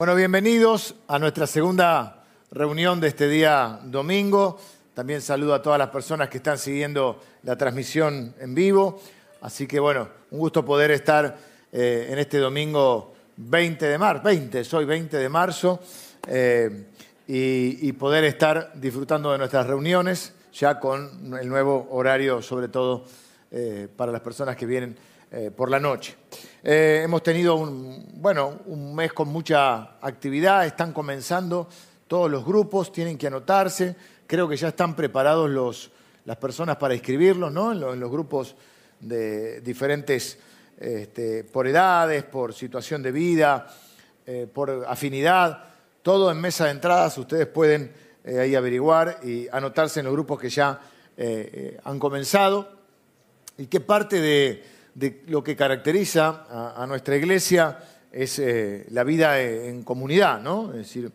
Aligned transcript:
Bueno, 0.00 0.14
bienvenidos 0.14 0.94
a 1.08 1.18
nuestra 1.18 1.46
segunda 1.46 2.24
reunión 2.52 3.02
de 3.02 3.08
este 3.08 3.28
día 3.28 3.80
domingo. 3.84 4.58
También 4.94 5.20
saludo 5.20 5.52
a 5.52 5.60
todas 5.60 5.78
las 5.78 5.90
personas 5.90 6.30
que 6.30 6.38
están 6.38 6.56
siguiendo 6.56 7.20
la 7.42 7.54
transmisión 7.58 8.34
en 8.40 8.54
vivo. 8.54 8.98
Así 9.42 9.66
que 9.66 9.78
bueno, 9.78 10.08
un 10.30 10.38
gusto 10.38 10.64
poder 10.64 10.90
estar 10.92 11.36
eh, 11.70 12.08
en 12.08 12.18
este 12.18 12.38
domingo 12.38 13.12
20 13.36 13.86
de 13.88 13.98
marzo, 13.98 14.22
20, 14.24 14.64
soy 14.64 14.86
20 14.86 15.18
de 15.18 15.28
marzo, 15.28 15.80
y, 16.26 17.86
y 17.86 17.92
poder 17.92 18.24
estar 18.24 18.72
disfrutando 18.76 19.32
de 19.32 19.36
nuestras 19.36 19.66
reuniones 19.66 20.32
ya 20.54 20.80
con 20.80 21.36
el 21.38 21.46
nuevo 21.46 21.88
horario, 21.90 22.40
sobre 22.40 22.68
todo 22.68 23.04
eh, 23.50 23.86
para 23.96 24.12
las 24.12 24.22
personas 24.22 24.56
que 24.56 24.64
vienen 24.64 24.96
eh, 25.32 25.50
por 25.54 25.70
la 25.70 25.78
noche. 25.78 26.16
Eh, 26.62 27.02
hemos 27.04 27.22
tenido 27.22 27.54
un, 27.56 28.06
bueno, 28.14 28.60
un 28.66 28.94
mes 28.94 29.12
con 29.12 29.28
mucha 29.28 29.96
actividad, 30.00 30.66
están 30.66 30.92
comenzando 30.92 31.68
todos 32.08 32.30
los 32.30 32.44
grupos, 32.44 32.90
tienen 32.92 33.16
que 33.16 33.28
anotarse, 33.28 33.94
creo 34.26 34.48
que 34.48 34.56
ya 34.56 34.68
están 34.68 34.96
preparados 34.96 35.48
los, 35.48 35.90
las 36.24 36.36
personas 36.36 36.76
para 36.76 36.94
inscribirlos 36.94 37.52
¿no? 37.52 37.72
en, 37.72 37.80
lo- 37.80 37.92
en 37.94 38.00
los 38.00 38.10
grupos 38.10 38.56
de 38.98 39.60
diferentes, 39.60 40.38
este, 40.78 41.44
por 41.44 41.66
edades, 41.66 42.24
por 42.24 42.52
situación 42.52 43.02
de 43.02 43.12
vida, 43.12 43.66
eh, 44.26 44.48
por 44.52 44.84
afinidad, 44.88 45.64
todo 46.02 46.30
en 46.30 46.40
mesa 46.40 46.64
de 46.64 46.72
entradas, 46.72 47.16
ustedes 47.18 47.46
pueden 47.46 47.92
ahí 48.38 48.54
averiguar 48.54 49.20
y 49.22 49.48
anotarse 49.50 50.00
en 50.00 50.06
los 50.06 50.12
grupos 50.12 50.38
que 50.40 50.50
ya 50.50 50.80
han 51.84 51.98
comenzado 51.98 52.70
y 53.58 53.66
que 53.66 53.80
parte 53.80 54.20
de, 54.20 54.62
de 54.94 55.22
lo 55.26 55.42
que 55.42 55.56
caracteriza 55.56 56.74
a, 56.76 56.86
nuestra 56.86 57.16
iglesia 57.16 57.78
es 58.12 58.38
eh, 58.38 58.86
la 58.90 59.04
vida 59.04 59.40
eh, 59.40 59.68
en 59.68 59.82
comunidad, 59.82 60.40
¿no? 60.40 60.70
Es 60.70 60.78
decir, 60.78 61.10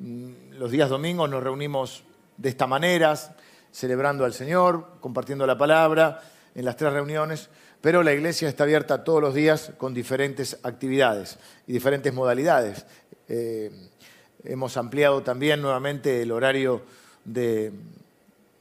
mm, 0.00 0.52
los 0.58 0.70
días 0.70 0.88
domingos 0.88 1.30
nos 1.30 1.42
reunimos 1.42 2.02
de 2.36 2.48
esta 2.48 2.66
manera, 2.66 3.14
celebrando 3.70 4.24
al 4.24 4.32
Señor, 4.32 4.98
compartiendo 5.00 5.46
la 5.46 5.56
palabra 5.56 6.20
en 6.54 6.64
las 6.64 6.76
tres 6.76 6.92
reuniones, 6.92 7.48
pero 7.80 8.02
la 8.02 8.12
iglesia 8.12 8.48
está 8.48 8.64
abierta 8.64 9.04
todos 9.04 9.20
los 9.20 9.34
días 9.34 9.72
con 9.78 9.94
diferentes 9.94 10.58
actividades 10.62 11.38
y 11.66 11.72
diferentes 11.72 12.12
modalidades. 12.12 12.86
Eh, 13.28 13.70
hemos 14.44 14.76
ampliado 14.76 15.22
también 15.22 15.60
nuevamente 15.60 16.22
el 16.22 16.32
horario 16.32 16.82
de, 17.24 17.72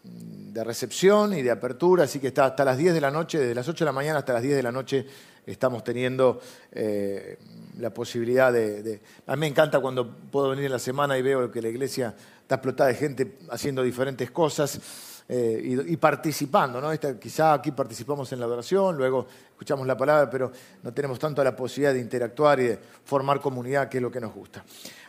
de 0.05 0.63
recepción 0.63 1.33
y 1.33 1.41
de 1.41 1.51
apertura, 1.51 2.03
así 2.05 2.19
que 2.19 2.27
está 2.27 2.45
hasta 2.45 2.63
las 2.63 2.77
10 2.77 2.93
de 2.93 3.01
la 3.01 3.11
noche, 3.11 3.39
desde 3.39 3.53
las 3.55 3.67
8 3.67 3.83
de 3.83 3.85
la 3.85 3.91
mañana 3.91 4.19
hasta 4.19 4.33
las 4.33 4.41
10 4.41 4.55
de 4.55 4.63
la 4.63 4.71
noche 4.71 5.05
estamos 5.45 5.83
teniendo 5.83 6.39
eh, 6.71 7.37
la 7.79 7.93
posibilidad 7.93 8.51
de, 8.53 8.81
de- 8.81 9.01
A 9.27 9.35
mí 9.35 9.41
me 9.41 9.47
encanta 9.47 9.79
cuando 9.79 10.09
puedo 10.31 10.49
venir 10.49 10.65
en 10.65 10.71
la 10.71 10.79
semana 10.79 11.17
y 11.17 11.21
veo 11.21 11.51
que 11.51 11.61
la 11.61 11.67
iglesia 11.69 12.15
está 12.41 12.55
explotada 12.55 12.89
de 12.89 12.95
gente 12.95 13.37
haciendo 13.49 13.83
diferentes 13.83 14.31
cosas 14.31 14.79
eh, 15.27 15.85
y, 15.87 15.97
participando, 15.97 16.79
¿no? 16.79 16.91
Esta- 16.91 17.19
quizá 17.19 17.53
aquí 17.53 17.71
participamos 17.71 18.31
en 18.31 18.39
la 18.39 18.45
adoración, 18.45 18.95
luego 18.95 19.25
escuchamos 19.49 19.87
la 19.87 19.97
palabra, 19.97 20.29
pero 20.29 20.51
no 20.83 20.93
tenemos 20.93 21.17
tanto 21.17 21.43
la 21.43 21.55
posibilidad 21.55 21.93
de 21.93 21.99
interactuar 21.99 22.59
y 22.59 22.67
de 22.67 22.79
formar 23.03 23.39
comunidad, 23.41 23.89
que 23.89 23.97
es 23.97 24.03
lo 24.03 24.11
que 24.11 24.21
nos 24.21 24.33
gusta. 24.33 24.63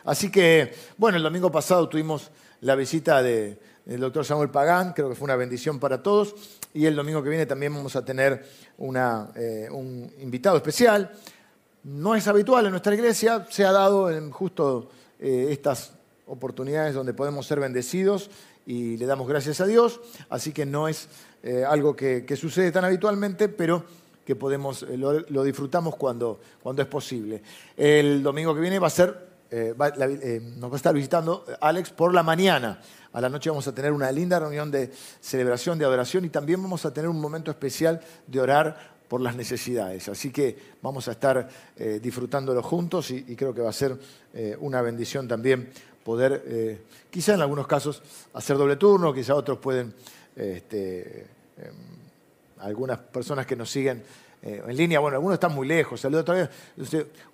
Así 0.05 0.31
que, 0.31 0.73
bueno, 0.97 1.17
el 1.17 1.23
domingo 1.23 1.51
pasado 1.51 1.87
tuvimos 1.87 2.31
la 2.61 2.75
visita 2.75 3.21
de- 3.21 3.59
del 3.85 4.01
doctor 4.01 4.25
Samuel 4.25 4.49
Pagán, 4.49 4.93
creo 4.93 5.07
que 5.07 5.15
fue 5.15 5.25
una 5.25 5.35
bendición 5.35 5.79
para 5.79 6.01
todos, 6.01 6.35
y 6.73 6.85
el 6.87 6.95
domingo 6.95 7.21
que 7.23 7.29
viene 7.29 7.45
también 7.45 7.73
vamos 7.73 7.95
a 7.95 8.03
tener 8.03 8.45
una, 8.79 9.29
eh, 9.35 9.69
un 9.71 10.11
invitado 10.19 10.57
especial. 10.57 11.11
No 11.83 12.15
es 12.15 12.27
habitual 12.27 12.65
en 12.65 12.71
nuestra 12.71 12.93
iglesia, 12.95 13.45
se 13.49 13.63
ha 13.65 13.71
dado 13.71 14.09
en 14.11 14.31
justo 14.31 14.89
eh, 15.19 15.47
estas 15.51 15.93
oportunidades 16.25 16.93
donde 16.93 17.13
podemos 17.13 17.45
ser 17.47 17.59
bendecidos 17.61 18.29
y 18.67 18.97
le 18.97 19.05
damos 19.05 19.29
gracias 19.29 19.61
a 19.61 19.65
Dios, 19.65 20.01
así 20.29 20.51
que 20.51 20.65
no 20.65 20.89
es 20.89 21.07
eh, 21.41 21.63
algo 21.65 21.95
que, 21.95 22.25
sucede 22.35 22.69
tan 22.69 22.83
habitualmente, 22.83 23.47
pero 23.47 23.85
que 24.25 24.35
podemos, 24.35 24.83
eh, 24.83 24.97
lo, 24.97 25.43
disfrutamos 25.43 25.95
cuando, 25.95 26.41
cuando 26.61 26.81
es 26.81 26.87
posible. 26.89 27.41
El 27.77 28.21
domingo 28.21 28.53
que 28.53 28.59
viene 28.59 28.77
va 28.77 28.87
a 28.87 28.89
ser, 28.89 29.25
eh, 29.49 29.73
nos 30.57 30.69
va 30.69 30.73
a 30.73 30.75
estar 30.75 30.93
visitando 30.93 31.45
Alex 31.61 31.91
por 31.91 32.13
la 32.13 32.23
mañana. 32.23 32.81
A 33.13 33.21
la 33.21 33.29
noche 33.29 33.49
vamos 33.49 33.65
a 33.69 33.73
tener 33.73 33.93
una 33.93 34.11
linda 34.11 34.37
reunión 34.37 34.69
de 34.69 34.91
celebración, 35.21 35.79
de 35.79 35.85
adoración 35.85 36.25
y 36.25 36.29
también 36.29 36.61
vamos 36.61 36.85
a 36.85 36.93
tener 36.93 37.09
un 37.09 37.21
momento 37.21 37.49
especial 37.49 38.01
de 38.27 38.41
orar 38.41 38.97
por 39.07 39.21
las 39.21 39.37
necesidades. 39.37 40.09
Así 40.09 40.29
que 40.29 40.57
vamos 40.81 41.07
a 41.07 41.11
estar 41.11 41.47
disfrutándolo 42.01 42.61
juntos 42.61 43.09
y, 43.11 43.23
creo 43.37 43.53
que 43.53 43.61
va 43.61 43.69
a 43.69 43.73
ser 43.73 43.97
una 44.59 44.81
bendición 44.81 45.29
también 45.29 45.71
poder, 46.07 46.41
eh, 46.47 46.81
quizá 47.09 47.33
en 47.33 47.41
algunos 47.41 47.67
casos, 47.67 48.01
hacer 48.33 48.55
doble 48.55 48.77
turno, 48.77 49.13
quizá 49.13 49.35
otros 49.35 49.57
pueden, 49.57 49.93
este, 50.37 51.27
em, 51.57 51.75
algunas 52.59 52.97
personas 52.97 53.45
que 53.45 53.57
nos 53.57 53.69
siguen 53.69 54.01
eh, 54.41 54.63
en 54.65 54.77
línea, 54.77 55.01
bueno, 55.01 55.17
algunos 55.17 55.33
están 55.33 55.53
muy 55.53 55.67
lejos, 55.67 55.99
saludo 55.99 56.21
otra 56.21 56.35
vez, 56.35 56.49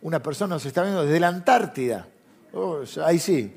una 0.01 0.23
persona 0.23 0.55
nos 0.55 0.65
está 0.65 0.81
viendo 0.81 1.03
desde 1.03 1.19
la 1.19 1.27
Antártida, 1.27 2.07
Oh, 2.55 2.81
ahí 3.03 3.19
sí, 3.19 3.53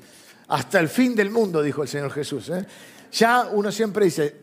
hasta 0.49 0.79
el 0.79 0.87
fin 0.87 1.15
del 1.15 1.31
mundo, 1.31 1.63
dijo 1.63 1.81
el 1.81 1.87
Señor 1.87 2.11
Jesús. 2.11 2.49
¿eh? 2.49 2.65
Ya 3.11 3.47
uno 3.51 3.71
siempre 3.71 4.05
dice, 4.05 4.35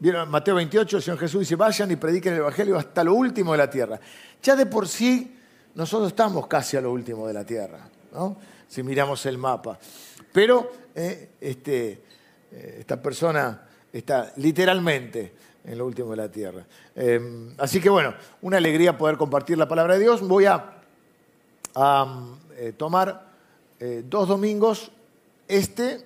Vieron 0.00 0.28
Mateo 0.28 0.56
28, 0.56 0.96
el 0.96 1.02
Señor 1.02 1.18
Jesús 1.20 1.40
dice, 1.40 1.54
vayan 1.56 1.90
y 1.90 1.96
prediquen 1.96 2.32
el 2.32 2.40
Evangelio 2.40 2.76
hasta 2.76 3.04
lo 3.04 3.14
último 3.14 3.52
de 3.52 3.58
la 3.58 3.70
tierra. 3.70 4.00
Ya 4.42 4.56
de 4.56 4.66
por 4.66 4.88
sí, 4.88 5.36
nosotros 5.74 6.08
estamos 6.08 6.46
casi 6.46 6.76
a 6.76 6.80
lo 6.80 6.92
último 6.92 7.26
de 7.26 7.34
la 7.34 7.44
tierra, 7.44 7.88
¿no? 8.12 8.36
Si 8.74 8.82
miramos 8.82 9.24
el 9.26 9.38
mapa. 9.38 9.78
Pero 10.32 10.72
eh, 10.96 11.28
este, 11.40 12.02
eh, 12.50 12.76
esta 12.80 13.00
persona 13.00 13.68
está 13.92 14.32
literalmente 14.38 15.32
en 15.64 15.78
lo 15.78 15.86
último 15.86 16.10
de 16.10 16.16
la 16.16 16.28
tierra. 16.28 16.66
Eh, 16.96 17.52
así 17.58 17.80
que 17.80 17.88
bueno, 17.88 18.14
una 18.42 18.56
alegría 18.56 18.98
poder 18.98 19.16
compartir 19.16 19.56
la 19.58 19.68
palabra 19.68 19.94
de 19.94 20.00
Dios. 20.00 20.26
Voy 20.26 20.46
a, 20.46 20.72
eh, 22.56 22.72
tomar 22.76 23.32
dos 24.04 24.26
domingos, 24.26 24.90
este 25.46 26.04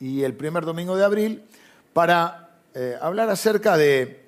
y 0.00 0.22
el 0.22 0.34
primer 0.34 0.64
domingo 0.64 0.96
de 0.96 1.04
abril, 1.04 1.42
para 1.92 2.60
hablar 3.00 3.28
acerca 3.30 3.76
de 3.76 4.26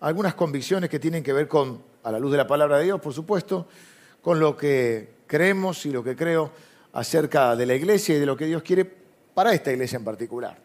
algunas 0.00 0.34
convicciones 0.34 0.90
que 0.90 0.98
tienen 0.98 1.22
que 1.22 1.32
ver 1.32 1.46
con, 1.46 1.82
a 2.02 2.10
la 2.10 2.18
luz 2.18 2.32
de 2.32 2.38
la 2.38 2.46
palabra 2.46 2.78
de 2.78 2.84
Dios, 2.84 3.00
por 3.00 3.14
supuesto, 3.14 3.68
con 4.20 4.40
lo 4.40 4.56
que 4.56 5.10
creemos 5.28 5.86
y 5.86 5.92
lo 5.92 6.02
que 6.02 6.16
creo 6.16 6.50
acerca 6.92 7.56
de 7.56 7.66
la 7.66 7.74
iglesia 7.74 8.16
y 8.16 8.18
de 8.18 8.26
lo 8.26 8.36
que 8.36 8.46
Dios 8.46 8.62
quiere 8.62 8.84
para 9.34 9.52
esta 9.52 9.72
iglesia 9.72 9.96
en 9.96 10.04
particular. 10.04 10.56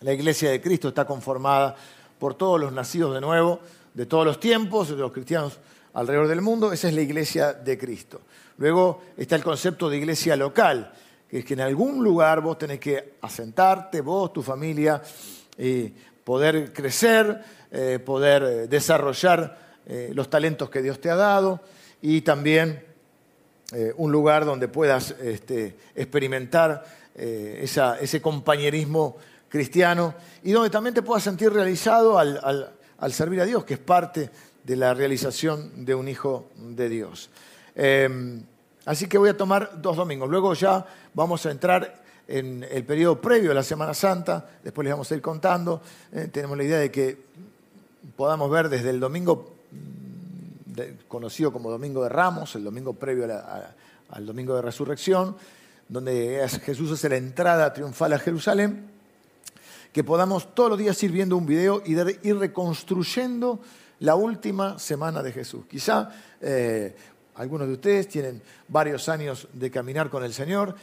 La 0.00 0.12
iglesia 0.12 0.50
de 0.50 0.60
Cristo 0.60 0.88
está 0.88 1.04
conformada 1.04 1.76
por 2.18 2.34
todos 2.34 2.60
los 2.60 2.72
nacidos 2.72 3.14
de 3.14 3.20
nuevo, 3.20 3.60
de 3.92 4.06
todos 4.06 4.24
los 4.24 4.40
tiempos, 4.40 4.88
de 4.88 4.96
los 4.96 5.12
cristianos 5.12 5.58
alrededor 5.92 6.28
del 6.28 6.40
mundo. 6.40 6.72
Esa 6.72 6.88
es 6.88 6.94
la 6.94 7.02
iglesia 7.02 7.52
de 7.52 7.78
Cristo. 7.78 8.20
Luego 8.58 9.02
está 9.16 9.36
el 9.36 9.44
concepto 9.44 9.88
de 9.88 9.96
iglesia 9.96 10.36
local, 10.36 10.92
que 11.28 11.40
es 11.40 11.44
que 11.44 11.54
en 11.54 11.60
algún 11.60 12.02
lugar 12.02 12.40
vos 12.40 12.58
tenés 12.58 12.80
que 12.80 13.14
asentarte, 13.20 14.00
vos, 14.00 14.32
tu 14.32 14.42
familia, 14.42 15.02
y 15.58 15.92
poder 16.24 16.72
crecer, 16.72 17.42
eh, 17.70 17.98
poder 17.98 18.42
eh, 18.42 18.66
desarrollar 18.66 19.58
eh, 19.86 20.10
los 20.14 20.30
talentos 20.30 20.70
que 20.70 20.82
Dios 20.82 21.00
te 21.00 21.10
ha 21.10 21.16
dado 21.16 21.60
y 22.00 22.22
también 22.22 22.93
eh, 23.74 23.92
un 23.96 24.12
lugar 24.12 24.44
donde 24.44 24.68
puedas 24.68 25.10
este, 25.20 25.74
experimentar 25.94 26.84
eh, 27.16 27.66
ese 28.00 28.22
compañerismo 28.22 29.16
cristiano 29.48 30.14
y 30.42 30.52
donde 30.52 30.70
también 30.70 30.94
te 30.94 31.02
puedas 31.02 31.22
sentir 31.22 31.52
realizado 31.52 32.18
al, 32.18 32.40
al- 32.42 32.72
al 32.98 33.12
servir 33.12 33.40
a 33.40 33.44
Dios, 33.44 33.64
que 33.64 33.74
es 33.74 33.80
parte 33.80 34.30
de 34.62 34.76
la 34.76 34.94
realización 34.94 35.84
de 35.84 35.94
un 35.94 36.08
hijo 36.08 36.46
de 36.56 36.88
Dios. 36.88 37.28
Eh, 37.74 38.40
así 38.86 39.06
que 39.08 39.18
voy 39.18 39.28
a 39.28 39.36
tomar 39.36 39.82
dos 39.82 39.96
domingos. 39.96 40.30
Luego 40.30 40.54
ya 40.54 40.86
vamos 41.12 41.44
a 41.44 41.50
entrar 41.50 42.02
en 42.26 42.64
el 42.70 42.84
periodo 42.84 43.20
previo 43.20 43.50
a 43.50 43.54
la 43.54 43.62
Semana 43.62 43.92
Santa, 43.92 44.48
después 44.62 44.84
les 44.84 44.92
vamos 44.94 45.10
a 45.10 45.14
ir 45.14 45.20
contando. 45.20 45.82
Eh, 46.12 46.28
tenemos 46.32 46.56
la 46.56 46.64
idea 46.64 46.78
de 46.78 46.90
que 46.90 47.18
podamos 48.16 48.50
ver 48.50 48.68
desde 48.70 48.90
el 48.90 49.00
domingo 49.00 49.52
conocido 51.08 51.52
como 51.52 51.70
Domingo 51.70 52.02
de 52.02 52.08
Ramos, 52.08 52.54
el 52.54 52.64
domingo 52.64 52.94
previo 52.94 53.26
al 54.10 54.26
Domingo 54.26 54.54
de 54.56 54.62
Resurrección, 54.62 55.36
donde 55.88 56.42
es- 56.42 56.58
Jesús 56.60 56.90
hace 56.92 57.08
la 57.08 57.16
entrada 57.16 57.72
triunfal 57.72 58.12
a 58.12 58.18
Jerusalén, 58.18 58.90
que 59.92 60.02
podamos 60.02 60.54
todos 60.54 60.70
los 60.70 60.78
días 60.78 61.00
ir 61.02 61.12
viendo 61.12 61.36
un 61.36 61.46
video 61.46 61.82
y 61.84 61.92
ir 62.26 62.36
reconstruyendo 62.36 63.60
la 64.00 64.16
última 64.16 64.78
semana 64.78 65.22
de 65.22 65.32
Jesús. 65.32 65.64
Quizá 65.70 66.10
eh, 66.40 66.96
algunos 67.36 67.68
de 67.68 67.74
ustedes 67.74 68.08
tienen 68.08 68.42
varios 68.68 69.08
años 69.08 69.46
de 69.52 69.70
caminar 69.70 70.10
con 70.10 70.24
el 70.24 70.32
Señor, 70.32 70.74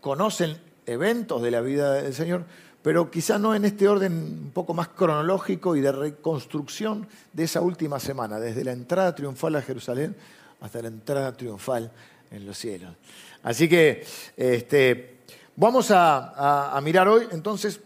conocen 0.00 0.56
eventos 0.86 1.42
de 1.42 1.50
la 1.50 1.60
vida 1.60 1.94
del 1.94 2.14
Señor, 2.14 2.44
pero 2.82 3.10
quizá 3.10 3.38
no 3.38 3.54
en 3.54 3.64
este 3.64 3.88
orden 3.88 4.12
un 4.12 4.50
poco 4.52 4.72
más 4.72 4.88
cronológico 4.88 5.76
y 5.76 5.80
de 5.80 5.92
reconstrucción 5.92 7.06
de 7.32 7.44
esa 7.44 7.60
última 7.60 8.00
semana, 8.00 8.40
desde 8.40 8.64
la 8.64 8.72
entrada 8.72 9.14
triunfal 9.14 9.56
a 9.56 9.62
Jerusalén 9.62 10.16
hasta 10.60 10.82
la 10.82 10.88
entrada 10.88 11.36
triunfal 11.36 11.90
en 12.30 12.46
los 12.46 12.56
cielos. 12.56 12.94
Así 13.42 13.68
que 13.68 14.04
este, 14.36 15.18
vamos 15.56 15.90
a, 15.90 16.78
mirar 16.82 17.08
hoy 17.08 17.26
entonces 17.32 17.80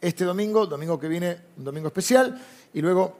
este 0.00 0.24
domingo, 0.24 0.66
domingo 0.66 0.98
que 0.98 1.08
viene, 1.08 1.38
un 1.58 1.64
domingo 1.64 1.88
especial, 1.88 2.40
y 2.74 2.80
luego 2.80 3.16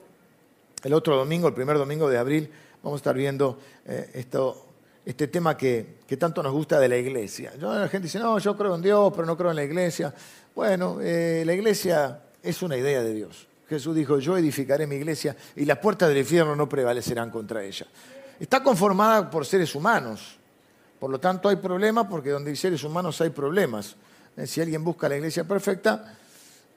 el 0.83 0.93
otro 0.95 1.17
domingo, 1.17 1.47
el 1.49 1.55
primer 1.55 1.79
domingo 1.79 2.09
de 2.09 2.19
abril, 2.19 2.51
vamos 2.83 2.99
a 2.99 3.01
estar 3.01 3.17
viendo 3.17 3.59
eh, 3.87 4.11
esto, 4.15 4.67
este 5.05 5.29
tema 5.29 5.57
que, 5.57 6.03
tanto 6.19 6.43
nos 6.43 6.53
gusta 6.53 6.79
de 6.79 6.89
la 6.89 6.97
iglesia. 6.97 7.53
la 7.59 7.89
gente 7.89 8.07
dice, 8.07 8.19
no, 8.19 8.39
yo 8.39 8.57
creo 8.57 8.75
en 8.75 8.83
Dios, 8.83 9.13
pero 9.15 9.27
no 9.27 9.37
creo 9.37 9.51
en 9.51 9.57
la 9.57 9.65
iglesia. 9.65 10.15
Bueno, 10.55 10.99
eh, 11.01 11.43
la 11.45 11.55
iglesia 11.55 12.21
es 12.43 12.63
una 12.63 12.77
idea 12.77 13.03
de 13.03 13.15
Dios. 13.15 13.49
Jesús 13.69 13.97
dijo, 13.97 14.19
yo 14.19 14.37
edificaré 14.37 14.87
mi 14.87 14.97
iglesia 14.97 15.35
y 15.57 15.65
las 15.65 15.79
puertas 15.79 16.09
del 16.09 16.19
infierno 16.19 16.55
no 16.55 16.69
prevalecerán 16.69 17.31
contra 17.31 17.65
ella. 17.65 17.87
Está 18.39 18.63
conformada 18.63 19.31
por 19.31 19.47
seres 19.47 19.75
humanos. 19.75 20.37
Por 21.01 21.11
lo 21.11 21.19
tanto, 21.19 21.49
hay 21.49 21.57
problemas 21.57 22.07
porque 22.09 22.31
donde 22.31 22.51
hay 22.51 22.57
seres 22.57 22.85
humanos 22.85 23.21
hay 23.21 23.31
problemas. 23.31 23.97
Eh, 24.37 24.47
si 24.47 24.61
alguien 24.61 24.85
busca 24.85 25.09
la 25.09 25.17
iglesia 25.17 25.45
perfecta, 25.45 26.17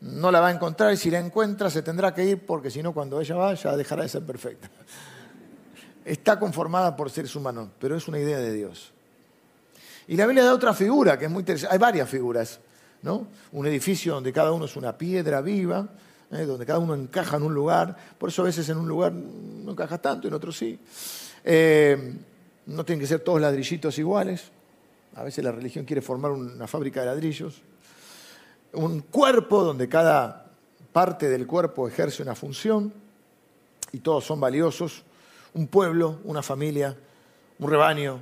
no 0.01 0.31
la 0.31 0.39
va 0.39 0.47
a 0.47 0.51
encontrar 0.51 0.93
y 0.93 0.97
si 0.97 1.09
la 1.09 1.19
encuentra 1.19 1.69
se 1.69 1.81
tendrá 1.81 2.13
que 2.13 2.23
ir 2.23 2.45
porque 2.45 2.69
si 2.71 2.81
no 2.81 2.93
cuando 2.93 3.19
ella 3.19 3.35
vaya 3.35 3.75
dejará 3.75 4.03
de 4.03 4.09
ser 4.09 4.23
perfecta. 4.23 4.69
Está 6.05 6.39
conformada 6.39 6.95
por 6.95 7.09
seres 7.09 7.35
humanos, 7.35 7.69
pero 7.79 7.97
es 7.97 8.07
una 8.07 8.19
idea 8.19 8.37
de 8.37 8.53
Dios. 8.53 8.93
Y 10.07 10.15
la 10.15 10.25
Biblia 10.25 10.45
da 10.45 10.53
otra 10.53 10.73
figura 10.73 11.17
que 11.17 11.25
es 11.25 11.31
muy 11.31 11.41
interesante. 11.41 11.73
Hay 11.73 11.79
varias 11.79 12.07
figuras, 12.07 12.59
¿no? 13.01 13.27
Un 13.51 13.67
edificio 13.67 14.13
donde 14.13 14.31
cada 14.31 14.51
uno 14.51 14.65
es 14.65 14.75
una 14.75 14.97
piedra 14.97 15.41
viva, 15.41 15.89
¿eh? 16.31 16.45
donde 16.45 16.65
cada 16.65 16.79
uno 16.79 16.93
encaja 16.93 17.37
en 17.37 17.43
un 17.43 17.53
lugar. 17.53 17.97
Por 18.17 18.29
eso 18.29 18.43
a 18.43 18.45
veces 18.45 18.69
en 18.69 18.77
un 18.77 18.87
lugar 18.87 19.11
no 19.11 19.71
encaja 19.71 19.97
tanto, 19.97 20.27
en 20.27 20.35
otro 20.35 20.51
sí. 20.51 20.79
Eh, 21.43 22.13
no 22.67 22.85
tienen 22.85 23.01
que 23.01 23.07
ser 23.07 23.21
todos 23.21 23.41
ladrillitos 23.41 23.97
iguales. 23.97 24.51
A 25.15 25.23
veces 25.23 25.43
la 25.43 25.51
religión 25.51 25.85
quiere 25.85 26.01
formar 26.01 26.31
una 26.31 26.67
fábrica 26.67 26.99
de 26.99 27.07
ladrillos 27.07 27.61
un 28.75 29.01
cuerpo 29.01 29.63
donde 29.63 29.87
cada 29.87 30.45
parte 30.91 31.29
del 31.29 31.47
cuerpo 31.47 31.87
ejerce 31.87 32.21
una 32.21 32.35
función 32.35 32.93
y 33.91 33.99
todos 33.99 34.25
son 34.25 34.39
valiosos, 34.39 35.03
un 35.55 35.67
pueblo, 35.67 36.19
una 36.25 36.43
familia, 36.43 36.95
un 37.59 37.69
rebaño, 37.69 38.21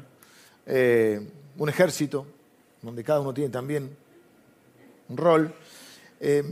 eh, 0.65 1.19
un 1.57 1.69
ejército, 1.69 2.25
donde 2.81 3.03
cada 3.03 3.19
uno 3.19 3.33
tiene 3.33 3.49
también 3.49 3.95
un 5.09 5.17
rol. 5.17 5.53
Eh, 6.19 6.43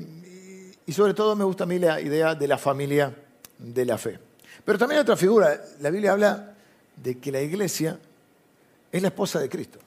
y 0.85 0.93
sobre 0.93 1.13
todo 1.13 1.35
me 1.35 1.43
gusta 1.43 1.63
a 1.63 1.67
mí 1.67 1.79
la 1.79 2.01
idea 2.01 2.35
de 2.35 2.47
la 2.47 2.57
familia 2.57 3.15
de 3.57 3.85
la 3.85 3.97
fe. 3.97 4.19
Pero 4.65 4.77
también 4.77 4.97
hay 4.97 5.03
otra 5.03 5.15
figura. 5.15 5.59
La 5.79 5.89
Biblia 5.89 6.13
habla 6.13 6.55
de 6.95 7.19
que 7.19 7.31
la 7.31 7.41
iglesia 7.41 7.99
es 8.91 9.01
la 9.01 9.07
esposa 9.07 9.39
de 9.39 9.49
Cristo. 9.49 9.79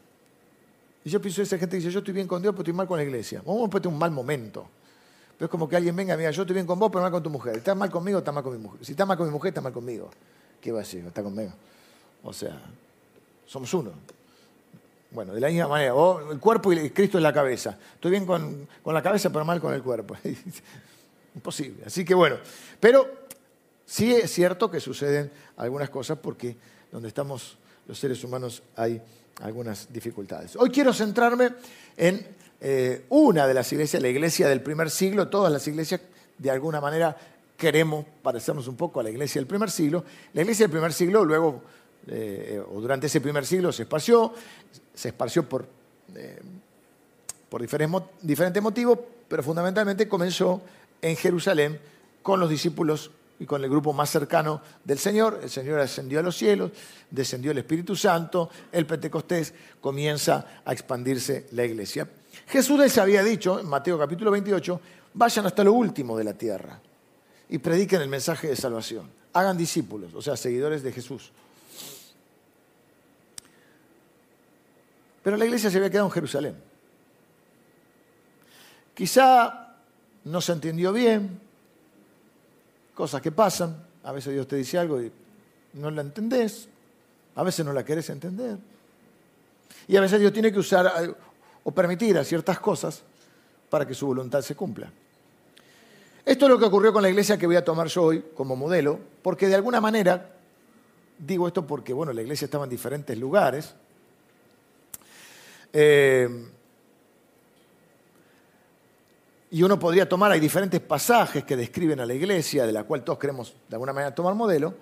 Y 1.05 1.11
yo 1.11 1.20
pienso 1.20 1.43
esa 1.43 1.58
gente 1.58 1.76
que 1.76 1.81
dice, 1.81 1.91
yo 1.91 1.99
estoy 1.99 2.14
bien 2.14 2.26
con 2.26 2.41
Dios, 2.41 2.55
pero 2.55 2.62
estoy 2.62 2.73
mal 2.73 2.87
con 2.87 2.96
la 2.96 3.05
iglesia. 3.05 3.43
Vamos 3.44 3.70
a 3.75 3.88
un 3.88 3.99
mal 3.99 4.11
momento. 4.11 4.67
Pero 5.37 5.46
es 5.46 5.50
como 5.50 5.69
que 5.69 5.76
alguien 5.76 5.94
venga 5.94 6.14
y 6.14 6.19
diga, 6.19 6.31
yo 6.31 6.43
estoy 6.43 6.55
bien 6.55 6.67
con 6.67 6.79
vos, 6.79 6.91
pero 6.91 7.02
mal 7.02 7.11
con 7.11 7.23
tu 7.23 7.31
mujer. 7.31 7.56
¿Estás 7.56 7.76
mal 7.76 7.91
conmigo 7.91 8.19
estás 8.19 8.32
mal 8.32 8.44
con 8.44 8.52
mi 8.52 8.62
mujer? 8.62 8.85
Si 8.85 8.93
estás 8.93 9.06
mal 9.06 9.17
con 9.17 9.26
mi 9.26 9.32
mujer, 9.32 9.49
estás 9.49 9.64
mal 9.64 9.73
conmigo. 9.73 10.11
¿Qué 10.64 10.72
va 10.72 10.78
a 10.78 10.81
decir? 10.81 11.05
Está 11.06 11.22
conmigo. 11.22 11.52
O 12.22 12.32
sea, 12.32 12.58
somos 13.46 13.75
uno. 13.75 13.93
Bueno, 15.11 15.34
de 15.34 15.40
la 15.40 15.49
misma 15.49 15.69
manera, 15.69 15.93
el 16.31 16.40
cuerpo 16.40 16.72
y 16.72 16.88
Cristo 16.88 17.19
es 17.19 17.22
la 17.22 17.34
cabeza. 17.34 17.76
Estoy 17.96 18.12
bien 18.12 18.25
con, 18.25 18.66
con 18.82 18.94
la 18.94 19.02
cabeza, 19.02 19.28
pero 19.28 19.44
mal 19.44 19.61
con 19.61 19.75
el 19.75 19.82
cuerpo. 19.82 20.16
Imposible. 21.34 21.84
Así 21.84 22.02
que 22.02 22.14
bueno, 22.14 22.38
pero 22.81 23.26
sí 23.84 24.14
es 24.14 24.31
cierto 24.31 24.70
que 24.70 24.81
suceden 24.81 25.31
algunas 25.58 25.90
cosas 25.90 26.16
porque 26.16 26.56
donde 26.90 27.08
estamos 27.08 27.58
los 27.87 27.99
seres 27.99 28.25
humanos 28.25 28.62
hay 28.75 29.02
algunas 29.43 29.93
dificultades. 29.93 30.56
Hoy 30.56 30.70
quiero 30.70 30.94
centrarme 30.94 31.50
en 31.94 32.26
eh, 32.62 33.05
una 33.10 33.46
de 33.46 33.52
las 33.52 33.70
iglesias, 33.70 34.00
la 34.00 34.08
iglesia 34.08 34.49
del 34.49 34.62
primer 34.62 34.88
siglo. 34.88 35.28
Todas 35.28 35.52
las 35.52 35.69
iglesias, 35.69 36.00
de 36.38 36.50
alguna 36.50 36.81
manera, 36.81 37.14
queremos 37.56 38.05
parecernos 38.23 38.69
un 38.69 38.77
poco 38.77 39.01
a 39.01 39.03
la 39.03 39.11
iglesia 39.11 39.41
del 39.41 39.47
primer 39.47 39.71
siglo. 39.71 40.05
La 40.33 40.43
iglesia 40.43 40.65
del 40.65 40.73
primer 40.73 40.93
siglo, 40.93 41.25
luego, 41.25 41.62
eh, 42.09 42.62
o 42.73 42.81
durante 42.81 43.06
ese 43.06 43.21
primer 43.21 43.47
siglo, 43.47 43.73
se 43.73 43.83
esparció, 43.83 44.33
se 44.95 45.09
esparció 45.09 45.49
por, 45.49 45.67
eh, 46.15 46.41
por 47.49 47.61
diferentes, 47.61 48.62
motivos, 48.62 48.99
pero 49.29 49.43
fundamentalmente 49.43 50.09
comenzó 50.09 50.62
en 51.01 51.17
Jerusalén 51.17 51.79
con 52.23 52.41
los 52.41 52.51
discípulos 52.51 53.11
y 53.39 53.47
con 53.47 53.62
el 53.62 53.71
grupo 53.71 53.93
más 53.93 54.11
cercano 54.11 54.61
del 54.85 54.99
Señor. 54.99 55.41
El 55.43 55.51
Señor 55.51 55.81
ascendió 55.81 56.21
a 56.21 56.23
los 56.23 56.37
cielos, 56.37 56.73
descendió 57.11 57.51
el 57.53 57.59
Espíritu 57.59 57.95
Santo, 57.95 58.51
el 58.73 58.87
Pentecostés 58.87 59.55
comienza 59.81 60.62
a 60.65 60.73
expandirse 60.73 61.47
la 61.53 61.65
iglesia. 61.65 62.09
Jesús 62.49 62.79
les 62.79 62.99
había 62.99 63.23
dicho 63.23 63.61
en 63.61 63.67
Mateo 63.67 63.99
capítulo 63.99 64.31
28, 64.31 64.81
vayan 65.15 65.47
hasta 65.47 65.62
lo 65.62 65.73
último 65.73 66.19
de 66.19 66.25
la 66.25 66.35
tierra 66.35 66.81
y 67.49 67.58
prediquen 67.58 68.00
el 68.00 68.08
mensaje 68.08 68.49
de 68.49 68.56
salvación. 68.56 69.11
Hagan 69.32 69.56
discípulos, 69.56 70.14
o 70.14 70.23
sea, 70.23 70.37
seguidores 70.37 70.82
de 70.82 70.93
Jesús. 70.93 71.31
Pero 75.23 75.37
la 75.37 75.44
iglesia 75.44 75.70
se 75.70 75.79
había 75.79 75.91
quedado 75.91 76.06
en 76.06 76.12
Jerusalén. 76.12 76.56
Quizá 78.94 79.76
no 80.25 80.41
se 80.41 80.52
entendió 80.52 80.93
bien, 80.93 81.41
cosas 82.94 83.20
que 83.20 83.32
pasan, 83.32 83.85
a 84.05 84.12
veces 84.12 84.32
Dios 84.32 84.46
te 84.46 84.56
dice 84.56 84.79
algo 84.79 85.00
y 85.02 85.11
no 85.75 85.91
la 85.91 86.02
entendés, 86.02 86.69
a 87.35 87.43
veces 87.43 87.64
no 87.64 87.73
la 87.73 87.85
querés 87.85 88.08
entender. 88.11 88.58
Y 89.88 89.96
a 89.96 90.00
veces 90.00 90.20
Dios 90.20 90.32
tiene 90.32 90.52
que 90.52 90.58
usar 90.58 91.17
o 91.64 91.70
permitir 91.73 92.17
a 92.19 92.25
ciertas 92.25 92.61
cosas 92.61 93.02
para 93.69 93.87
que 93.87 93.94
su 93.94 94.06
voluntad 94.06 94.43
se 94.43 94.55
cumpla. 94.55 94.93
Esto 96.25 96.47
es 96.47 96.50
lo 96.50 96.59
que 96.59 96.65
ocurrió 96.65 96.93
con 96.93 97.03
la 97.03 97.11
iglesia 97.11 97.37
que 97.37 97.47
voy 97.47 97.56
a 97.56 97.65
tomar 97.65 97.87
yo 97.88 98.05
hoy 98.05 98.25
como 98.35 98.56
modelo, 98.56 98.99
porque 99.21 99.47
de 99.47 99.56
alguna 99.56 99.81
manera, 99.81 100.31
digo 101.19 101.47
esto 101.47 101.67
porque, 101.67 101.93
bueno, 101.93 102.15
la 102.15 102.23
iglesia 102.23 102.47
estaba 102.47 102.65
en 102.65 102.71
diferentes 102.71 103.19
lugares, 103.19 103.75
eh, 105.73 106.29
y 109.50 109.62
uno 109.62 109.79
podría 109.79 110.09
tomar, 110.09 110.32
hay 110.32 110.41
diferentes 110.41 110.81
pasajes 110.81 111.44
que 111.44 111.56
describen 111.56 112.00
a 112.00 112.06
la 112.06 112.15
iglesia, 112.15 112.67
de 112.67 112.73
la 112.73 112.85
cual 112.85 113.05
todos 113.05 113.19
queremos 113.19 113.55
de 113.69 113.77
alguna 113.77 113.93
manera 113.93 114.15
tomar 114.15 114.35
modelo, 114.35 114.75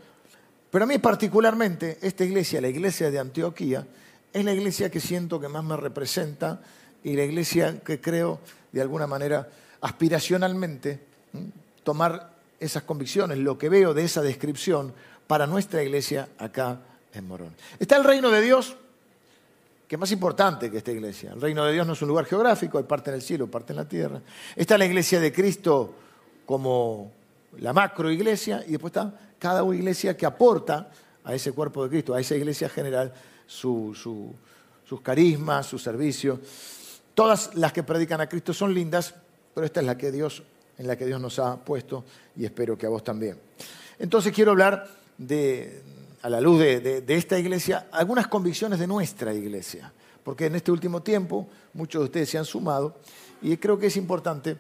pero 0.71 0.85
a 0.85 0.87
mí 0.87 0.99
particularmente 0.99 1.99
esta 2.01 2.25
iglesia, 2.25 2.61
la 2.61 2.69
iglesia 2.69 3.11
de 3.11 3.19
Antioquía, 3.19 3.87
es 4.33 4.45
la 4.45 4.55
iglesia 4.55 4.91
que 4.91 5.01
siento 5.01 5.41
que 5.41 5.49
más 5.49 5.65
me 5.65 5.77
representa 5.77 6.63
y 7.03 7.17
la 7.17 7.25
iglesia 7.25 7.81
que 7.81 8.01
creo 8.01 8.39
de 8.71 8.81
alguna 8.81 9.07
manera 9.07 9.49
aspiracionalmente 9.81 11.12
tomar 11.85 12.33
esas 12.61 12.83
convicciones, 12.85 13.39
lo 13.39 13.59
que 13.59 13.69
veo 13.69 13.95
de 13.95 14.05
esa 14.05 14.23
descripción 14.23 14.93
para 15.27 15.47
nuestra 15.47 15.83
iglesia 15.83 16.29
acá 16.39 16.79
en 17.13 17.27
Morón. 17.27 17.55
Está 17.79 17.97
el 17.97 18.05
reino 18.05 18.31
de 18.31 18.41
Dios, 18.41 18.77
que 19.89 19.97
es 19.97 20.01
más 20.01 20.13
importante 20.13 20.71
que 20.71 20.79
esta 20.79 20.93
iglesia. 20.93 21.33
El 21.33 21.41
reino 21.41 21.65
de 21.65 21.73
Dios 21.73 21.87
no 21.87 21.95
es 21.95 22.03
un 22.03 22.09
lugar 22.09 22.25
geográfico, 22.25 22.79
hay 22.79 22.85
parte 22.85 23.11
en 23.11 23.17
el 23.17 23.23
cielo, 23.23 23.51
parte 23.51 23.73
en 23.73 23.77
la 23.77 23.89
tierra. 23.89 24.21
Está 24.57 24.79
la 24.79 24.87
iglesia 24.87 25.21
de 25.21 25.33
Cristo 25.33 25.95
como 26.47 27.13
la 27.59 27.73
macro 27.73 28.11
iglesia 28.11 28.65
y 28.67 28.73
después 28.73 28.93
está 28.93 29.13
cada 29.39 29.63
iglesia 29.75 30.17
que 30.17 30.25
aporta 30.25 30.91
a 31.25 31.35
ese 31.35 31.53
cuerpo 31.53 31.85
de 31.85 31.91
Cristo, 31.91 32.15
a 32.15 32.21
esa 32.21 32.37
iglesia 32.37 32.69
general, 32.69 33.13
sus 33.47 34.07
carismas, 35.03 35.67
su 35.67 35.79
servicio. 35.79 36.41
Todas 37.15 37.55
las 37.55 37.73
que 37.73 37.83
predican 37.83 38.21
a 38.21 38.29
Cristo 38.29 38.55
son 38.55 38.73
lindas, 38.73 39.15
pero 39.55 39.67
esta 39.67 39.81
es 39.81 39.87
la 39.87 39.99
que 39.99 40.13
Dios, 40.13 40.43
en 40.79 40.87
la 40.87 40.97
que 40.97 41.07
Dios 41.07 41.21
nos 41.21 41.39
ha 41.39 41.57
puesto 41.57 42.05
y 42.37 42.45
espero 42.45 42.77
que 42.77 42.87
a 42.87 42.89
vos 42.89 43.05
también. 43.05 43.39
Entonces 43.99 44.33
quiero 44.33 44.53
hablar 44.53 44.89
de, 45.19 45.83
a 46.23 46.29
la 46.29 46.41
luz 46.41 46.61
de, 46.61 47.05
esta 47.09 47.39
iglesia, 47.39 47.89
algunas 47.93 48.27
convicciones 48.29 48.79
de 48.79 48.87
nuestra 48.87 49.35
iglesia, 49.35 49.93
porque 50.25 50.47
en 50.47 50.55
este 50.55 50.71
último 50.71 51.03
tiempo 51.03 51.49
muchos 51.75 52.01
de 52.01 52.05
ustedes 52.07 52.31
se 52.31 52.39
han 52.39 52.45
sumado 52.45 52.97
y 53.41 53.57
creo 53.57 53.79
que 53.79 53.87
es 53.87 53.97
importante 53.97 54.57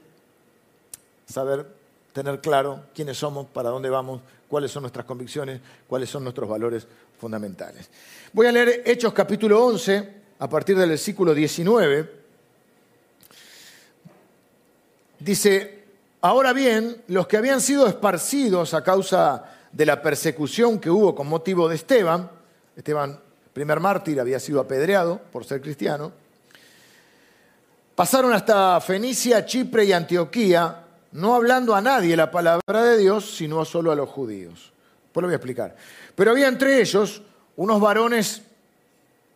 saber, 1.26 1.66
tener 2.12 2.40
claro 2.40 2.85
quiénes 2.95 3.16
somos, 3.16 3.47
para 3.47 3.71
dónde 3.71 3.88
vamos, 3.90 4.21
cuáles 4.49 4.71
son 4.71 4.83
nuestras 4.83 5.07
convicciones, 5.07 5.61
cuáles 5.87 6.11
son 6.11 6.25
nuestros 6.25 6.49
valores 6.49 6.87
fundamentales. 7.19 7.88
Voy 8.33 8.47
a 8.47 8.52
leer 8.52 8.83
Hechos 8.85 9.12
capítulo 9.12 9.64
11, 9.64 10.23
a 10.40 10.49
partir 10.49 10.76
del 10.76 10.90
versículo 10.90 11.33
19. 11.33 12.23
Dice, 15.21 15.81
ahora 16.23 16.52
bien, 16.52 17.02
los 17.09 17.26
que 17.26 17.37
habían 17.37 17.61
sido 17.61 17.87
esparcidos 17.87 18.73
a 18.73 18.83
causa 18.83 19.45
de 19.73 19.87
la 19.87 20.00
persecución 20.00 20.79
que 20.79 20.91
hubo 20.91 21.14
con 21.14 21.26
motivo 21.26 21.69
de 21.69 21.75
Esteban. 21.75 22.31
Esteban, 22.76 23.21
primer 23.52 23.81
mártir, 23.81 24.21
había 24.21 24.41
sido 24.41 24.61
apedreado 24.61 25.21
por 25.31 25.45
ser 25.45 25.61
cristiano. 25.61 26.12
Pasaron 27.95 28.33
hasta 28.33 28.81
Fenicia, 28.81 29.45
Chipre 29.45 29.85
y 29.85 29.93
Antioquía, 29.93 30.85
no 31.12 31.35
hablando 31.35 31.75
a 31.75 31.81
nadie 31.83 32.17
la 32.17 32.31
palabra 32.31 32.83
de 32.83 32.99
Dios, 32.99 33.37
sino 33.37 33.64
solo 33.64 33.93
a 33.93 33.97
los 33.97 34.09
judíos. 34.09 34.73
Pues 35.12 35.23
lo 35.23 35.29
voy 35.29 35.35
a 35.35 35.37
explicar. 35.37 35.76
Pero 36.14 36.31
había 36.31 36.49
entre 36.49 36.81
ellos 36.81 37.23
unos 37.57 37.81
varones 37.81 38.43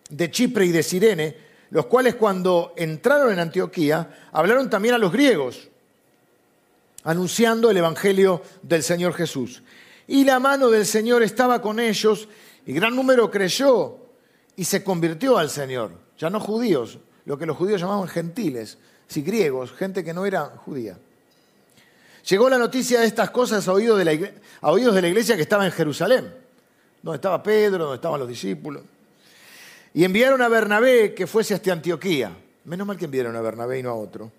de 0.08 0.30
Chipre 0.30 0.64
y 0.64 0.72
de 0.72 0.82
Sirene, 0.82 1.36
los 1.70 1.86
cuales 1.86 2.14
cuando 2.14 2.72
entraron 2.76 3.32
en 3.32 3.40
Antioquía 3.40 4.28
hablaron 4.32 4.70
también 4.70 4.94
a 4.94 4.98
los 4.98 5.12
griegos, 5.12 5.68
anunciando 7.06 7.70
el 7.70 7.76
Evangelio 7.76 8.42
del 8.62 8.82
Señor 8.82 9.14
Jesús. 9.14 9.62
Y 10.08 10.24
la 10.24 10.40
mano 10.40 10.70
del 10.70 10.84
Señor 10.84 11.22
estaba 11.22 11.62
con 11.62 11.78
ellos 11.78 12.28
y 12.66 12.72
gran 12.72 12.96
número 12.96 13.30
creyó 13.30 13.96
y 14.56 14.64
se 14.64 14.82
convirtió 14.82 15.38
al 15.38 15.48
Señor. 15.48 15.92
Ya 16.18 16.30
no 16.30 16.40
judíos, 16.40 16.98
lo 17.24 17.38
que 17.38 17.46
los 17.46 17.56
judíos 17.56 17.80
llamaban 17.80 18.08
gentiles, 18.08 18.78
si 19.06 19.22
griegos, 19.22 19.72
gente 19.72 20.02
que 20.02 20.12
no 20.12 20.26
era 20.26 20.46
judía. 20.64 20.98
Llegó 22.28 22.50
la 22.50 22.58
noticia 22.58 23.00
de 23.00 23.06
estas 23.06 23.30
cosas 23.30 23.68
a 23.68 23.72
oídos 23.72 23.98
de 23.98 24.04
la, 24.04 24.30
a 24.62 24.72
oídos 24.72 24.92
de 24.92 25.02
la 25.02 25.08
iglesia 25.08 25.36
que 25.36 25.42
estaba 25.42 25.64
en 25.64 25.70
Jerusalén, 25.70 26.34
donde 27.02 27.16
estaba 27.16 27.40
Pedro, 27.40 27.84
donde 27.84 27.96
estaban 27.96 28.18
los 28.18 28.28
discípulos. 28.28 28.82
Y 29.94 30.02
enviaron 30.02 30.42
a 30.42 30.48
Bernabé 30.48 31.14
que 31.14 31.28
fuese 31.28 31.54
hasta 31.54 31.72
Antioquía. 31.72 32.36
Menos 32.64 32.84
mal 32.84 32.96
que 32.96 33.04
enviaron 33.04 33.36
a 33.36 33.40
Bernabé 33.40 33.78
y 33.78 33.82
no 33.84 33.90
a 33.90 33.94
otro. 33.94 34.32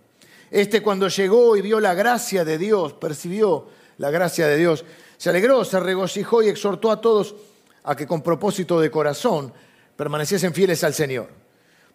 Este 0.49 0.81
cuando 0.81 1.07
llegó 1.07 1.57
y 1.57 1.61
vio 1.61 1.79
la 1.79 1.93
gracia 1.93 2.45
de 2.45 2.57
Dios, 2.57 2.93
percibió 2.93 3.67
la 3.97 4.11
gracia 4.11 4.47
de 4.47 4.57
Dios, 4.57 4.85
se 5.17 5.29
alegró, 5.29 5.65
se 5.65 5.79
regocijó 5.79 6.43
y 6.43 6.49
exhortó 6.49 6.91
a 6.91 7.01
todos 7.01 7.35
a 7.83 7.95
que 7.95 8.05
con 8.05 8.21
propósito 8.21 8.79
de 8.79 8.91
corazón 8.91 9.51
permaneciesen 9.95 10.53
fieles 10.53 10.83
al 10.83 10.93
Señor. 10.93 11.29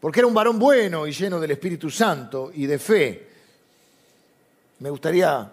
Porque 0.01 0.21
era 0.21 0.27
un 0.27 0.35
varón 0.35 0.59
bueno 0.59 1.07
y 1.07 1.13
lleno 1.13 1.39
del 1.39 1.53
Espíritu 1.53 1.89
Santo 1.89 2.51
y 2.53 2.67
de 2.67 2.79
fe. 2.79 3.29
Me 4.81 4.91
gustaría 4.91 5.53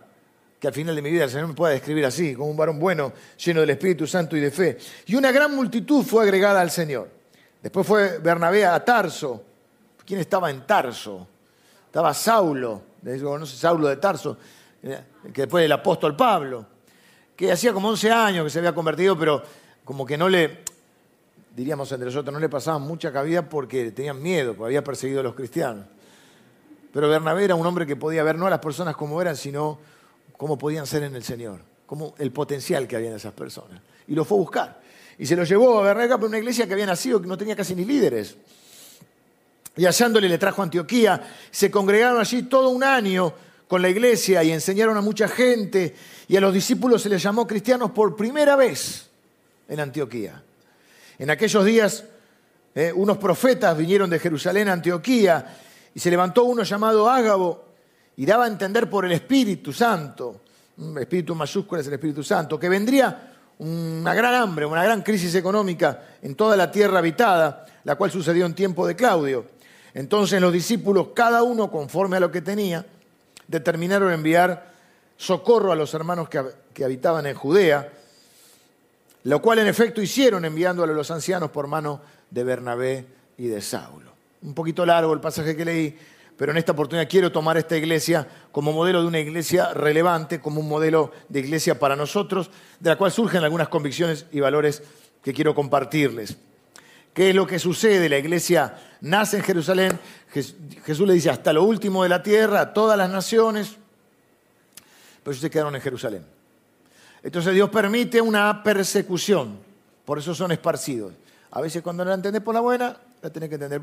que 0.59 0.67
al 0.67 0.73
final 0.73 0.95
de 0.95 1.01
mi 1.01 1.11
vida 1.11 1.25
el 1.25 1.29
Señor 1.29 1.47
me 1.47 1.53
pueda 1.53 1.73
describir 1.73 2.05
así, 2.05 2.33
como 2.33 2.49
un 2.49 2.57
varón 2.57 2.79
bueno, 2.79 3.13
lleno 3.37 3.61
del 3.61 3.69
Espíritu 3.69 4.07
Santo 4.07 4.35
y 4.35 4.39
de 4.39 4.49
fe. 4.49 4.77
Y 5.05 5.15
una 5.15 5.31
gran 5.31 5.55
multitud 5.55 6.03
fue 6.03 6.23
agregada 6.23 6.59
al 6.59 6.71
Señor. 6.71 7.09
Después 7.61 7.85
fue 7.85 8.17
Bernabé 8.17 8.65
a 8.65 8.83
Tarso. 8.83 9.43
¿Quién 10.05 10.19
estaba 10.19 10.49
en 10.49 10.65
Tarso? 10.65 11.27
Estaba 11.85 12.13
Saulo, 12.13 12.81
no 13.01 13.45
sé, 13.45 13.57
Saulo 13.57 13.87
de 13.87 13.97
Tarso, 13.97 14.37
eh, 14.83 15.01
que 15.33 15.41
después 15.41 15.65
el 15.65 15.71
apóstol 15.71 16.15
Pablo, 16.15 16.65
que 17.35 17.51
hacía 17.51 17.73
como 17.73 17.89
11 17.89 18.11
años 18.11 18.43
que 18.43 18.49
se 18.49 18.59
había 18.59 18.73
convertido, 18.73 19.17
pero 19.17 19.41
como 19.83 20.05
que 20.05 20.17
no 20.17 20.29
le, 20.29 20.59
diríamos 21.55 21.91
entre 21.91 22.05
nosotros, 22.05 22.33
no 22.33 22.39
le 22.39 22.49
pasaban 22.49 22.81
mucha 22.81 23.11
cabida 23.11 23.47
porque 23.47 23.91
tenían 23.91 24.21
miedo, 24.21 24.53
porque 24.53 24.67
había 24.67 24.83
perseguido 24.83 25.21
a 25.21 25.23
los 25.23 25.35
cristianos. 25.35 25.85
Pero 26.91 27.07
Bernabé 27.07 27.45
era 27.45 27.55
un 27.55 27.65
hombre 27.65 27.85
que 27.85 27.95
podía 27.95 28.23
ver 28.23 28.37
no 28.37 28.47
a 28.47 28.49
las 28.49 28.59
personas 28.59 28.95
como 28.95 29.21
eran, 29.21 29.35
sino 29.35 29.79
cómo 30.37 30.57
podían 30.57 30.87
ser 30.87 31.03
en 31.03 31.15
el 31.15 31.23
Señor, 31.23 31.59
como 31.85 32.15
el 32.17 32.31
potencial 32.31 32.87
que 32.87 32.95
había 32.95 33.09
en 33.09 33.15
esas 33.15 33.33
personas. 33.33 33.81
Y 34.07 34.15
lo 34.15 34.25
fue 34.25 34.37
a 34.37 34.41
buscar. 34.41 34.81
Y 35.17 35.25
se 35.25 35.35
lo 35.35 35.43
llevó 35.43 35.79
a 35.79 35.83
Berreca 35.83 36.17
por 36.17 36.29
una 36.29 36.37
iglesia 36.37 36.65
que 36.65 36.73
había 36.73 36.85
nacido, 36.85 37.21
que 37.21 37.27
no 37.27 37.37
tenía 37.37 37.55
casi 37.55 37.75
ni 37.75 37.85
líderes. 37.85 38.37
Y 39.79 39.85
hallándole 39.85 40.27
le 40.27 40.37
trajo 40.37 40.61
a 40.61 40.65
Antioquía. 40.65 41.21
Se 41.49 41.71
congregaron 41.71 42.19
allí 42.19 42.43
todo 42.43 42.67
un 42.67 42.83
año 42.83 43.33
con 43.65 43.81
la 43.81 43.87
iglesia 43.87 44.43
y 44.43 44.51
enseñaron 44.51 44.97
a 44.97 45.01
mucha 45.01 45.29
gente. 45.29 45.95
Y 46.27 46.35
a 46.35 46.41
los 46.41 46.53
discípulos 46.53 47.01
se 47.01 47.07
les 47.07 47.23
llamó 47.23 47.47
cristianos 47.47 47.91
por 47.91 48.13
primera 48.13 48.57
vez 48.57 49.09
en 49.69 49.79
Antioquía. 49.79 50.43
En 51.17 51.29
aquellos 51.29 51.63
días, 51.63 52.03
eh, 52.75 52.91
unos 52.93 53.19
profetas 53.19 53.77
vinieron 53.77 54.09
de 54.09 54.19
Jerusalén 54.19 54.67
a 54.67 54.73
Antioquía 54.73 55.57
y 55.95 55.99
se 56.01 56.09
levantó 56.11 56.43
uno 56.43 56.63
llamado 56.63 57.09
Ágabo 57.09 57.63
y 58.17 58.25
daba 58.25 58.43
a 58.43 58.47
entender 58.49 58.89
por 58.89 59.05
el 59.05 59.13
Espíritu 59.13 59.71
Santo, 59.71 60.41
Espíritu 60.99 61.35
mayúscula 61.35 61.79
es 61.79 61.87
el 61.87 61.93
Espíritu 61.93 62.21
Santo, 62.21 62.59
que 62.59 62.67
vendría 62.67 63.31
una 63.59 64.13
gran 64.13 64.35
hambre, 64.35 64.65
una 64.65 64.83
gran 64.83 65.03
crisis 65.03 65.33
económica 65.35 66.03
en 66.21 66.35
toda 66.35 66.57
la 66.57 66.69
tierra 66.69 66.99
habitada, 66.99 67.65
la 67.85 67.95
cual 67.95 68.11
sucedió 68.11 68.45
en 68.45 68.53
tiempo 68.53 68.85
de 68.85 68.97
Claudio. 68.97 69.58
Entonces 69.93 70.41
los 70.41 70.53
discípulos, 70.53 71.09
cada 71.13 71.43
uno 71.43 71.71
conforme 71.71 72.17
a 72.17 72.19
lo 72.19 72.31
que 72.31 72.41
tenía, 72.41 72.85
determinaron 73.47 74.13
enviar 74.13 74.71
socorro 75.17 75.71
a 75.71 75.75
los 75.75 75.93
hermanos 75.93 76.29
que, 76.29 76.83
habitaban 76.83 77.25
en 77.25 77.35
Judea, 77.35 77.91
lo 79.23 79.41
cual 79.41 79.59
en 79.59 79.67
efecto 79.67 80.01
hicieron 80.01 80.45
enviándolo 80.45 80.93
a 80.93 80.95
los 80.95 81.11
ancianos 81.11 81.51
por 81.51 81.67
mano 81.67 81.99
de 82.29 82.43
Bernabé 82.45 83.05
y 83.37 83.47
de 83.47 83.61
Saulo. 83.61 84.11
Un 84.41 84.53
poquito 84.53 84.85
largo 84.85 85.11
el 85.13 85.19
pasaje 85.19 85.57
que 85.57 85.65
leí, 85.65 85.97
pero 86.37 86.53
en 86.53 86.57
esta 86.57 86.71
oportunidad 86.71 87.09
quiero 87.09 87.33
tomar 87.33 87.57
esta 87.57 87.75
iglesia 87.75 88.25
como 88.53 88.71
modelo 88.71 89.01
de 89.01 89.07
una 89.07 89.19
iglesia 89.19 89.73
relevante, 89.73 90.39
como 90.39 90.61
un 90.61 90.69
modelo 90.69 91.11
de 91.27 91.41
iglesia 91.41 91.77
para 91.77 91.97
nosotros, 91.97 92.49
de 92.79 92.91
la 92.91 92.97
cual 92.97 93.11
surgen 93.11 93.43
algunas 93.43 93.67
convicciones 93.67 94.25
y 94.31 94.39
valores 94.39 94.83
que 95.21 95.33
quiero 95.33 95.53
compartirles. 95.53 96.37
¿Qué 97.13 97.29
es 97.29 97.35
lo 97.35 97.47
que 97.47 97.59
sucede? 97.59 98.07
La 98.07 98.17
iglesia 98.17 98.75
nace 99.01 99.37
en 99.37 99.43
Jerusalén, 99.43 99.99
Jesús 100.31 101.07
le 101.07 101.13
dice 101.13 101.29
hasta 101.29 101.51
lo 101.53 101.63
último 101.63 102.03
de 102.03 102.09
la 102.09 102.21
tierra, 102.21 102.61
a 102.61 102.73
todas 102.73 102.97
las 102.97 103.09
naciones, 103.09 103.77
pero 105.23 105.31
ellos 105.31 105.41
se 105.41 105.49
quedaron 105.49 105.75
en 105.75 105.81
Jerusalén. 105.81 106.25
Entonces 107.23 107.53
Dios 107.53 107.69
permite 107.69 108.21
una 108.21 108.63
persecución, 108.63 109.59
por 110.05 110.19
eso 110.19 110.33
son 110.33 110.51
esparcidos. 110.51 111.13
A 111.51 111.61
veces 111.61 111.81
cuando 111.81 112.03
no 112.03 112.09
la 112.09 112.15
entendés 112.15 112.41
por 112.41 112.53
la 112.53 112.61
buena, 112.61 112.95
la 113.21 113.29
tenés 113.29 113.49
que 113.49 113.55
entender 113.55 113.81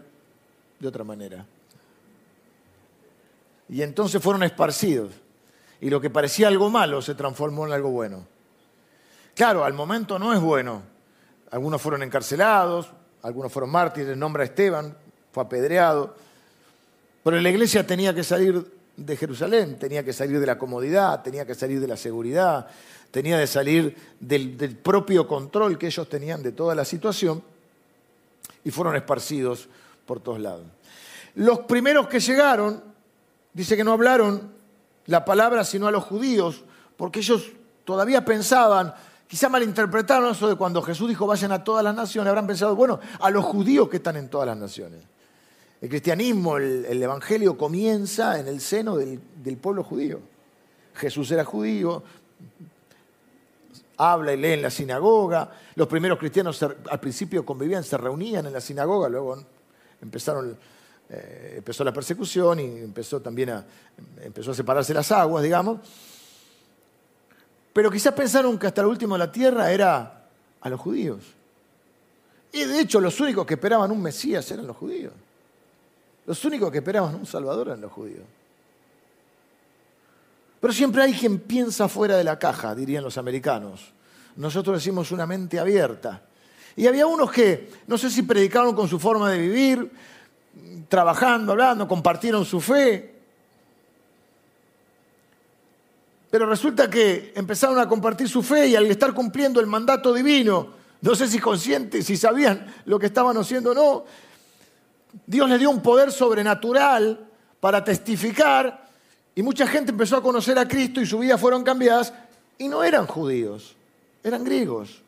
de 0.78 0.88
otra 0.88 1.04
manera. 1.04 1.44
Y 3.68 3.82
entonces 3.82 4.22
fueron 4.22 4.42
esparcidos. 4.44 5.12
Y 5.80 5.90
lo 5.90 6.00
que 6.00 6.08
parecía 6.08 6.48
algo 6.48 6.70
malo 6.70 7.02
se 7.02 7.14
transformó 7.14 7.66
en 7.66 7.72
algo 7.72 7.90
bueno. 7.90 8.26
Claro, 9.34 9.64
al 9.64 9.74
momento 9.74 10.18
no 10.18 10.32
es 10.32 10.40
bueno. 10.40 10.82
Algunos 11.50 11.82
fueron 11.82 12.02
encarcelados, 12.02 12.88
algunos 13.26 13.52
fueron 13.52 13.70
mártires, 13.70 14.16
nombra 14.16 14.42
a 14.42 14.46
Esteban, 14.46 14.96
fue 15.32 15.42
apedreado. 15.42 16.14
Pero 17.22 17.40
la 17.40 17.50
iglesia 17.50 17.86
tenía 17.86 18.14
que 18.14 18.24
salir 18.24 18.64
de 18.96 19.16
Jerusalén, 19.16 19.78
tenía 19.78 20.04
que 20.04 20.12
salir 20.12 20.40
de 20.40 20.46
la 20.46 20.56
comodidad, 20.56 21.22
tenía 21.22 21.44
que 21.44 21.54
salir 21.54 21.80
de 21.80 21.88
la 21.88 21.96
seguridad, 21.96 22.68
tenía 23.10 23.38
que 23.38 23.46
salir 23.46 23.96
del, 24.20 24.56
del 24.56 24.76
propio 24.76 25.26
control 25.26 25.76
que 25.76 25.86
ellos 25.86 26.08
tenían 26.08 26.42
de 26.42 26.52
toda 26.52 26.74
la 26.74 26.84
situación 26.84 27.42
y 28.64 28.70
fueron 28.70 28.96
esparcidos 28.96 29.68
por 30.06 30.20
todos 30.20 30.40
lados. 30.40 30.64
Los 31.34 31.60
primeros 31.60 32.08
que 32.08 32.20
llegaron 32.20 32.96
Dice 33.56 33.74
que 33.74 33.84
no 33.84 33.92
hablaron 33.92 34.52
la 35.06 35.24
palabra 35.24 35.64
sino 35.64 35.86
a 35.86 35.90
los 35.90 36.04
judíos, 36.04 36.62
porque 36.98 37.20
ellos 37.20 37.52
todavía 37.86 38.22
pensaban, 38.22 38.92
quizá 39.28 39.48
malinterpretaron 39.48 40.32
eso 40.32 40.48
de 40.48 40.56
cuando 40.56 40.82
Jesús 40.82 41.08
dijo 41.08 41.26
vayan 41.26 41.52
a 41.52 41.64
todas 41.64 41.84
las 41.84 41.94
naciones, 41.94 42.28
habrán 42.28 42.46
pensado, 42.46 42.76
bueno, 42.76 43.00
a 43.20 43.30
los 43.30 43.44
judíos 43.44 43.88
que 43.88 43.98
están 43.98 44.16
en 44.16 44.28
todas 44.28 44.46
las 44.46 44.56
naciones. 44.56 45.02
El 45.80 45.88
cristianismo, 45.88 46.56
el, 46.56 47.02
evangelio 47.02 47.56
comienza 47.56 48.38
en 48.38 48.48
el 48.48 48.60
seno 48.60 48.96
del, 48.96 49.20
pueblo 49.60 49.84
judío. 49.84 50.20
Jesús 50.94 51.30
era 51.30 51.44
judío, 51.44 52.02
habla 53.98 54.32
y 54.32 54.36
lee 54.38 54.52
en 54.52 54.62
la 54.62 54.70
sinagoga. 54.70 55.50
Los 55.74 55.86
primeros 55.86 56.18
cristianos 56.18 56.62
al 56.62 57.00
principio 57.00 57.44
convivían, 57.44 57.84
se 57.84 57.98
reunían 57.98 58.46
en 58.46 58.54
la 58.54 58.60
sinagoga, 58.60 59.08
luego 59.08 59.38
empezaron 60.00 60.56
eh, 61.08 61.54
empezó 61.58 61.84
la 61.84 61.92
persecución 61.92 62.58
y 62.58 62.64
empezó 62.64 63.20
también 63.20 63.50
a, 63.50 63.64
empezó 64.22 64.50
a 64.50 64.54
separarse 64.54 64.92
las 64.92 65.12
aguas, 65.12 65.42
digamos. 65.44 65.80
Pero 67.76 67.90
quizás 67.90 68.14
pensaron 68.14 68.58
que 68.58 68.66
hasta 68.66 68.80
el 68.80 68.86
último 68.86 69.16
de 69.16 69.18
la 69.18 69.30
tierra 69.30 69.70
era 69.70 70.24
a 70.62 70.68
los 70.70 70.80
judíos. 70.80 71.20
Y 72.50 72.64
de 72.64 72.80
hecho 72.80 73.02
los 73.02 73.20
únicos 73.20 73.44
que 73.44 73.52
esperaban 73.52 73.90
un 73.90 74.00
Mesías 74.00 74.50
eran 74.50 74.66
los 74.66 74.78
judíos. 74.78 75.12
Los 76.24 76.42
únicos 76.46 76.72
que 76.72 76.78
esperaban 76.78 77.14
un 77.16 77.26
Salvador 77.26 77.66
eran 77.66 77.82
los 77.82 77.92
judíos. 77.92 78.22
Pero 80.58 80.72
siempre 80.72 81.02
hay 81.02 81.12
quien 81.12 81.38
piensa 81.38 81.86
fuera 81.86 82.16
de 82.16 82.24
la 82.24 82.38
caja, 82.38 82.74
dirían 82.74 83.04
los 83.04 83.18
americanos. 83.18 83.92
Nosotros 84.36 84.78
decimos 84.78 85.12
una 85.12 85.26
mente 85.26 85.58
abierta. 85.58 86.22
Y 86.76 86.86
había 86.86 87.06
unos 87.06 87.30
que, 87.30 87.70
no 87.88 87.98
sé 87.98 88.08
si 88.08 88.22
predicaron 88.22 88.74
con 88.74 88.88
su 88.88 88.98
forma 88.98 89.30
de 89.30 89.38
vivir, 89.38 89.90
trabajando, 90.88 91.52
hablando, 91.52 91.86
compartieron 91.86 92.46
su 92.46 92.58
fe. 92.58 93.15
Pero 96.36 96.44
resulta 96.44 96.90
que 96.90 97.32
empezaron 97.34 97.78
a 97.78 97.88
compartir 97.88 98.28
su 98.28 98.42
fe 98.42 98.66
y 98.66 98.76
al 98.76 98.84
estar 98.84 99.14
cumpliendo 99.14 99.58
el 99.58 99.66
mandato 99.66 100.12
divino, 100.12 100.68
no 101.00 101.14
sé 101.14 101.28
si 101.28 101.38
conscientes, 101.38 102.04
si 102.04 102.14
sabían 102.14 102.74
lo 102.84 102.98
que 102.98 103.06
estaban 103.06 103.38
haciendo 103.38 103.70
o 103.70 103.74
no, 103.74 104.04
Dios 105.26 105.48
les 105.48 105.58
dio 105.58 105.70
un 105.70 105.80
poder 105.80 106.12
sobrenatural 106.12 107.26
para 107.58 107.82
testificar 107.82 108.86
y 109.34 109.42
mucha 109.42 109.66
gente 109.66 109.92
empezó 109.92 110.18
a 110.18 110.22
conocer 110.22 110.58
a 110.58 110.68
Cristo 110.68 111.00
y 111.00 111.06
su 111.06 111.18
vida 111.20 111.38
fueron 111.38 111.64
cambiadas 111.64 112.12
y 112.58 112.68
no 112.68 112.84
eran 112.84 113.06
judíos, 113.06 113.74
eran 114.22 114.44
griegos. 114.44 115.00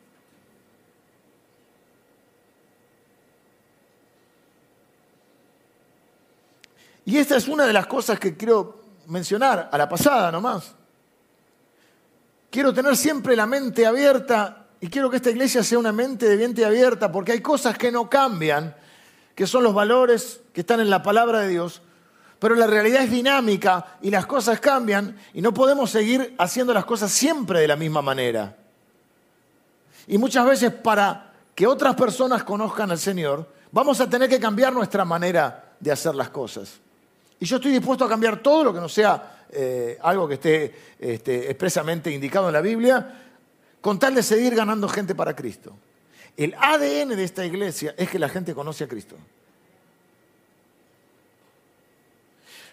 Y 7.05 7.17
esta 7.17 7.37
es 7.37 7.47
una 7.47 7.67
de 7.67 7.73
las 7.73 7.85
cosas 7.85 8.19
que 8.19 8.35
quiero 8.35 8.81
mencionar, 9.05 9.69
a 9.71 9.77
la 9.77 9.87
pasada 9.87 10.31
nomás. 10.31 10.78
Quiero 12.49 12.73
tener 12.73 12.97
siempre 12.97 13.35
la 13.35 13.45
mente 13.45 13.85
abierta 13.85 14.65
y 14.81 14.87
quiero 14.87 15.09
que 15.09 15.17
esta 15.17 15.29
iglesia 15.29 15.63
sea 15.63 15.77
una 15.77 15.91
mente 15.91 16.27
de 16.27 16.37
mente 16.37 16.65
abierta 16.65 17.11
porque 17.11 17.33
hay 17.33 17.41
cosas 17.41 17.77
que 17.77 17.91
no 17.91 18.09
cambian 18.09 18.75
que 19.39 19.47
son 19.47 19.63
los 19.63 19.73
valores 19.73 20.41
que 20.51 20.59
están 20.59 20.81
en 20.81 20.89
la 20.89 21.01
palabra 21.01 21.39
de 21.39 21.47
Dios, 21.47 21.81
pero 22.39 22.55
la 22.55 22.67
realidad 22.67 23.03
es 23.03 23.09
dinámica 23.09 23.97
y 24.01 24.09
las 24.09 24.25
cosas 24.25 24.59
cambian 24.59 25.17
y 25.33 25.41
no 25.41 25.53
podemos 25.53 25.91
seguir 25.91 26.35
haciendo 26.37 26.73
las 26.73 26.83
cosas 26.83 27.09
siempre 27.09 27.61
de 27.61 27.67
la 27.69 27.77
misma 27.77 28.01
manera. 28.01 28.57
Y 30.07 30.17
muchas 30.17 30.45
veces 30.45 30.73
para 30.73 31.31
que 31.55 31.65
otras 31.65 31.95
personas 31.95 32.43
conozcan 32.43 32.91
al 32.91 32.99
Señor, 32.99 33.49
vamos 33.71 34.01
a 34.01 34.09
tener 34.09 34.27
que 34.27 34.41
cambiar 34.41 34.73
nuestra 34.73 35.05
manera 35.05 35.71
de 35.79 35.89
hacer 35.93 36.15
las 36.15 36.29
cosas. 36.31 36.73
Y 37.39 37.45
yo 37.45 37.55
estoy 37.55 37.71
dispuesto 37.71 38.03
a 38.03 38.09
cambiar 38.09 38.41
todo 38.41 38.65
lo 38.65 38.73
que 38.73 38.81
no 38.81 38.89
sea 38.89 39.38
eh, 39.51 39.97
algo 40.01 40.27
que 40.27 40.35
esté 40.35 40.75
este, 40.99 41.49
expresamente 41.49 42.11
indicado 42.11 42.47
en 42.47 42.53
la 42.53 42.61
Biblia, 42.61 43.23
con 43.81 43.97
tal 43.97 44.15
de 44.15 44.23
seguir 44.23 44.55
ganando 44.55 44.87
gente 44.87 45.15
para 45.15 45.35
Cristo. 45.35 45.75
El 46.37 46.53
ADN 46.53 47.09
de 47.09 47.23
esta 47.23 47.45
iglesia 47.45 47.93
es 47.97 48.09
que 48.09 48.19
la 48.19 48.29
gente 48.29 48.53
conoce 48.53 48.83
a 48.83 48.87
Cristo. 48.87 49.15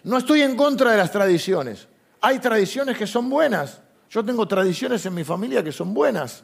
No 0.03 0.17
estoy 0.17 0.41
en 0.41 0.55
contra 0.55 0.91
de 0.91 0.97
las 0.97 1.11
tradiciones. 1.11 1.87
Hay 2.21 2.39
tradiciones 2.39 2.97
que 2.97 3.07
son 3.07 3.29
buenas. 3.29 3.81
Yo 4.09 4.23
tengo 4.23 4.47
tradiciones 4.47 5.05
en 5.05 5.13
mi 5.13 5.23
familia 5.23 5.63
que 5.63 5.71
son 5.71 5.93
buenas. 5.93 6.43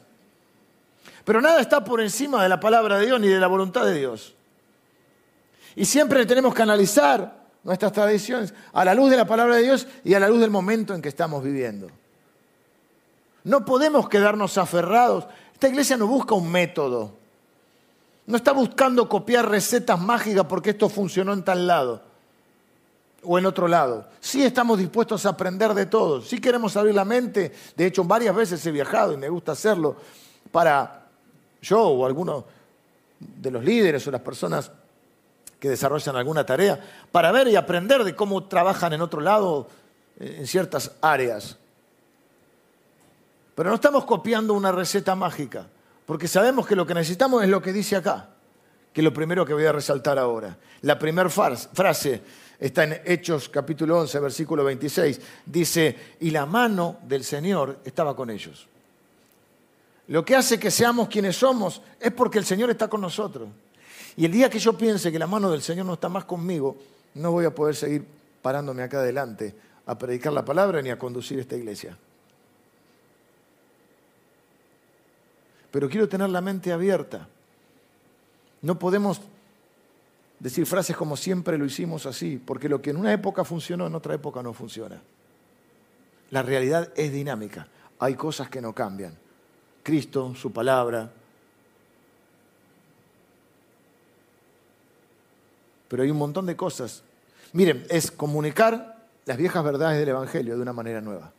Pero 1.24 1.40
nada 1.40 1.60
está 1.60 1.82
por 1.82 2.00
encima 2.00 2.42
de 2.42 2.48
la 2.48 2.60
palabra 2.60 2.98
de 2.98 3.06
Dios 3.06 3.20
ni 3.20 3.28
de 3.28 3.40
la 3.40 3.46
voluntad 3.46 3.86
de 3.86 3.94
Dios. 3.94 4.34
Y 5.76 5.84
siempre 5.84 6.26
tenemos 6.26 6.54
que 6.54 6.62
analizar 6.62 7.43
nuestras 7.64 7.92
tradiciones 7.92 8.54
a 8.72 8.84
la 8.84 8.94
luz 8.94 9.10
de 9.10 9.16
la 9.16 9.26
palabra 9.26 9.56
de 9.56 9.62
Dios 9.62 9.86
y 10.04 10.14
a 10.14 10.20
la 10.20 10.28
luz 10.28 10.40
del 10.40 10.50
momento 10.50 10.94
en 10.94 11.02
que 11.02 11.08
estamos 11.08 11.42
viviendo. 11.42 11.88
No 13.42 13.64
podemos 13.64 14.08
quedarnos 14.08 14.56
aferrados. 14.58 15.26
Esta 15.52 15.68
iglesia 15.68 15.96
no 15.96 16.06
busca 16.06 16.34
un 16.34 16.50
método. 16.50 17.12
No 18.26 18.36
está 18.36 18.52
buscando 18.52 19.08
copiar 19.08 19.48
recetas 19.48 20.00
mágicas 20.00 20.46
porque 20.46 20.70
esto 20.70 20.88
funcionó 20.88 21.32
en 21.32 21.42
tal 21.42 21.66
lado 21.66 22.02
o 23.22 23.38
en 23.38 23.46
otro 23.46 23.68
lado. 23.68 24.08
Sí 24.20 24.42
estamos 24.42 24.78
dispuestos 24.78 25.26
a 25.26 25.30
aprender 25.30 25.74
de 25.74 25.86
todo. 25.86 26.22
Sí 26.22 26.40
queremos 26.40 26.76
abrir 26.76 26.94
la 26.94 27.04
mente. 27.04 27.52
De 27.76 27.86
hecho, 27.86 28.04
varias 28.04 28.34
veces 28.34 28.64
he 28.66 28.70
viajado 28.70 29.12
y 29.12 29.16
me 29.16 29.28
gusta 29.28 29.52
hacerlo 29.52 29.96
para 30.52 31.06
yo 31.60 31.80
o 31.80 32.06
alguno 32.06 32.44
de 33.18 33.50
los 33.50 33.64
líderes 33.64 34.06
o 34.06 34.10
las 34.10 34.20
personas 34.20 34.70
que 35.64 35.70
desarrollan 35.70 36.14
alguna 36.14 36.44
tarea, 36.44 36.78
para 37.10 37.32
ver 37.32 37.48
y 37.48 37.56
aprender 37.56 38.04
de 38.04 38.14
cómo 38.14 38.44
trabajan 38.44 38.92
en 38.92 39.00
otro 39.00 39.22
lado 39.22 39.66
eh, 40.20 40.36
en 40.40 40.46
ciertas 40.46 40.92
áreas. 41.00 41.56
Pero 43.54 43.70
no 43.70 43.76
estamos 43.76 44.04
copiando 44.04 44.52
una 44.52 44.72
receta 44.72 45.14
mágica, 45.14 45.66
porque 46.04 46.28
sabemos 46.28 46.66
que 46.66 46.76
lo 46.76 46.84
que 46.84 46.92
necesitamos 46.92 47.42
es 47.42 47.48
lo 47.48 47.62
que 47.62 47.72
dice 47.72 47.96
acá, 47.96 48.28
que 48.92 49.00
es 49.00 49.04
lo 49.06 49.14
primero 49.14 49.46
que 49.46 49.54
voy 49.54 49.64
a 49.64 49.72
resaltar 49.72 50.18
ahora. 50.18 50.54
La 50.82 50.98
primera 50.98 51.30
frase 51.30 52.22
está 52.60 52.84
en 52.84 53.00
Hechos 53.02 53.48
capítulo 53.48 54.00
11, 54.00 54.20
versículo 54.20 54.64
26, 54.64 55.18
dice, 55.46 55.96
y 56.20 56.30
la 56.30 56.44
mano 56.44 56.98
del 57.04 57.24
Señor 57.24 57.78
estaba 57.86 58.14
con 58.14 58.28
ellos. 58.28 58.68
Lo 60.08 60.26
que 60.26 60.36
hace 60.36 60.58
que 60.58 60.70
seamos 60.70 61.08
quienes 61.08 61.36
somos 61.36 61.80
es 61.98 62.12
porque 62.12 62.38
el 62.38 62.44
Señor 62.44 62.68
está 62.68 62.86
con 62.86 63.00
nosotros. 63.00 63.48
Y 64.16 64.24
el 64.24 64.32
día 64.32 64.48
que 64.48 64.58
yo 64.58 64.76
piense 64.76 65.10
que 65.10 65.18
la 65.18 65.26
mano 65.26 65.50
del 65.50 65.62
Señor 65.62 65.86
no 65.86 65.94
está 65.94 66.08
más 66.08 66.24
conmigo, 66.24 66.76
no 67.14 67.32
voy 67.32 67.44
a 67.44 67.54
poder 67.54 67.74
seguir 67.74 68.04
parándome 68.42 68.82
acá 68.82 68.98
adelante 68.98 69.54
a 69.86 69.98
predicar 69.98 70.32
la 70.32 70.44
palabra 70.44 70.80
ni 70.82 70.90
a 70.90 70.98
conducir 70.98 71.38
esta 71.38 71.56
iglesia. 71.56 71.96
pero 75.74 75.88
quiero 75.88 76.08
tener 76.08 76.30
la 76.30 76.40
mente 76.40 76.70
abierta. 76.70 77.26
No 78.62 78.78
podemos 78.78 79.20
decir 80.38 80.66
frases 80.66 80.94
como 80.94 81.16
siempre 81.16 81.58
lo 81.58 81.64
hicimos 81.64 82.06
así, 82.06 82.36
porque 82.36 82.68
lo 82.68 82.80
que 82.80 82.90
en 82.90 82.96
una 82.96 83.12
época 83.12 83.42
funcionó, 83.42 83.88
en 83.88 83.96
otra 83.96 84.14
época 84.14 84.40
no 84.40 84.52
funciona. 84.52 85.02
La 86.30 86.42
realidad 86.42 86.92
es 86.94 87.12
dinámica, 87.12 87.66
hay 87.98 88.14
cosas 88.14 88.48
que 88.48 88.60
no 88.60 88.72
cambian. 88.72 89.16
Cristo, 89.82 90.32
su 90.36 90.52
palabra. 90.52 91.10
Pero 95.94 96.02
hay 96.02 96.10
un 96.10 96.18
montón 96.18 96.44
de 96.44 96.56
cosas. 96.56 97.04
Miren, 97.52 97.86
es 97.88 98.10
comunicar 98.10 98.96
las 99.26 99.36
viejas 99.36 99.62
verdades 99.62 99.96
del 99.96 100.08
Evangelio 100.08 100.56
de 100.56 100.60
una 100.60 100.72
manera 100.72 101.00
nueva. 101.00 101.30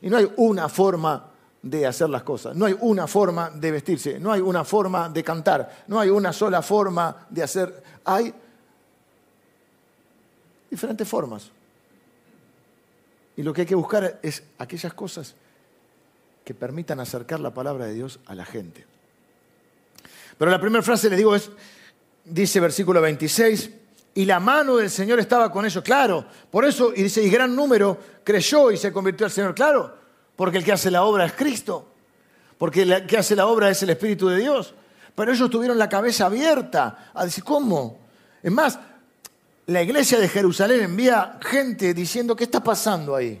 Y 0.00 0.08
no 0.08 0.16
hay 0.16 0.32
una 0.38 0.70
forma 0.70 1.22
de 1.60 1.86
hacer 1.86 2.08
las 2.08 2.22
cosas, 2.22 2.56
no 2.56 2.64
hay 2.64 2.74
una 2.80 3.06
forma 3.06 3.50
de 3.50 3.72
vestirse, 3.72 4.18
no 4.18 4.32
hay 4.32 4.40
una 4.40 4.64
forma 4.64 5.10
de 5.10 5.22
cantar, 5.22 5.84
no 5.86 6.00
hay 6.00 6.08
una 6.08 6.32
sola 6.32 6.62
forma 6.62 7.26
de 7.28 7.42
hacer, 7.42 7.82
hay 8.06 8.32
diferentes 10.70 11.06
formas. 11.06 11.50
Y 13.36 13.42
lo 13.42 13.52
que 13.52 13.60
hay 13.60 13.66
que 13.66 13.74
buscar 13.74 14.18
es 14.22 14.42
aquellas 14.56 14.94
cosas 14.94 15.34
que 16.48 16.54
permitan 16.54 16.98
acercar 16.98 17.40
la 17.40 17.52
palabra 17.52 17.84
de 17.84 17.92
Dios 17.92 18.20
a 18.24 18.34
la 18.34 18.46
gente. 18.46 18.86
Pero 20.38 20.50
la 20.50 20.58
primera 20.58 20.82
frase, 20.82 21.10
les 21.10 21.18
digo, 21.18 21.34
es, 21.34 21.50
dice 22.24 22.58
versículo 22.58 23.02
26, 23.02 23.70
y 24.14 24.24
la 24.24 24.40
mano 24.40 24.76
del 24.76 24.88
Señor 24.88 25.20
estaba 25.20 25.52
con 25.52 25.66
ellos, 25.66 25.84
claro. 25.84 26.24
Por 26.50 26.64
eso, 26.64 26.90
y 26.96 27.02
dice, 27.02 27.22
y 27.22 27.28
gran 27.28 27.54
número 27.54 27.98
creyó 28.24 28.70
y 28.70 28.78
se 28.78 28.90
convirtió 28.90 29.26
al 29.26 29.30
Señor, 29.30 29.54
claro. 29.54 29.94
Porque 30.36 30.56
el 30.56 30.64
que 30.64 30.72
hace 30.72 30.90
la 30.90 31.04
obra 31.04 31.26
es 31.26 31.34
Cristo. 31.34 31.86
Porque 32.56 32.80
el 32.80 33.06
que 33.06 33.18
hace 33.18 33.36
la 33.36 33.46
obra 33.46 33.68
es 33.68 33.82
el 33.82 33.90
Espíritu 33.90 34.28
de 34.28 34.38
Dios. 34.38 34.72
Pero 35.14 35.30
ellos 35.30 35.50
tuvieron 35.50 35.76
la 35.76 35.90
cabeza 35.90 36.24
abierta 36.24 37.10
a 37.12 37.26
decir, 37.26 37.44
¿cómo? 37.44 37.98
Es 38.42 38.50
más, 38.50 38.78
la 39.66 39.82
iglesia 39.82 40.18
de 40.18 40.30
Jerusalén 40.30 40.80
envía 40.80 41.38
gente 41.42 41.92
diciendo, 41.92 42.34
¿qué 42.34 42.44
está 42.44 42.64
pasando 42.64 43.14
ahí? 43.14 43.38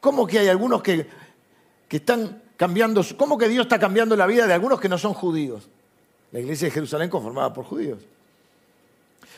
¿Cómo 0.00 0.26
que 0.26 0.40
hay 0.40 0.48
algunos 0.48 0.82
que, 0.82 1.21
que 1.92 1.98
están 1.98 2.40
cambiando, 2.56 3.04
cómo 3.18 3.36
que 3.36 3.50
Dios 3.50 3.66
está 3.66 3.78
cambiando 3.78 4.16
la 4.16 4.26
vida 4.26 4.46
de 4.46 4.54
algunos 4.54 4.80
que 4.80 4.88
no 4.88 4.96
son 4.96 5.12
judíos? 5.12 5.68
La 6.30 6.40
iglesia 6.40 6.68
de 6.68 6.70
Jerusalén 6.70 7.10
conformada 7.10 7.52
por 7.52 7.66
judíos. 7.66 7.98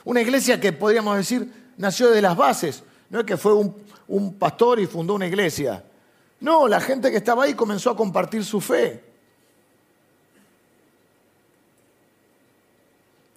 Una 0.05 0.21
iglesia 0.21 0.61
que 0.61 0.73
podríamos 0.73 1.17
decir 1.17 1.53
nació 1.79 2.13
de 2.13 2.23
las 2.23 2.37
bases. 2.37 2.85
No 3.11 3.19
es 3.19 3.27
que 3.27 3.37
fue 3.37 3.55
un, 3.55 4.35
pastor 4.35 4.79
y 4.79 4.87
fundó 4.87 5.15
una 5.15 5.27
iglesia. 5.27 5.83
No, 6.39 6.69
la 6.69 6.81
gente 6.81 7.11
que 7.11 7.17
estaba 7.17 7.43
ahí 7.43 7.55
comenzó 7.55 7.91
a 7.91 7.97
compartir 7.97 8.45
su 8.45 8.61
fe. 8.61 9.03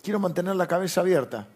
Quiero 0.03 0.19
mantener 0.19 0.55
la 0.55 0.67
cabeza 0.67 1.01
abierta, 1.01 1.47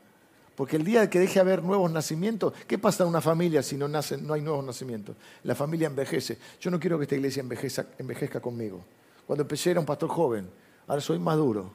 porque 0.61 0.75
el 0.75 0.83
día 0.83 1.09
que 1.09 1.17
deje 1.17 1.39
haber 1.39 1.63
nuevos 1.63 1.91
nacimientos, 1.91 2.53
¿qué 2.67 2.77
pasa 2.77 3.01
en 3.01 3.09
una 3.09 3.19
familia 3.19 3.63
si 3.63 3.77
no, 3.77 3.87
no 3.87 4.33
hay 4.35 4.41
nuevos 4.41 4.63
nacimientos? 4.63 5.15
La 5.43 5.55
familia 5.55 5.87
envejece. 5.87 6.37
Yo 6.59 6.69
no 6.69 6.79
quiero 6.79 6.99
que 6.99 7.05
esta 7.05 7.15
iglesia 7.15 7.39
envejezca, 7.39 7.87
envejezca 7.97 8.39
conmigo. 8.39 8.85
Cuando 9.25 9.41
empecé 9.41 9.71
era 9.71 9.79
un 9.79 9.87
pastor 9.87 10.09
joven, 10.09 10.47
ahora 10.85 11.01
soy 11.01 11.17
maduro. 11.17 11.73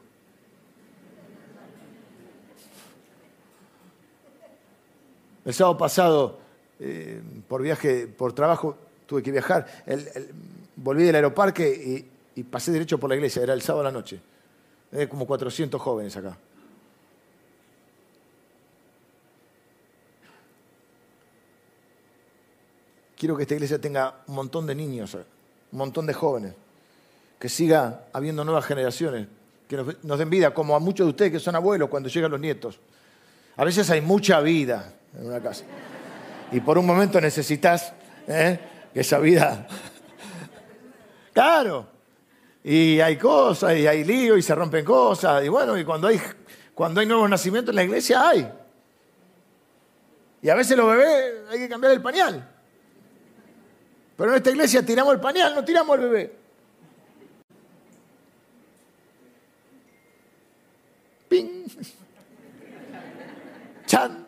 El 5.43 5.53
sábado 5.53 5.77
pasado, 5.77 6.39
eh, 6.79 7.21
por 7.45 7.61
viaje, 7.61 8.07
por 8.07 8.31
trabajo, 8.31 8.77
tuve 9.05 9.21
que 9.21 9.33
viajar. 9.33 9.67
volví 10.77 11.03
del 11.03 11.15
aeroparque 11.15 12.07
y, 12.37 12.43
pasé 12.43 12.71
derecho 12.71 12.97
por 12.97 13.09
la 13.09 13.17
iglesia, 13.17 13.43
era 13.43 13.53
el 13.53 13.61
sábado 13.61 13.81
a 13.81 13.91
la 13.91 13.91
noche. 13.91 14.21
Hay 14.93 15.07
como 15.07 15.27
400 15.27 15.81
jóvenes 15.81 16.15
acá. 16.15 16.37
Quiero 23.17 23.35
que 23.35 23.43
esta 23.43 23.55
iglesia 23.55 23.81
tenga 23.81 24.21
un 24.27 24.35
montón 24.35 24.67
de 24.67 24.75
niños, 24.75 25.15
un 25.15 25.25
montón 25.77 26.05
de 26.05 26.13
jóvenes, 26.13 26.53
que 27.39 27.49
siga 27.49 28.03
habiendo 28.13 28.43
nuevas 28.43 28.65
generaciones, 28.65 29.27
que 29.67 29.75
nos, 30.03 30.19
den 30.19 30.29
vida, 30.29 30.53
como 30.53 30.75
a 30.75 30.79
muchos 30.79 31.07
de 31.07 31.09
ustedes 31.09 31.31
que 31.31 31.39
son 31.39 31.55
abuelos 31.55 31.89
cuando 31.89 32.09
llegan 32.09 32.29
los 32.29 32.39
nietos. 32.39 32.79
A 33.55 33.65
veces 33.65 33.89
hay 33.89 34.01
mucha 34.01 34.39
vida, 34.41 34.93
en 35.17 35.25
una 35.25 35.41
casa. 35.41 35.65
Y 36.51 36.59
por 36.59 36.77
un 36.77 36.85
momento 36.85 37.19
necesitas 37.19 37.91
¿eh? 38.27 38.59
esa 38.93 39.19
vida. 39.19 39.67
Claro. 41.33 41.85
Y 42.63 42.99
hay 42.99 43.15
cosas, 43.15 43.77
y 43.77 43.85
hay 43.85 44.03
lío, 44.03 44.35
y 44.37 44.41
se 44.41 44.55
rompen 44.55 44.83
cosas. 44.83 45.45
Y 45.45 45.49
bueno, 45.49 45.77
y 45.77 45.85
cuando 45.85 46.07
hay, 46.07 46.19
cuando 46.73 46.99
hay 46.99 47.05
nuevos 47.05 47.29
nacimientos 47.29 47.73
en 47.73 47.75
la 47.75 47.83
iglesia 47.83 48.27
hay. 48.27 48.51
Y 50.41 50.49
a 50.49 50.55
veces 50.55 50.75
los 50.75 50.89
bebés 50.89 51.47
hay 51.51 51.59
que 51.59 51.69
cambiar 51.69 51.93
el 51.93 52.01
pañal. 52.01 52.56
Pero 54.17 54.31
en 54.31 54.37
esta 54.37 54.49
iglesia 54.49 54.83
tiramos 54.83 55.13
el 55.13 55.19
pañal, 55.19 55.53
no 55.53 55.63
tiramos 55.63 55.95
el 55.95 56.01
bebé. 56.01 56.35
¡Ping! 61.29 61.67
¡Chan! 63.85 64.27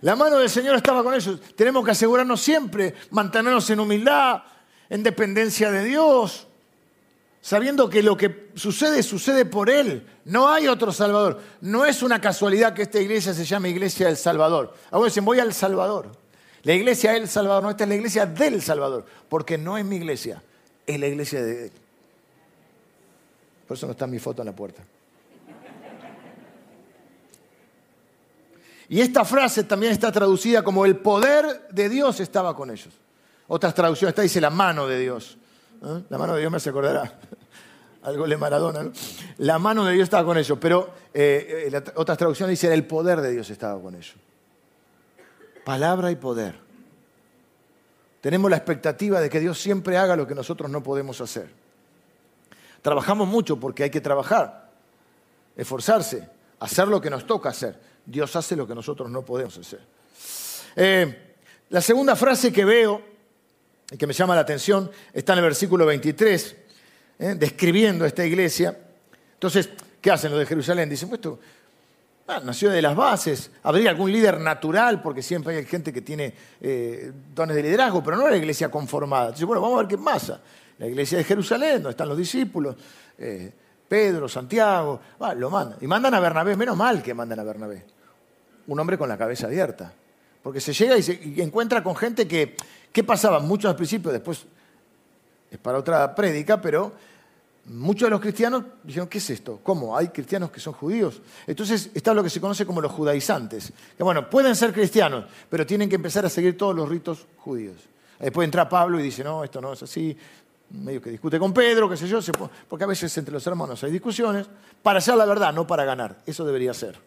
La 0.00 0.16
mano 0.16 0.38
del 0.38 0.48
Señor 0.48 0.76
estaba 0.76 1.02
con 1.02 1.14
ellos. 1.14 1.38
Tenemos 1.54 1.84
que 1.84 1.90
asegurarnos 1.90 2.40
siempre, 2.40 2.94
mantenernos 3.10 3.68
en 3.68 3.80
humildad, 3.80 4.42
en 4.88 5.02
dependencia 5.02 5.70
de 5.70 5.84
Dios, 5.84 6.46
sabiendo 7.42 7.90
que 7.90 8.02
lo 8.02 8.16
que 8.16 8.52
sucede 8.54 9.02
sucede 9.02 9.44
por 9.44 9.68
Él. 9.68 10.06
No 10.24 10.48
hay 10.48 10.66
otro 10.68 10.92
Salvador. 10.92 11.42
No 11.60 11.84
es 11.84 12.02
una 12.02 12.20
casualidad 12.20 12.72
que 12.72 12.82
esta 12.82 13.00
iglesia 13.00 13.34
se 13.34 13.44
llame 13.44 13.68
Iglesia 13.68 14.06
del 14.06 14.16
Salvador. 14.16 14.74
Algunos 14.90 15.12
dicen, 15.12 15.24
voy 15.24 15.40
al 15.40 15.52
Salvador. 15.52 16.25
La 16.66 16.74
iglesia 16.74 17.12
del 17.12 17.28
Salvador, 17.28 17.62
no, 17.62 17.70
esta 17.70 17.84
es 17.84 17.88
la 17.88 17.94
iglesia 17.94 18.26
del 18.26 18.60
Salvador, 18.60 19.06
porque 19.28 19.56
no 19.56 19.78
es 19.78 19.84
mi 19.84 19.94
iglesia, 19.96 20.42
es 20.84 20.98
la 20.98 21.06
iglesia 21.06 21.40
de... 21.40 21.70
Por 23.68 23.76
eso 23.76 23.86
no 23.86 23.92
está 23.92 24.08
mi 24.08 24.18
foto 24.18 24.42
en 24.42 24.46
la 24.46 24.52
puerta. 24.52 24.82
Y 28.88 29.00
esta 29.00 29.24
frase 29.24 29.62
también 29.62 29.92
está 29.92 30.10
traducida 30.10 30.64
como 30.64 30.84
el 30.84 30.96
poder 30.96 31.68
de 31.70 31.88
Dios 31.88 32.18
estaba 32.18 32.56
con 32.56 32.72
ellos. 32.72 32.94
Otras 33.46 33.72
traducciones, 33.72 34.10
está 34.10 34.22
dice 34.22 34.40
la 34.40 34.50
mano 34.50 34.88
de 34.88 34.98
Dios. 34.98 35.38
¿Eh? 35.84 36.02
La 36.08 36.18
mano 36.18 36.34
de 36.34 36.40
Dios 36.40 36.50
me 36.50 36.58
se 36.58 36.70
acordará. 36.70 37.16
Algo 38.02 38.26
le 38.26 38.36
Maradona, 38.36 38.82
¿no? 38.82 38.92
La 39.38 39.60
mano 39.60 39.84
de 39.84 39.92
Dios 39.92 40.02
estaba 40.06 40.24
con 40.24 40.36
ellos, 40.36 40.58
pero 40.60 40.92
eh, 41.14 41.70
eh, 41.72 41.84
otras 41.94 42.18
traducciones 42.18 42.58
dicen 42.58 42.72
el 42.72 42.84
poder 42.84 43.20
de 43.20 43.30
Dios 43.30 43.48
estaba 43.50 43.80
con 43.80 43.94
ellos. 43.94 44.16
Palabra 45.66 46.12
y 46.12 46.14
poder. 46.14 46.54
Tenemos 48.20 48.48
la 48.48 48.56
expectativa 48.56 49.20
de 49.20 49.28
que 49.28 49.40
Dios 49.40 49.60
siempre 49.60 49.96
haga 49.96 50.14
lo 50.14 50.24
que 50.24 50.32
nosotros 50.36 50.70
no 50.70 50.80
podemos 50.80 51.20
hacer. 51.20 51.48
Trabajamos 52.82 53.26
mucho 53.26 53.58
porque 53.58 53.82
hay 53.82 53.90
que 53.90 54.00
trabajar, 54.00 54.70
esforzarse, 55.56 56.28
hacer 56.60 56.86
lo 56.86 57.00
que 57.00 57.10
nos 57.10 57.26
toca 57.26 57.48
hacer. 57.48 57.80
Dios 58.04 58.36
hace 58.36 58.54
lo 58.54 58.64
que 58.64 58.76
nosotros 58.76 59.10
no 59.10 59.24
podemos 59.24 59.58
hacer. 59.58 59.80
la 61.68 61.80
segunda 61.80 62.14
frase 62.14 62.52
que 62.52 62.64
veo 62.64 63.02
y 63.90 63.96
que 63.96 64.06
me 64.06 64.12
llama 64.12 64.36
la 64.36 64.42
atención, 64.42 64.88
está 65.12 65.32
en 65.32 65.40
el 65.40 65.46
versículo 65.46 65.84
23, 65.84 66.56
¿eh? 67.18 67.34
describiendo 67.36 68.04
esta 68.04 68.24
iglesia. 68.24 68.78
Entonces, 69.32 69.70
¿qué 70.00 70.12
hacen 70.12 70.30
los 70.30 70.38
de 70.38 70.46
Jerusalén? 70.46 70.88
Dicen, 70.88 71.08
pues 71.08 71.18
esto 71.18 71.40
ah, 72.26 72.40
nació 72.44 72.70
de 72.70 72.82
las 72.82 72.94
bases, 72.94 73.50
habría 73.62 73.90
algún 73.90 74.12
líder 74.12 74.40
natural, 74.40 75.02
porque 75.02 75.22
siempre 75.22 75.56
hay 75.56 75.64
gente 75.64 75.92
que 75.92 76.02
tiene 76.02 76.34
eh, 76.60 77.12
dones 77.34 77.56
de 77.56 77.62
liderazgo, 77.62 78.02
pero 78.02 78.16
no 78.16 78.28
la 78.28 78.36
iglesia 78.36 78.70
conformada. 78.70 79.26
Entonces, 79.26 79.46
bueno, 79.46 79.62
vamos 79.62 79.78
a 79.78 79.82
ver 79.82 79.88
qué 79.88 79.98
pasa. 79.98 80.40
La 80.78 80.86
iglesia 80.86 81.18
de 81.18 81.24
Jerusalén, 81.24 81.74
donde 81.74 81.90
están 81.90 82.08
los 82.08 82.18
discípulos, 82.18 82.76
eh, 83.18 83.52
Pedro, 83.88 84.28
Santiago, 84.28 85.00
lo 85.36 85.50
mandan. 85.50 85.78
Y 85.80 85.86
mandan 85.86 86.14
a 86.14 86.20
Bernabé, 86.20 86.56
menos 86.56 86.76
mal 86.76 87.02
que 87.02 87.14
mandan 87.14 87.40
a 87.40 87.44
Bernabé. 87.44 87.84
Un 88.66 88.80
hombre 88.80 88.98
con 88.98 89.08
la 89.08 89.16
cabeza 89.16 89.46
abierta. 89.46 89.92
Porque 90.42 90.60
se 90.60 90.72
llega 90.72 90.96
y 90.96 91.02
se 91.02 91.42
encuentra 91.42 91.82
con 91.82 91.96
gente 91.96 92.28
que 92.28 92.56
¿Qué 92.96 93.04
pasaba? 93.04 93.40
Muchos 93.40 93.68
al 93.68 93.76
principio, 93.76 94.10
después 94.10 94.46
es 95.50 95.58
para 95.58 95.76
otra 95.76 96.14
prédica, 96.14 96.62
pero 96.62 96.92
muchos 97.68 98.06
de 98.06 98.10
los 98.10 98.20
cristianos 98.20 98.64
dijeron, 98.82 99.08
¿qué 99.08 99.18
es 99.18 99.30
esto? 99.30 99.60
¿Cómo? 99.62 99.96
¿Hay 99.96 100.08
cristianos 100.08 100.50
que 100.50 100.60
son 100.60 100.72
judíos? 100.72 101.20
Entonces 101.46 101.90
está 101.94 102.14
lo 102.14 102.22
que 102.22 102.30
se 102.30 102.40
conoce 102.40 102.64
como 102.64 102.80
los 102.80 102.92
judaizantes. 102.92 103.72
Que 103.96 104.02
bueno, 104.02 104.28
pueden 104.28 104.54
ser 104.56 104.72
cristianos, 104.72 105.24
pero 105.48 105.66
tienen 105.66 105.88
que 105.88 105.96
empezar 105.96 106.24
a 106.26 106.28
seguir 106.28 106.56
todos 106.56 106.74
los 106.74 106.88
ritos 106.88 107.26
judíos. 107.38 107.76
Después 108.18 108.44
entra 108.46 108.68
Pablo 108.68 108.98
y 108.98 109.02
dice, 109.02 109.22
no, 109.22 109.44
esto 109.44 109.60
no 109.60 109.72
es 109.72 109.82
así, 109.82 110.16
medio 110.70 111.02
que 111.02 111.10
discute 111.10 111.38
con 111.38 111.52
Pedro, 111.52 111.88
qué 111.88 111.96
sé 111.96 112.08
yo, 112.08 112.20
porque 112.68 112.84
a 112.84 112.88
veces 112.88 113.16
entre 113.18 113.32
los 113.32 113.46
hermanos 113.46 113.82
hay 113.84 113.90
discusiones, 113.90 114.46
para 114.82 114.98
hacer 114.98 115.16
la 115.16 115.26
verdad, 115.26 115.52
no 115.52 115.66
para 115.66 115.84
ganar. 115.84 116.22
Eso 116.24 116.44
debería 116.44 116.72
ser. 116.72 116.98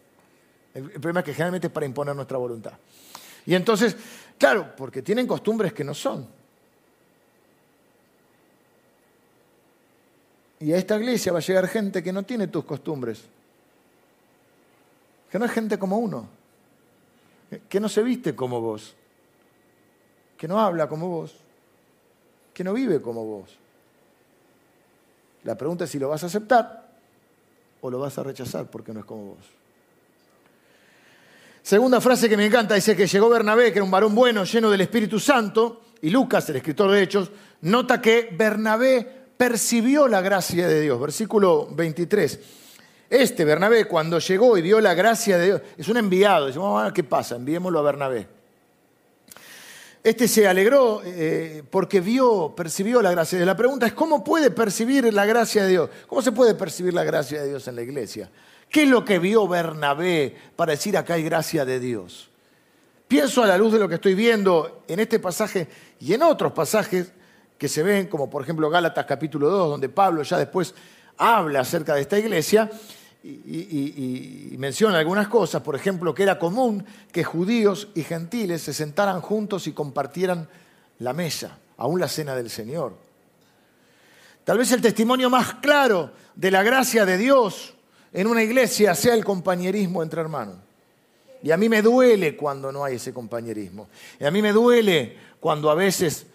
El 0.72 0.88
problema 0.92 1.20
es 1.20 1.26
que 1.26 1.32
generalmente 1.32 1.66
es 1.66 1.72
para 1.72 1.84
imponer 1.84 2.14
nuestra 2.14 2.38
voluntad. 2.38 2.74
Y 3.44 3.54
entonces 3.54 3.96
Claro, 4.40 4.72
porque 4.74 5.02
tienen 5.02 5.26
costumbres 5.26 5.74
que 5.74 5.84
no 5.84 5.92
son. 5.92 6.26
Y 10.60 10.72
a 10.72 10.76
esta 10.76 10.96
iglesia 10.96 11.32
va 11.32 11.38
a 11.38 11.42
llegar 11.42 11.66
gente 11.68 12.02
que 12.02 12.12
no 12.12 12.22
tiene 12.22 12.46
tus 12.48 12.64
costumbres, 12.64 13.22
que 15.30 15.38
no 15.38 15.46
es 15.46 15.50
gente 15.50 15.78
como 15.78 15.98
uno, 15.98 16.28
que 17.68 17.80
no 17.80 17.88
se 17.88 18.02
viste 18.02 18.36
como 18.36 18.60
vos, 18.60 18.94
que 20.36 20.46
no 20.46 20.60
habla 20.60 20.86
como 20.86 21.08
vos, 21.08 21.34
que 22.52 22.62
no 22.62 22.74
vive 22.74 23.00
como 23.00 23.24
vos. 23.24 23.56
La 25.44 25.56
pregunta 25.56 25.84
es 25.84 25.90
si 25.90 25.98
lo 25.98 26.10
vas 26.10 26.22
a 26.24 26.26
aceptar 26.26 26.90
o 27.80 27.90
lo 27.90 27.98
vas 27.98 28.18
a 28.18 28.22
rechazar 28.22 28.66
porque 28.66 28.92
no 28.92 29.00
es 29.00 29.06
como 29.06 29.24
vos. 29.28 29.46
Segunda 31.62 32.00
frase 32.00 32.28
que 32.28 32.36
me 32.36 32.44
encanta, 32.44 32.74
dice 32.74 32.94
que 32.94 33.06
llegó 33.06 33.30
Bernabé, 33.30 33.72
que 33.72 33.78
era 33.78 33.84
un 33.84 33.90
varón 33.90 34.14
bueno, 34.14 34.44
lleno 34.44 34.70
del 34.70 34.82
Espíritu 34.82 35.18
Santo, 35.18 35.82
y 36.02 36.10
Lucas, 36.10 36.48
el 36.50 36.56
escritor 36.56 36.90
de 36.90 37.02
Hechos, 37.02 37.30
nota 37.62 38.00
que 38.00 38.28
Bernabé 38.32 39.19
percibió 39.40 40.06
la 40.06 40.20
gracia 40.20 40.68
de 40.68 40.82
Dios. 40.82 41.00
Versículo 41.00 41.66
23. 41.70 42.40
Este 43.08 43.42
Bernabé, 43.46 43.86
cuando 43.86 44.18
llegó 44.18 44.58
y 44.58 44.60
vio 44.60 44.82
la 44.82 44.92
gracia 44.92 45.38
de 45.38 45.46
Dios, 45.46 45.62
es 45.78 45.88
un 45.88 45.96
enviado, 45.96 46.48
dice, 46.48 46.58
ver 46.58 46.92
qué 46.92 47.04
pasa, 47.04 47.36
enviémoslo 47.36 47.78
a 47.78 47.82
Bernabé. 47.82 48.28
Este 50.04 50.28
se 50.28 50.46
alegró 50.46 51.00
eh, 51.06 51.62
porque 51.70 52.02
vio, 52.02 52.52
percibió 52.54 53.00
la 53.00 53.12
gracia 53.12 53.38
de 53.38 53.44
Dios. 53.44 53.46
La 53.46 53.56
pregunta 53.56 53.86
es, 53.86 53.94
¿cómo 53.94 54.22
puede 54.22 54.50
percibir 54.50 55.10
la 55.10 55.24
gracia 55.24 55.62
de 55.62 55.70
Dios? 55.70 55.90
¿Cómo 56.06 56.20
se 56.20 56.32
puede 56.32 56.54
percibir 56.54 56.92
la 56.92 57.04
gracia 57.04 57.40
de 57.40 57.48
Dios 57.48 57.66
en 57.66 57.76
la 57.76 57.82
iglesia? 57.82 58.30
¿Qué 58.68 58.82
es 58.82 58.90
lo 58.90 59.06
que 59.06 59.18
vio 59.18 59.48
Bernabé 59.48 60.36
para 60.54 60.72
decir 60.72 60.98
acá 60.98 61.14
hay 61.14 61.22
gracia 61.22 61.64
de 61.64 61.80
Dios? 61.80 62.28
Pienso 63.08 63.42
a 63.42 63.46
la 63.46 63.56
luz 63.56 63.72
de 63.72 63.78
lo 63.78 63.88
que 63.88 63.94
estoy 63.94 64.14
viendo 64.14 64.82
en 64.86 65.00
este 65.00 65.18
pasaje 65.18 65.66
y 65.98 66.12
en 66.12 66.24
otros 66.24 66.52
pasajes 66.52 67.14
que 67.60 67.68
se 67.68 67.82
ven, 67.82 68.06
como 68.06 68.30
por 68.30 68.42
ejemplo 68.42 68.70
Gálatas 68.70 69.04
capítulo 69.04 69.50
2, 69.50 69.68
donde 69.72 69.90
Pablo 69.90 70.22
ya 70.22 70.38
después 70.38 70.74
habla 71.18 71.60
acerca 71.60 71.94
de 71.94 72.00
esta 72.00 72.18
iglesia 72.18 72.70
y, 73.22 74.56
menciona 74.56 74.98
algunas 74.98 75.28
cosas, 75.28 75.60
por 75.60 75.76
ejemplo, 75.76 76.14
que 76.14 76.22
era 76.22 76.38
común 76.38 76.86
que 77.12 77.22
judíos 77.22 77.88
y 77.94 78.02
gentiles 78.02 78.62
se 78.62 78.72
sentaran 78.72 79.20
juntos 79.20 79.66
y 79.66 79.72
compartieran 79.72 80.48
la 81.00 81.12
mesa, 81.12 81.58
aún 81.76 82.00
la 82.00 82.08
cena 82.08 82.34
del 82.34 82.48
Señor. 82.48 82.94
Tal 84.44 84.56
vez 84.56 84.72
el 84.72 84.80
testimonio 84.80 85.28
más 85.28 85.56
claro 85.56 86.12
de 86.34 86.50
la 86.50 86.62
gracia 86.62 87.04
de 87.04 87.18
Dios 87.18 87.74
en 88.14 88.26
una 88.26 88.42
iglesia 88.42 88.94
sea 88.94 89.12
el 89.12 89.22
compañerismo 89.22 90.02
entre 90.02 90.22
hermanos. 90.22 90.56
Y 91.42 91.50
a 91.50 91.58
mí 91.58 91.68
me 91.68 91.82
duele 91.82 92.38
cuando 92.38 92.72
no 92.72 92.84
hay 92.84 92.96
ese 92.96 93.12
compañerismo. 93.12 93.88
Y 94.18 94.24
a 94.24 94.30
mí 94.30 94.40
me 94.40 94.52
duele 94.52 95.18
cuando 95.40 95.70
a 95.70 95.74
veces 95.74 96.26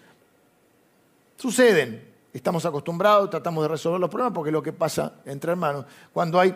suceden. 1.36 2.14
Estamos 2.32 2.66
acostumbrados, 2.66 3.30
tratamos 3.30 3.64
de 3.64 3.68
resolver 3.68 4.00
los 4.00 4.10
problemas 4.10 4.34
porque 4.34 4.50
es 4.50 4.52
lo 4.52 4.62
que 4.62 4.72
pasa 4.72 5.14
entre 5.24 5.52
hermanos. 5.52 5.86
Cuando 6.12 6.38
hay 6.38 6.54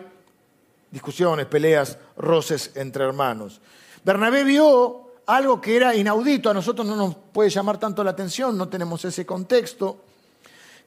discusiones, 0.91 1.45
peleas, 1.47 1.97
roces 2.17 2.71
entre 2.75 3.03
hermanos. 3.03 3.61
Bernabé 4.03 4.43
vio 4.43 5.11
algo 5.25 5.61
que 5.61 5.75
era 5.75 5.95
inaudito, 5.95 6.49
a 6.49 6.53
nosotros 6.53 6.85
no 6.85 6.95
nos 6.95 7.15
puede 7.15 7.49
llamar 7.49 7.79
tanto 7.79 8.03
la 8.03 8.11
atención, 8.11 8.57
no 8.57 8.67
tenemos 8.67 9.05
ese 9.05 9.25
contexto, 9.25 10.03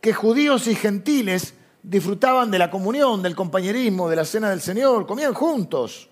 que 0.01 0.13
judíos 0.13 0.67
y 0.67 0.75
gentiles 0.75 1.55
disfrutaban 1.83 2.51
de 2.51 2.59
la 2.59 2.71
comunión, 2.71 3.23
del 3.23 3.35
compañerismo, 3.35 4.09
de 4.09 4.17
la 4.17 4.25
cena 4.25 4.51
del 4.51 4.61
Señor, 4.61 5.07
comían 5.07 5.35
juntos. 5.35 6.09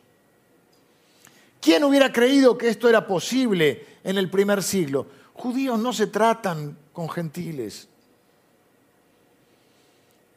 ¿Quién 1.61 1.85
hubiera 1.85 2.13
creído 2.13 2.59
que 2.59 2.69
esto 2.69 2.89
era 2.89 3.07
posible 3.07 3.87
en 4.03 4.19
el 4.19 4.31
primer 4.31 4.63
siglo? 4.63 5.07
Judíos 5.35 5.79
no 5.79 5.93
se 5.93 6.09
tratan 6.09 6.77
con 6.93 7.09
gentiles. 7.09 7.89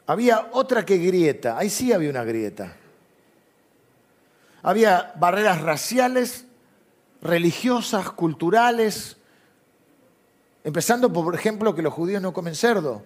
Había 0.07 0.49
otra 0.51 0.85
que 0.85 0.97
grieta, 0.97 1.57
ahí 1.57 1.69
sí 1.69 1.91
había 1.91 2.09
una 2.09 2.23
grieta. 2.23 2.75
Había 4.61 5.13
barreras 5.15 5.61
raciales, 5.61 6.45
religiosas, 7.21 8.11
culturales, 8.11 9.17
empezando 10.63 11.11
por 11.11 11.33
ejemplo 11.35 11.73
que 11.75 11.81
los 11.81 11.93
judíos 11.93 12.21
no 12.21 12.33
comen 12.33 12.55
cerdo. 12.55 13.03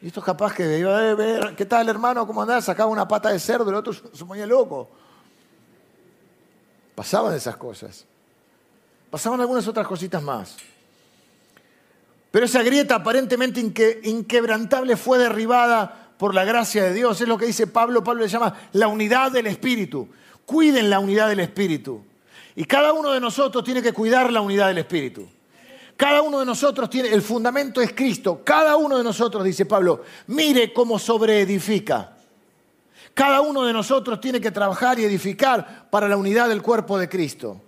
Y 0.00 0.08
esto 0.08 0.20
es 0.20 0.26
capaz 0.26 0.54
que 0.54 0.78
iba 0.78 0.96
a 0.96 1.14
ver, 1.14 1.54
¿qué 1.56 1.64
tal 1.66 1.88
hermano? 1.88 2.26
¿Cómo 2.26 2.42
andás? 2.42 2.64
Sacaba 2.64 2.90
una 2.90 3.08
pata 3.08 3.30
de 3.30 3.38
cerdo, 3.38 3.70
el 3.70 3.76
otro 3.76 3.92
se 4.12 4.24
ponía 4.24 4.46
loco. 4.46 4.88
Pasaban 6.94 7.34
esas 7.34 7.56
cosas. 7.56 8.04
Pasaban 9.10 9.40
algunas 9.40 9.66
otras 9.68 9.86
cositas 9.86 10.22
más. 10.22 10.56
Pero 12.30 12.46
esa 12.46 12.62
grieta 12.62 12.96
aparentemente 12.96 13.60
inquebrantable 14.04 14.96
fue 14.96 15.18
derribada 15.18 16.12
por 16.18 16.34
la 16.34 16.44
gracia 16.44 16.84
de 16.84 16.92
Dios. 16.92 17.20
Es 17.20 17.28
lo 17.28 17.38
que 17.38 17.46
dice 17.46 17.66
Pablo. 17.66 18.04
Pablo 18.04 18.22
le 18.22 18.28
llama 18.28 18.54
la 18.72 18.88
unidad 18.88 19.32
del 19.32 19.46
Espíritu. 19.46 20.08
Cuiden 20.44 20.90
la 20.90 20.98
unidad 20.98 21.28
del 21.28 21.40
Espíritu. 21.40 22.04
Y 22.54 22.64
cada 22.64 22.92
uno 22.92 23.12
de 23.12 23.20
nosotros 23.20 23.64
tiene 23.64 23.82
que 23.82 23.92
cuidar 23.92 24.32
la 24.32 24.40
unidad 24.40 24.68
del 24.68 24.78
Espíritu. 24.78 25.28
Cada 25.96 26.20
uno 26.20 26.40
de 26.40 26.46
nosotros 26.46 26.90
tiene, 26.90 27.08
el 27.08 27.22
fundamento 27.22 27.80
es 27.80 27.92
Cristo. 27.92 28.42
Cada 28.44 28.76
uno 28.76 28.98
de 28.98 29.04
nosotros, 29.04 29.42
dice 29.44 29.64
Pablo, 29.64 30.02
mire 30.26 30.72
cómo 30.72 30.98
sobreedifica. 30.98 32.16
Cada 33.14 33.40
uno 33.40 33.64
de 33.64 33.72
nosotros 33.72 34.20
tiene 34.20 34.42
que 34.42 34.50
trabajar 34.50 34.98
y 34.98 35.04
edificar 35.04 35.88
para 35.90 36.06
la 36.06 36.18
unidad 36.18 36.50
del 36.50 36.60
cuerpo 36.60 36.98
de 36.98 37.08
Cristo. 37.08 37.62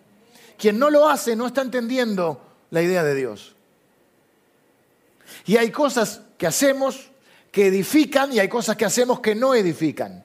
Quien 0.58 0.78
no 0.78 0.90
lo 0.90 1.08
hace 1.08 1.36
no 1.36 1.46
está 1.46 1.62
entendiendo 1.62 2.42
la 2.70 2.82
idea 2.82 3.02
de 3.02 3.14
Dios. 3.14 3.54
Y 5.46 5.56
hay 5.56 5.70
cosas 5.70 6.22
que 6.36 6.46
hacemos 6.46 7.10
que 7.50 7.66
edifican 7.66 8.32
y 8.32 8.38
hay 8.38 8.48
cosas 8.48 8.76
que 8.76 8.84
hacemos 8.84 9.20
que 9.20 9.34
no 9.34 9.54
edifican. 9.54 10.24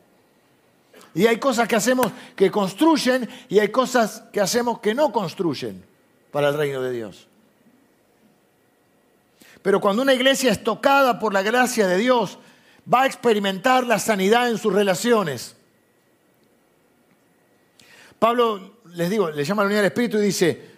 Y 1.15 1.27
hay 1.27 1.37
cosas 1.37 1.67
que 1.67 1.75
hacemos 1.75 2.11
que 2.35 2.49
construyen 2.49 3.29
y 3.49 3.59
hay 3.59 3.69
cosas 3.69 4.23
que 4.31 4.41
hacemos 4.41 4.79
que 4.79 4.93
no 4.93 5.11
construyen 5.11 5.83
para 6.31 6.49
el 6.49 6.57
reino 6.57 6.81
de 6.81 6.91
Dios. 6.91 7.27
Pero 9.61 9.79
cuando 9.79 10.01
una 10.01 10.13
iglesia 10.13 10.51
es 10.51 10.63
tocada 10.63 11.19
por 11.19 11.33
la 11.33 11.41
gracia 11.41 11.87
de 11.87 11.97
Dios, 11.97 12.37
va 12.91 13.03
a 13.03 13.05
experimentar 13.05 13.85
la 13.85 13.99
sanidad 13.99 14.49
en 14.49 14.57
sus 14.57 14.73
relaciones. 14.73 15.55
Pablo, 18.19 18.77
les 18.93 19.09
digo, 19.09 19.29
le 19.29 19.43
llama 19.43 19.63
la 19.63 19.67
unidad 19.67 19.81
del 19.81 19.91
Espíritu 19.91 20.17
y 20.17 20.21
dice 20.21 20.72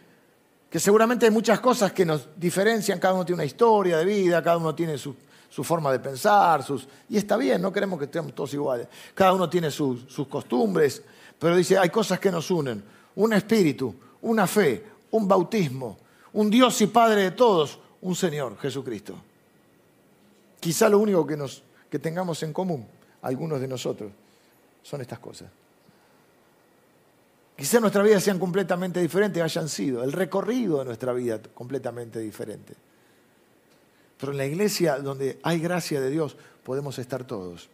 que 0.75 0.79
seguramente 0.81 1.25
hay 1.25 1.31
muchas 1.31 1.61
cosas 1.61 1.93
que 1.93 2.03
nos 2.03 2.27
diferencian, 2.35 2.99
cada 2.99 3.13
uno 3.13 3.25
tiene 3.25 3.35
una 3.35 3.45
historia 3.45 3.97
de 3.97 4.03
vida, 4.03 4.43
cada 4.43 4.57
uno 4.57 4.75
tiene 4.75 4.97
su, 4.97 5.15
forma 5.63 5.89
de 5.89 5.99
pensar, 5.99 6.63
sus, 6.63 6.85
y 7.07 7.15
está 7.15 7.38
bien, 7.38 7.61
no 7.61 7.71
queremos 7.71 7.97
que 7.97 8.03
estemos 8.03 8.35
todos 8.35 8.53
iguales, 8.55 8.85
cada 9.13 9.31
uno 9.31 9.49
tiene 9.49 9.71
sus, 9.71 10.03
costumbres, 10.29 11.01
pero 11.39 11.55
dice, 11.55 11.77
hay 11.77 11.89
cosas 11.89 12.19
que 12.19 12.29
nos 12.29 12.51
unen, 12.51 12.83
un 13.15 13.31
espíritu, 13.31 13.95
una 14.23 14.47
fe, 14.47 14.83
un 15.11 15.25
bautismo, 15.25 15.97
un 16.33 16.49
Dios 16.49 16.81
y 16.81 16.88
Padre 16.88 17.21
de 17.21 17.31
todos, 17.31 17.79
un 18.01 18.13
Señor, 18.13 18.57
Jesucristo. 18.57 19.15
Quizá 20.59 20.89
lo 20.89 20.99
único 20.99 21.25
que, 21.25 21.38
nos, 21.38 21.63
que 21.89 21.99
tengamos 21.99 22.43
en 22.43 22.51
común, 22.51 22.85
algunos 23.21 23.61
de 23.61 23.69
nosotros, 23.69 24.11
son 24.83 24.99
estas 24.99 25.19
cosas. 25.19 25.47
Quizá 27.57 27.79
nuestra 27.79 28.03
vida 28.03 28.19
sean 28.19 28.37
completamente 28.37 28.99
diferentes, 28.99 29.41
hayan 29.41 29.69
sido, 29.69 30.03
el 30.03 30.11
recorrido 30.11 30.79
de 30.79 30.85
nuestra 30.85 31.13
vida 31.13 31.39
completamente 31.53 32.19
diferente. 32.19 32.73
Pero 34.19 34.31
en 34.31 34.37
la 34.37 34.45
iglesia 34.45 34.97
donde 34.97 35.39
hay 35.43 35.59
gracia 35.59 36.01
de 36.01 36.09
Dios 36.09 36.35
podemos 36.63 36.99
estar 36.99 37.23
todos. 37.23 37.69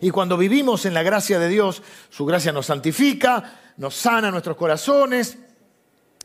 Y 0.00 0.10
cuando 0.10 0.36
vivimos 0.36 0.86
en 0.86 0.94
la 0.94 1.02
gracia 1.02 1.38
de 1.38 1.48
Dios, 1.48 1.82
su 2.10 2.24
gracia 2.24 2.52
nos 2.52 2.66
santifica, 2.66 3.72
nos 3.76 3.94
sana 3.94 4.30
nuestros 4.30 4.56
corazones, 4.56 5.38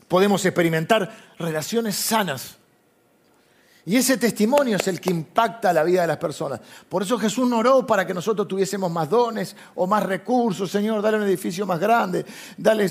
podemos 0.08 0.44
experimentar 0.44 1.34
relaciones 1.38 1.96
sanas 1.96 2.56
y 3.84 3.96
ese 3.96 4.16
testimonio 4.16 4.76
es 4.76 4.86
el 4.86 5.00
que 5.00 5.10
impacta 5.10 5.72
la 5.72 5.82
vida 5.82 6.02
de 6.02 6.06
las 6.06 6.18
personas. 6.18 6.60
Por 6.88 7.02
eso 7.02 7.18
Jesús 7.18 7.48
no 7.48 7.58
oró 7.58 7.84
para 7.84 8.06
que 8.06 8.14
nosotros 8.14 8.46
tuviésemos 8.46 8.90
más 8.92 9.10
dones 9.10 9.56
o 9.74 9.88
más 9.88 10.04
recursos. 10.04 10.70
Señor, 10.70 11.02
dale 11.02 11.16
un 11.16 11.24
edificio 11.24 11.66
más 11.66 11.80
grande, 11.80 12.24
dale 12.56 12.86
eh, 12.86 12.90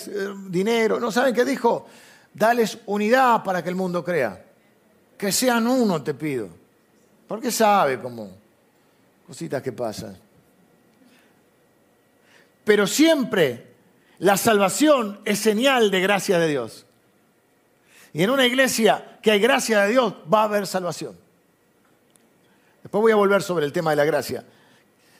dinero. 0.49 0.99
¿No 0.99 1.09
saben 1.09 1.33
qué 1.33 1.45
dijo? 1.45 1.85
Dales 2.33 2.77
unidad 2.87 3.41
para 3.41 3.63
que 3.63 3.69
el 3.69 3.75
mundo 3.75 4.03
crea. 4.03 4.45
Que 5.17 5.31
sean 5.31 5.65
uno, 5.65 6.03
te 6.03 6.13
pido. 6.13 6.49
Porque 7.25 7.51
sabe 7.51 7.99
cómo 7.99 8.29
cositas 9.25 9.61
que 9.61 9.71
pasan. 9.71 10.17
Pero 12.65 12.85
siempre 12.85 13.75
la 14.19 14.35
salvación 14.35 15.21
es 15.23 15.39
señal 15.39 15.89
de 15.89 16.01
gracia 16.01 16.37
de 16.37 16.49
Dios. 16.49 16.85
Y 18.13 18.23
en 18.23 18.29
una 18.29 18.45
iglesia 18.45 19.17
que 19.21 19.31
hay 19.31 19.39
gracia 19.39 19.81
de 19.81 19.91
Dios 19.91 20.13
va 20.31 20.41
a 20.41 20.43
haber 20.45 20.67
salvación. 20.67 21.15
Después 22.83 23.01
voy 23.01 23.11
a 23.11 23.15
volver 23.15 23.41
sobre 23.41 23.65
el 23.65 23.71
tema 23.71 23.91
de 23.91 23.95
la 23.95 24.05
gracia. 24.05 24.43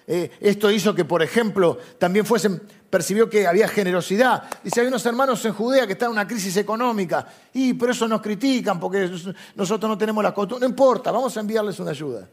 Eh, 0.07 0.31
esto 0.41 0.69
hizo 0.71 0.93
que, 0.93 1.05
por 1.05 1.21
ejemplo, 1.21 1.77
también 1.97 2.25
fuesen, 2.25 2.61
percibió 2.89 3.29
que 3.29 3.47
había 3.47 3.67
generosidad. 3.67 4.43
Dice, 4.63 4.81
hay 4.81 4.87
unos 4.87 5.05
hermanos 5.05 5.43
en 5.45 5.53
Judea 5.53 5.85
que 5.85 5.93
están 5.93 6.07
en 6.07 6.13
una 6.13 6.27
crisis 6.27 6.57
económica, 6.57 7.25
y 7.53 7.73
por 7.73 7.89
eso 7.91 8.07
nos 8.07 8.21
critican, 8.21 8.79
porque 8.79 9.09
nosotros 9.55 9.89
no 9.89 9.97
tenemos 9.97 10.23
la 10.23 10.33
costumbre. 10.33 10.67
No 10.67 10.69
importa, 10.69 11.11
vamos 11.11 11.37
a 11.37 11.39
enviarles 11.39 11.79
una 11.79 11.91
ayuda. 11.91 12.27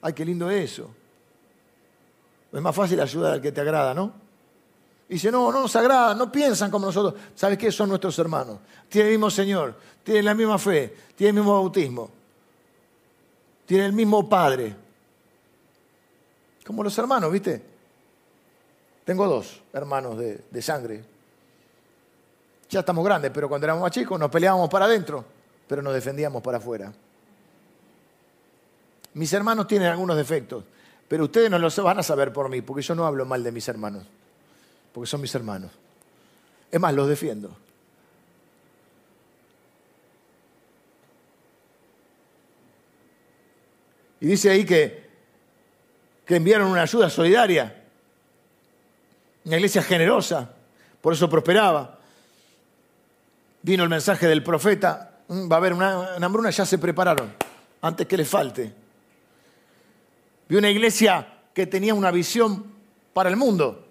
Ay, 0.00 0.12
qué 0.12 0.24
lindo 0.24 0.50
eso. 0.50 0.90
Es 2.52 2.60
más 2.60 2.74
fácil 2.74 3.00
ayudar 3.00 3.34
al 3.34 3.40
que 3.40 3.52
te 3.52 3.60
agrada, 3.60 3.92
¿no? 3.92 4.25
Y 5.08 5.14
dice, 5.14 5.30
no, 5.30 5.52
no 5.52 5.62
nos 5.62 5.76
agrada, 5.76 6.14
no 6.14 6.30
piensan 6.32 6.70
como 6.70 6.86
nosotros. 6.86 7.20
¿Sabes 7.34 7.58
qué? 7.58 7.70
Son 7.70 7.88
nuestros 7.88 8.18
hermanos. 8.18 8.58
Tienen 8.88 9.12
el 9.12 9.18
mismo 9.18 9.30
Señor, 9.30 9.74
tienen 10.02 10.24
la 10.24 10.34
misma 10.34 10.58
fe, 10.58 10.94
tienen 11.14 11.36
el 11.36 11.42
mismo 11.42 11.54
bautismo, 11.54 12.10
tienen 13.64 13.86
el 13.86 13.92
mismo 13.92 14.28
Padre. 14.28 14.74
Como 16.66 16.82
los 16.82 16.98
hermanos, 16.98 17.30
¿viste? 17.30 17.62
Tengo 19.04 19.28
dos 19.28 19.62
hermanos 19.72 20.18
de, 20.18 20.44
de 20.50 20.62
sangre. 20.62 21.04
Ya 22.68 22.80
estamos 22.80 23.04
grandes, 23.04 23.30
pero 23.32 23.48
cuando 23.48 23.64
éramos 23.64 23.82
más 23.82 23.92
chicos 23.92 24.18
nos 24.18 24.28
peleábamos 24.28 24.68
para 24.68 24.86
adentro, 24.86 25.24
pero 25.68 25.82
nos 25.82 25.94
defendíamos 25.94 26.42
para 26.42 26.58
afuera. 26.58 26.92
Mis 29.14 29.32
hermanos 29.32 29.68
tienen 29.68 29.88
algunos 29.88 30.16
defectos, 30.16 30.64
pero 31.06 31.24
ustedes 31.24 31.48
no 31.48 31.60
los 31.60 31.80
van 31.80 32.00
a 32.00 32.02
saber 32.02 32.32
por 32.32 32.48
mí, 32.48 32.60
porque 32.60 32.82
yo 32.82 32.96
no 32.96 33.06
hablo 33.06 33.24
mal 33.24 33.44
de 33.44 33.52
mis 33.52 33.68
hermanos 33.68 34.04
porque 34.96 35.10
son 35.10 35.20
mis 35.20 35.34
hermanos. 35.34 35.70
Es 36.70 36.80
más, 36.80 36.94
los 36.94 37.06
defiendo. 37.06 37.54
Y 44.20 44.26
dice 44.26 44.48
ahí 44.48 44.64
que, 44.64 45.06
que 46.24 46.36
enviaron 46.36 46.68
una 46.68 46.80
ayuda 46.80 47.10
solidaria, 47.10 47.84
una 49.44 49.56
iglesia 49.56 49.82
generosa, 49.82 50.50
por 51.02 51.12
eso 51.12 51.28
prosperaba. 51.28 51.98
Vino 53.60 53.82
el 53.82 53.90
mensaje 53.90 54.26
del 54.26 54.42
profeta, 54.42 55.18
mm, 55.28 55.52
va 55.52 55.56
a 55.56 55.58
haber 55.58 55.74
una, 55.74 56.16
una 56.16 56.24
hambruna, 56.24 56.48
ya 56.48 56.64
se 56.64 56.78
prepararon, 56.78 57.34
antes 57.82 58.06
que 58.06 58.16
les 58.16 58.26
falte. 58.26 58.72
Vi 60.48 60.56
una 60.56 60.70
iglesia 60.70 61.34
que 61.52 61.66
tenía 61.66 61.92
una 61.92 62.10
visión 62.10 62.64
para 63.12 63.28
el 63.28 63.36
mundo. 63.36 63.85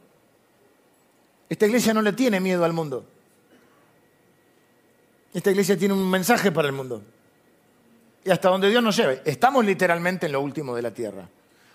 Esta 1.49 1.65
iglesia 1.65 1.93
no 1.93 2.01
le 2.01 2.13
tiene 2.13 2.39
miedo 2.39 2.65
al 2.65 2.73
mundo. 2.73 3.05
Esta 5.33 5.51
iglesia 5.51 5.77
tiene 5.77 5.93
un 5.93 6.09
mensaje 6.09 6.51
para 6.51 6.67
el 6.67 6.73
mundo. 6.73 7.03
Y 8.23 8.31
hasta 8.31 8.49
donde 8.49 8.69
Dios 8.69 8.81
nos 8.81 8.95
lleve. 8.95 9.21
Estamos 9.25 9.65
literalmente 9.65 10.25
en 10.25 10.31
lo 10.31 10.41
último 10.41 10.75
de 10.75 10.81
la 10.81 10.91
tierra. 10.91 11.27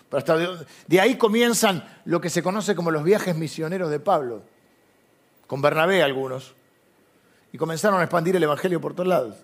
Pero 0.09 0.17
hasta 0.17 0.65
de, 0.87 0.99
ahí 0.99 1.15
comienzan 1.15 2.01
lo 2.05 2.19
que 2.19 2.29
se 2.29 2.43
conoce 2.43 2.75
como 2.75 2.91
los 2.91 3.03
viajes 3.03 3.35
misioneros 3.35 3.89
de 3.89 3.99
Pablo. 3.99 4.41
Con 5.47 5.61
Bernabé 5.61 6.03
algunos. 6.03 6.53
Y 7.53 7.57
comenzaron 7.57 8.01
a 8.01 8.03
expandir 8.03 8.35
el 8.35 8.43
Evangelio 8.43 8.81
por 8.81 8.93
todos 8.93 9.07
lados. 9.07 9.37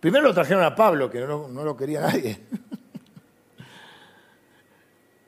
Primero 0.00 0.24
lo 0.24 0.34
trajeron 0.34 0.62
a 0.62 0.74
Pablo, 0.74 1.10
que 1.10 1.20
no, 1.20 1.48
no 1.48 1.64
lo 1.64 1.76
quería 1.76 2.00
nadie. 2.00 2.40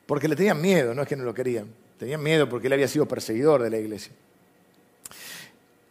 Porque 0.07 0.27
le 0.27 0.35
tenían 0.35 0.61
miedo, 0.61 0.95
no 0.95 1.01
es 1.01 1.07
que 1.07 1.15
no 1.15 1.23
lo 1.23 1.33
querían. 1.33 1.67
Tenían 1.97 2.21
miedo 2.21 2.47
porque 2.47 2.67
él 2.67 2.73
había 2.73 2.87
sido 2.87 3.07
perseguidor 3.07 3.63
de 3.63 3.69
la 3.69 3.77
iglesia. 3.77 4.13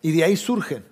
Y 0.02 0.12
de 0.12 0.24
ahí 0.24 0.36
surge. 0.36 0.82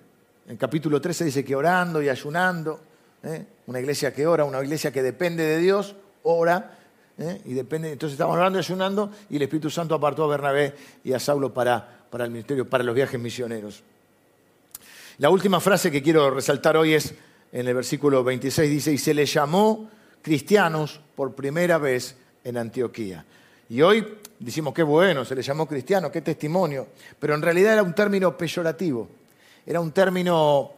En 0.47 0.57
capítulo 0.57 0.99
13 0.99 1.25
dice 1.25 1.45
que 1.45 1.55
orando 1.55 2.01
y 2.01 2.09
ayunando, 2.09 2.79
¿eh? 3.23 3.45
una 3.67 3.79
iglesia 3.79 4.13
que 4.13 4.27
ora, 4.27 4.43
una 4.43 4.61
iglesia 4.61 4.91
que 4.91 5.01
depende 5.01 5.43
de 5.43 5.57
Dios, 5.57 5.95
ora, 6.23 6.77
¿eh? 7.17 7.41
y 7.45 7.53
depende. 7.53 7.91
Entonces 7.91 8.13
estamos 8.13 8.35
orando 8.35 8.59
y 8.59 8.61
ayunando, 8.61 9.11
y 9.29 9.37
el 9.37 9.43
Espíritu 9.43 9.69
Santo 9.69 9.95
apartó 9.95 10.25
a 10.25 10.27
Bernabé 10.27 10.75
y 11.03 11.13
a 11.13 11.19
Saulo 11.19 11.53
para, 11.53 12.05
para 12.09 12.25
el 12.25 12.31
ministerio, 12.31 12.69
para 12.69 12.83
los 12.83 12.93
viajes 12.93 13.19
misioneros. 13.19 13.83
La 15.17 15.29
última 15.29 15.59
frase 15.61 15.89
que 15.89 16.03
quiero 16.03 16.29
resaltar 16.29 16.75
hoy 16.75 16.93
es 16.93 17.13
en 17.51 17.67
el 17.67 17.73
versículo 17.73 18.23
26, 18.23 18.69
dice, 18.69 18.91
y 18.91 18.97
se 18.97 19.13
le 19.13 19.25
llamó 19.25 19.89
cristianos 20.21 20.99
por 21.15 21.33
primera 21.33 21.77
vez 21.77 22.17
en 22.43 22.57
Antioquía. 22.57 23.23
Y 23.69 23.81
hoy 23.81 24.05
decimos, 24.39 24.73
qué 24.73 24.83
bueno, 24.83 25.25
se 25.25 25.35
le 25.35 25.41
llamó 25.41 25.67
cristiano, 25.67 26.11
qué 26.11 26.21
testimonio, 26.21 26.87
pero 27.19 27.35
en 27.35 27.41
realidad 27.41 27.73
era 27.73 27.83
un 27.83 27.95
término 27.95 28.37
peyorativo, 28.37 29.07
era 29.65 29.79
un 29.79 29.91
término 29.91 30.71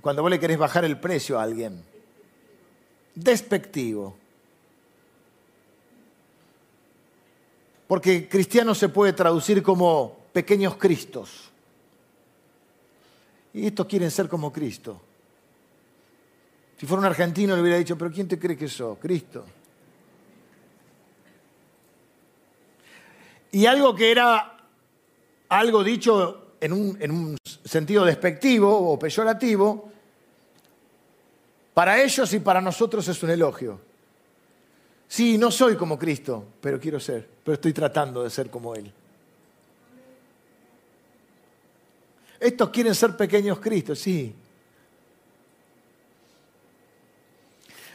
cuando 0.00 0.22
vos 0.22 0.30
le 0.30 0.38
querés 0.38 0.58
bajar 0.58 0.84
el 0.84 0.98
precio 0.98 1.38
a 1.38 1.42
alguien, 1.42 1.82
despectivo. 3.14 4.16
Porque 7.88 8.28
cristiano 8.28 8.74
se 8.74 8.88
puede 8.88 9.12
traducir 9.12 9.62
como 9.62 10.16
pequeños 10.32 10.76
cristos. 10.76 11.50
Y 13.54 13.66
estos 13.66 13.86
quieren 13.86 14.10
ser 14.10 14.28
como 14.28 14.52
Cristo. 14.52 15.00
Si 16.78 16.84
fuera 16.84 17.00
un 17.00 17.06
argentino 17.06 17.54
le 17.54 17.62
hubiera 17.62 17.78
dicho, 17.78 17.96
pero 17.96 18.12
¿quién 18.12 18.28
te 18.28 18.38
cree 18.38 18.56
que 18.56 18.68
sos? 18.68 18.98
Cristo. 18.98 19.44
Y 23.56 23.64
algo 23.64 23.94
que 23.94 24.10
era 24.10 24.54
algo 25.48 25.82
dicho 25.82 26.56
en 26.60 26.74
un, 26.74 27.38
sentido 27.64 28.04
despectivo 28.04 28.70
o 28.70 28.98
peyorativo, 28.98 29.90
para 31.72 32.02
ellos 32.02 32.30
y 32.34 32.40
para 32.40 32.60
nosotros 32.60 33.08
es 33.08 33.22
un 33.22 33.30
elogio. 33.30 33.80
Sí, 35.08 35.38
no 35.38 35.50
soy 35.50 35.74
como 35.74 35.98
Cristo, 35.98 36.44
pero 36.60 36.78
quiero 36.78 37.00
ser, 37.00 37.26
pero 37.42 37.54
estoy 37.54 37.72
tratando 37.72 38.22
de 38.22 38.28
ser 38.28 38.50
como 38.50 38.74
Él. 38.74 38.92
Estos 42.38 42.68
quieren 42.68 42.94
ser 42.94 43.16
pequeños 43.16 43.58
Cristos, 43.58 43.98
sí. 43.98 44.34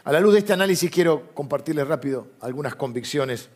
A 0.05 0.11
la 0.11 0.19
luz 0.19 0.33
de 0.33 0.39
este 0.39 0.53
análisis 0.53 0.89
quiero 0.89 1.35
compartirles 1.35 1.87
rápido 1.87 2.29
algunas 2.39 2.73
convicciones 2.73 3.47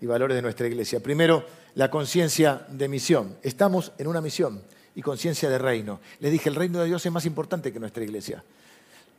y 0.00 0.06
valores 0.06 0.34
de 0.34 0.42
nuestra 0.42 0.66
iglesia. 0.66 1.00
Primero, 1.00 1.44
la 1.74 1.90
conciencia 1.90 2.66
de 2.68 2.88
misión. 2.88 3.36
Estamos 3.42 3.92
en 3.98 4.06
una 4.06 4.20
misión 4.20 4.62
y 4.94 5.02
conciencia 5.02 5.48
de 5.48 5.58
reino. 5.58 6.00
Les 6.20 6.32
dije, 6.32 6.48
el 6.48 6.54
reino 6.54 6.80
de 6.80 6.86
Dios 6.86 7.04
es 7.04 7.12
más 7.12 7.26
importante 7.26 7.72
que 7.72 7.78
nuestra 7.78 8.02
iglesia. 8.02 8.42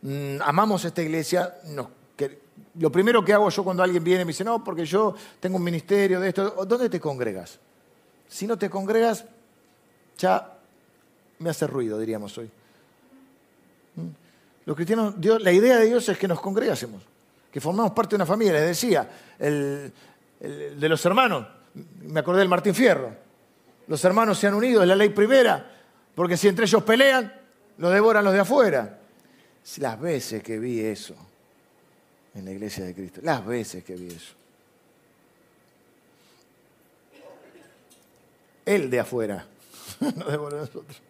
Mm, 0.01 0.37
amamos 0.41 0.83
esta 0.85 1.01
iglesia. 1.01 1.55
lo 2.79 2.91
primero 2.91 3.23
que 3.23 3.33
hago 3.33 3.49
yo 3.49 3.63
cuando 3.63 3.83
alguien 3.83 4.03
viene 4.03 4.21
y 4.23 4.25
me 4.25 4.29
dice, 4.29 4.43
no, 4.43 4.63
porque 4.63 4.85
yo 4.85 5.15
tengo 5.39 5.57
un 5.57 5.63
ministerio 5.63 6.19
de 6.19 6.29
esto, 6.29 6.65
¿dónde 6.65 6.89
te 6.89 6.99
congregas? 6.99 7.59
Si 8.27 8.47
no 8.47 8.57
te 8.57 8.69
congregas, 8.69 9.25
ya 10.17 10.57
me 11.39 11.49
hace 11.49 11.67
ruido, 11.67 11.99
diríamos 11.99 12.37
hoy. 12.37 12.49
Mm. 13.95 14.07
Los 14.65 14.75
cristianos, 14.75 15.15
la 15.41 15.51
idea 15.51 15.77
de 15.77 15.85
Dios 15.85 16.07
es 16.09 16.17
que 16.17 16.27
nos 16.27 16.39
congregásemos, 16.39 17.03
que 17.51 17.59
formamos 17.59 17.91
parte 17.91 18.11
de 18.11 18.15
una 18.17 18.25
familia. 18.25 18.53
Les 18.53 18.67
decía, 18.67 19.09
el, 19.39 19.91
de 20.41 20.89
los 20.89 21.05
hermanos, 21.05 21.47
me 22.01 22.19
acordé 22.19 22.39
del 22.39 22.49
Martín 22.49 22.73
Fierro. 22.73 23.15
Los 23.87 24.03
hermanos 24.05 24.37
se 24.37 24.47
han 24.47 24.53
unido, 24.53 24.81
es 24.81 24.87
la 24.87 24.95
ley 24.95 25.09
primera, 25.09 25.69
porque 26.15 26.37
si 26.37 26.47
entre 26.47 26.65
ellos 26.65 26.83
pelean, 26.83 27.33
lo 27.77 27.89
devoran 27.89 28.23
los 28.23 28.33
de 28.33 28.39
afuera. 28.39 28.99
Las 29.77 29.99
veces 29.99 30.41
que 30.41 30.57
vi 30.57 30.79
eso 30.79 31.15
en 32.33 32.45
la 32.45 32.51
iglesia 32.51 32.85
de 32.85 32.95
Cristo, 32.95 33.21
las 33.23 33.45
veces 33.45 33.83
que 33.83 33.95
vi 33.95 34.07
eso. 34.07 34.33
Él 38.65 38.89
de 38.89 38.99
afuera, 38.99 39.45
no 39.99 40.25
devora 40.25 40.57
a 40.57 40.61
nosotros. 40.61 41.01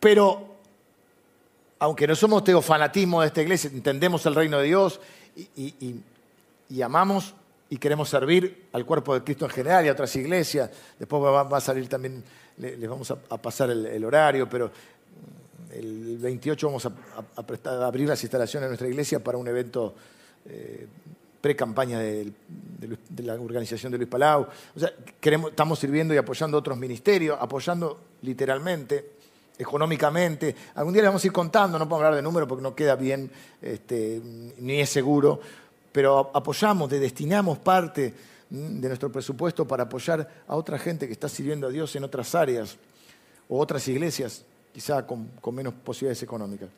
Pero, 0.00 0.56
aunque 1.78 2.06
no 2.06 2.16
somos 2.16 2.42
teofanatismo 2.42 3.20
de 3.20 3.26
esta 3.26 3.42
iglesia, 3.42 3.70
entendemos 3.72 4.24
el 4.26 4.34
reino 4.34 4.58
de 4.58 4.64
Dios 4.64 5.00
y, 5.36 6.82
amamos 6.82 7.34
y 7.68 7.76
queremos 7.76 8.08
servir 8.08 8.68
al 8.72 8.84
cuerpo 8.84 9.14
de 9.14 9.22
Cristo 9.22 9.44
en 9.44 9.50
general 9.50 9.84
y 9.84 9.88
a 9.88 9.92
otras 9.92 10.14
iglesias. 10.16 10.70
Después 10.98 11.22
va, 11.22 11.56
a 11.56 11.60
salir 11.60 11.88
también, 11.88 12.22
les 12.58 12.88
vamos 12.88 13.10
a, 13.10 13.36
pasar 13.36 13.70
el, 13.70 14.04
horario, 14.04 14.48
pero 14.48 14.70
el 15.72 16.18
28 16.18 16.66
vamos 16.66 16.86
a, 16.86 17.86
abrir 17.86 18.08
las 18.08 18.22
instalaciones 18.22 18.66
de 18.66 18.70
nuestra 18.70 18.88
iglesia 18.88 19.22
para 19.22 19.38
un 19.38 19.46
evento 19.46 19.94
eh, 20.46 20.86
pre-campaña 21.40 21.98
de, 22.00 22.32
la 23.18 23.34
organización 23.34 23.92
de 23.92 23.98
Luis 23.98 24.10
Palau. 24.10 24.46
O 24.74 24.80
sea, 24.80 24.92
estamos 25.22 25.78
sirviendo 25.78 26.14
y 26.14 26.16
apoyando 26.16 26.58
otros 26.58 26.76
ministerios, 26.76 27.38
apoyando 27.40 28.00
literalmente 28.22 29.19
económicamente. 29.60 30.56
Algún 30.74 30.94
día 30.94 31.02
le 31.02 31.08
vamos 31.08 31.22
a 31.22 31.26
ir 31.26 31.32
contando, 31.32 31.78
no 31.78 31.86
podemos 31.86 32.06
hablar 32.06 32.16
de 32.16 32.22
números 32.22 32.48
porque 32.48 32.62
no 32.62 32.74
queda 32.74 32.96
bien, 32.96 33.30
este, 33.60 34.20
ni 34.58 34.80
es 34.80 34.88
seguro, 34.88 35.38
pero 35.92 36.30
apoyamos, 36.32 36.88
destinamos 36.88 37.58
parte 37.58 38.14
de 38.48 38.88
nuestro 38.88 39.12
presupuesto 39.12 39.66
para 39.68 39.84
apoyar 39.84 40.44
a 40.48 40.56
otra 40.56 40.78
gente 40.78 41.06
que 41.06 41.12
está 41.12 41.28
sirviendo 41.28 41.66
a 41.66 41.70
Dios 41.70 41.94
en 41.94 42.04
otras 42.04 42.34
áreas 42.34 42.76
o 43.48 43.60
otras 43.60 43.86
iglesias, 43.88 44.44
quizá 44.72 45.06
con, 45.06 45.30
menos 45.52 45.74
posibilidades 45.74 46.22
económicas. 46.22 46.68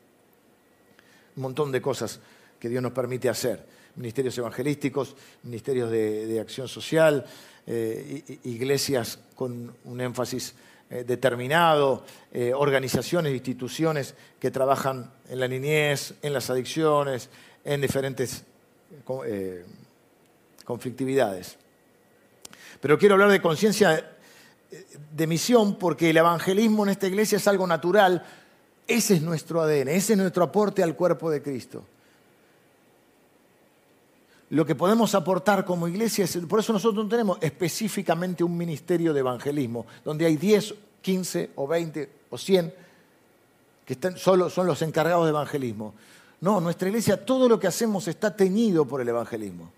Un 1.36 1.42
montón 1.42 1.70
de 1.70 1.80
cosas 1.80 2.18
que 2.58 2.68
Dios 2.68 2.82
nos 2.82 2.92
permite 2.92 3.28
hacer. 3.28 3.64
Ministerios 3.94 4.36
evangelísticos, 4.38 5.14
ministerios 5.44 5.90
de, 5.90 6.40
acción 6.40 6.66
social, 6.66 7.24
eh, 7.66 8.40
iglesias 8.44 9.18
con 9.36 9.72
un 9.84 10.00
énfasis 10.00 10.54
eh, 10.92 11.04
determinado, 11.04 12.04
eh, 12.30 12.52
organizaciones, 12.54 13.32
instituciones 13.32 14.14
que 14.38 14.50
trabajan 14.50 15.10
en 15.26 15.40
la 15.40 15.48
niñez, 15.48 16.12
en 16.20 16.34
las 16.34 16.50
adicciones, 16.50 17.30
en 17.64 17.80
diferentes 17.80 18.44
eh, 19.24 19.64
conflictividades. 20.66 21.56
Pero 22.78 22.98
quiero 22.98 23.14
hablar 23.14 23.30
de 23.30 23.40
conciencia 23.40 24.18
de 25.14 25.26
misión 25.26 25.78
porque 25.78 26.10
el 26.10 26.18
evangelismo 26.18 26.84
en 26.84 26.90
esta 26.90 27.06
iglesia 27.06 27.36
es 27.36 27.48
algo 27.48 27.66
natural. 27.66 28.22
Ese 28.86 29.14
es 29.14 29.22
nuestro 29.22 29.62
ADN, 29.62 29.88
ese 29.88 30.12
es 30.12 30.18
nuestro 30.18 30.44
aporte 30.44 30.82
al 30.82 30.94
cuerpo 30.94 31.30
de 31.30 31.40
Cristo. 31.40 31.86
Lo 34.52 34.66
que 34.66 34.74
podemos 34.74 35.14
aportar 35.14 35.64
como 35.64 35.88
iglesia 35.88 36.26
es, 36.26 36.36
por 36.36 36.60
eso 36.60 36.74
nosotros 36.74 37.02
no 37.02 37.08
tenemos 37.08 37.38
específicamente 37.40 38.44
un 38.44 38.54
ministerio 38.54 39.14
de 39.14 39.20
evangelismo, 39.20 39.86
donde 40.04 40.26
hay 40.26 40.36
10, 40.36 40.74
15 41.00 41.52
o 41.54 41.66
20 41.66 42.10
o 42.28 42.36
100 42.36 42.74
que 43.86 43.94
están, 43.94 44.18
solo 44.18 44.50
son 44.50 44.66
los 44.66 44.82
encargados 44.82 45.24
de 45.24 45.30
evangelismo. 45.30 45.94
No, 46.42 46.60
nuestra 46.60 46.88
iglesia, 46.88 47.24
todo 47.24 47.48
lo 47.48 47.58
que 47.58 47.66
hacemos 47.66 48.06
está 48.08 48.36
teñido 48.36 48.84
por 48.84 49.00
el 49.00 49.08
evangelismo. 49.08 49.72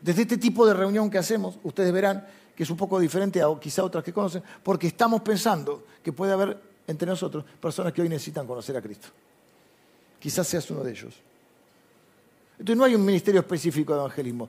Desde 0.00 0.22
este 0.22 0.38
tipo 0.38 0.66
de 0.66 0.74
reunión 0.74 1.08
que 1.08 1.18
hacemos, 1.18 1.60
ustedes 1.62 1.92
verán 1.92 2.26
que 2.56 2.64
es 2.64 2.70
un 2.70 2.76
poco 2.76 2.98
diferente 2.98 3.42
a 3.42 3.46
quizá 3.60 3.84
otras 3.84 4.02
que 4.02 4.12
conocen, 4.12 4.42
porque 4.64 4.88
estamos 4.88 5.22
pensando 5.22 5.84
que 6.02 6.12
puede 6.12 6.32
haber 6.32 6.60
entre 6.88 7.06
nosotros 7.06 7.44
personas 7.60 7.92
que 7.92 8.02
hoy 8.02 8.08
necesitan 8.08 8.44
conocer 8.44 8.76
a 8.76 8.82
Cristo. 8.82 9.06
Quizás 10.18 10.48
seas 10.48 10.68
uno 10.72 10.82
de 10.82 10.90
ellos. 10.90 11.14
Entonces 12.58 12.76
no 12.76 12.84
hay 12.84 12.94
un 12.94 13.04
ministerio 13.04 13.40
específico 13.40 13.92
de 13.92 14.00
evangelismo. 14.00 14.48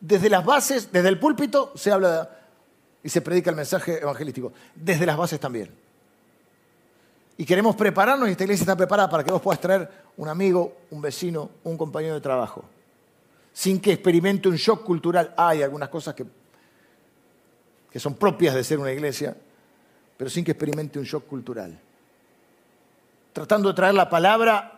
Desde 0.00 0.28
las 0.30 0.44
bases, 0.44 0.90
desde 0.90 1.08
el 1.08 1.18
púlpito, 1.18 1.72
se 1.74 1.90
habla 1.90 2.30
y 3.02 3.08
se 3.08 3.20
predica 3.20 3.50
el 3.50 3.56
mensaje 3.56 4.00
evangelístico. 4.00 4.52
Desde 4.74 5.06
las 5.06 5.16
bases 5.16 5.38
también. 5.38 5.70
Y 7.36 7.44
queremos 7.44 7.74
prepararnos 7.76 8.28
y 8.28 8.32
esta 8.32 8.44
iglesia 8.44 8.62
está 8.62 8.76
preparada 8.76 9.10
para 9.10 9.24
que 9.24 9.32
vos 9.32 9.42
puedas 9.42 9.60
traer 9.60 9.90
un 10.16 10.28
amigo, 10.28 10.76
un 10.90 11.02
vecino, 11.02 11.50
un 11.64 11.76
compañero 11.76 12.14
de 12.14 12.20
trabajo. 12.20 12.64
Sin 13.52 13.80
que 13.80 13.92
experimente 13.92 14.48
un 14.48 14.56
shock 14.56 14.84
cultural. 14.84 15.34
Hay 15.36 15.62
algunas 15.62 15.88
cosas 15.88 16.14
que, 16.14 16.24
que 17.90 18.00
son 18.00 18.14
propias 18.14 18.54
de 18.54 18.64
ser 18.64 18.78
una 18.78 18.92
iglesia, 18.92 19.36
pero 20.16 20.30
sin 20.30 20.44
que 20.44 20.52
experimente 20.52 20.98
un 20.98 21.04
shock 21.04 21.26
cultural. 21.26 21.78
Tratando 23.32 23.68
de 23.68 23.74
traer 23.74 23.94
la 23.94 24.08
palabra 24.08 24.73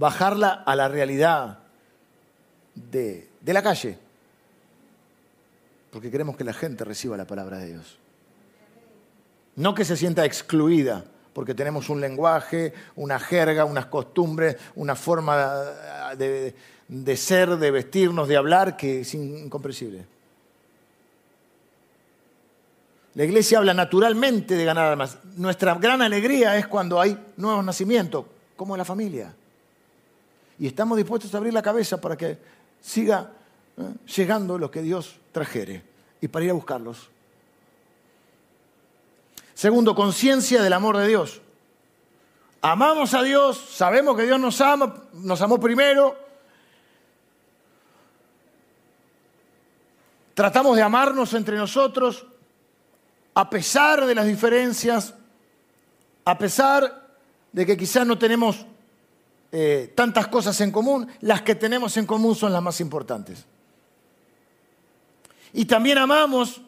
bajarla 0.00 0.62
a 0.64 0.74
la 0.74 0.88
realidad 0.88 1.58
de, 2.74 3.28
la 3.44 3.62
calle, 3.62 3.98
porque 5.92 6.10
queremos 6.10 6.38
que 6.38 6.44
la 6.44 6.54
gente 6.54 6.86
reciba 6.86 7.18
la 7.18 7.26
palabra 7.26 7.58
de 7.58 7.66
Dios. 7.74 7.98
No 9.56 9.74
que 9.74 9.84
se 9.84 9.98
sienta 9.98 10.24
excluida, 10.24 11.04
porque 11.34 11.54
tenemos 11.54 11.90
un 11.90 12.00
lenguaje, 12.00 12.72
una 12.96 13.18
jerga, 13.18 13.66
unas 13.66 13.86
costumbres, 13.86 14.56
una 14.74 14.96
forma 14.96 15.64
de, 16.16 16.54
de, 16.88 17.16
ser, 17.18 17.58
de 17.58 17.70
vestirnos, 17.70 18.26
de 18.26 18.38
hablar, 18.38 18.78
que 18.78 19.02
es 19.02 19.12
incomprensible. 19.12 20.06
La 23.16 23.24
iglesia 23.24 23.58
habla 23.58 23.74
naturalmente 23.74 24.54
de 24.54 24.64
ganar 24.64 24.86
almas. 24.86 25.18
Nuestra 25.36 25.74
gran 25.74 26.00
alegría 26.00 26.56
es 26.56 26.66
cuando 26.66 26.98
hay 26.98 27.18
nuevos 27.36 27.62
nacimientos, 27.62 28.24
como 28.56 28.78
la 28.78 28.84
familia 28.86 29.34
y 30.60 30.66
estamos 30.66 30.98
dispuestos 30.98 31.34
a 31.34 31.38
abrir 31.38 31.54
la 31.54 31.62
cabeza 31.62 31.98
para 31.98 32.18
que 32.18 32.38
siga 32.82 33.32
¿eh? 33.78 33.94
llegando 34.14 34.58
lo 34.58 34.70
que 34.70 34.82
Dios 34.82 35.16
trajere 35.32 35.82
y 36.20 36.28
para 36.28 36.44
ir 36.44 36.50
a 36.50 36.54
buscarlos. 36.54 37.08
Segundo, 39.54 39.94
conciencia 39.94 40.62
del 40.62 40.74
amor 40.74 40.98
de 40.98 41.08
Dios. 41.08 41.40
Amamos 42.60 43.14
a 43.14 43.22
Dios, 43.22 43.56
sabemos 43.56 44.14
que 44.18 44.24
Dios 44.24 44.38
nos 44.38 44.60
ama, 44.60 45.02
nos 45.14 45.40
amó 45.40 45.58
primero. 45.58 46.14
Tratamos 50.34 50.76
de 50.76 50.82
amarnos 50.82 51.32
entre 51.32 51.56
nosotros 51.56 52.26
a 53.32 53.48
pesar 53.48 54.04
de 54.04 54.14
las 54.14 54.26
diferencias, 54.26 55.14
a 56.26 56.36
pesar 56.36 57.08
de 57.50 57.64
que 57.64 57.78
quizás 57.78 58.06
no 58.06 58.18
tenemos 58.18 58.66
eh, 59.52 59.92
tantas 59.96 60.28
cosas 60.28 60.60
en 60.60 60.70
común, 60.70 61.08
las 61.20 61.42
que 61.42 61.56
tenemos 61.56 61.96
en 61.96 62.06
común 62.06 62.34
son 62.36 62.52
las 62.52 62.62
más 62.62 62.80
importantes. 62.80 63.44
Y 65.52 65.64
también 65.64 65.98
amamos 65.98 66.60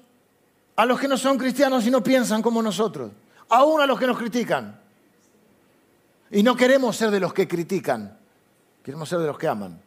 a 0.75 0.85
los 0.85 0.99
que 0.99 1.07
no 1.07 1.17
son 1.17 1.39
cristianos 1.39 1.87
y 1.87 1.91
no 1.91 2.03
piensan 2.03 2.43
como 2.43 2.61
nosotros, 2.61 3.13
aún 3.49 3.81
a 3.81 3.87
los 3.87 3.99
que 4.01 4.07
nos 4.07 4.19
critican. 4.19 4.81
Y 6.31 6.43
no 6.43 6.57
queremos 6.57 6.97
ser 6.97 7.11
de 7.11 7.21
los 7.21 7.33
que 7.33 7.47
critican, 7.47 8.19
queremos 8.83 9.09
ser 9.09 9.21
de 9.21 9.27
los 9.27 9.39
que 9.39 9.47
aman. 9.47 9.81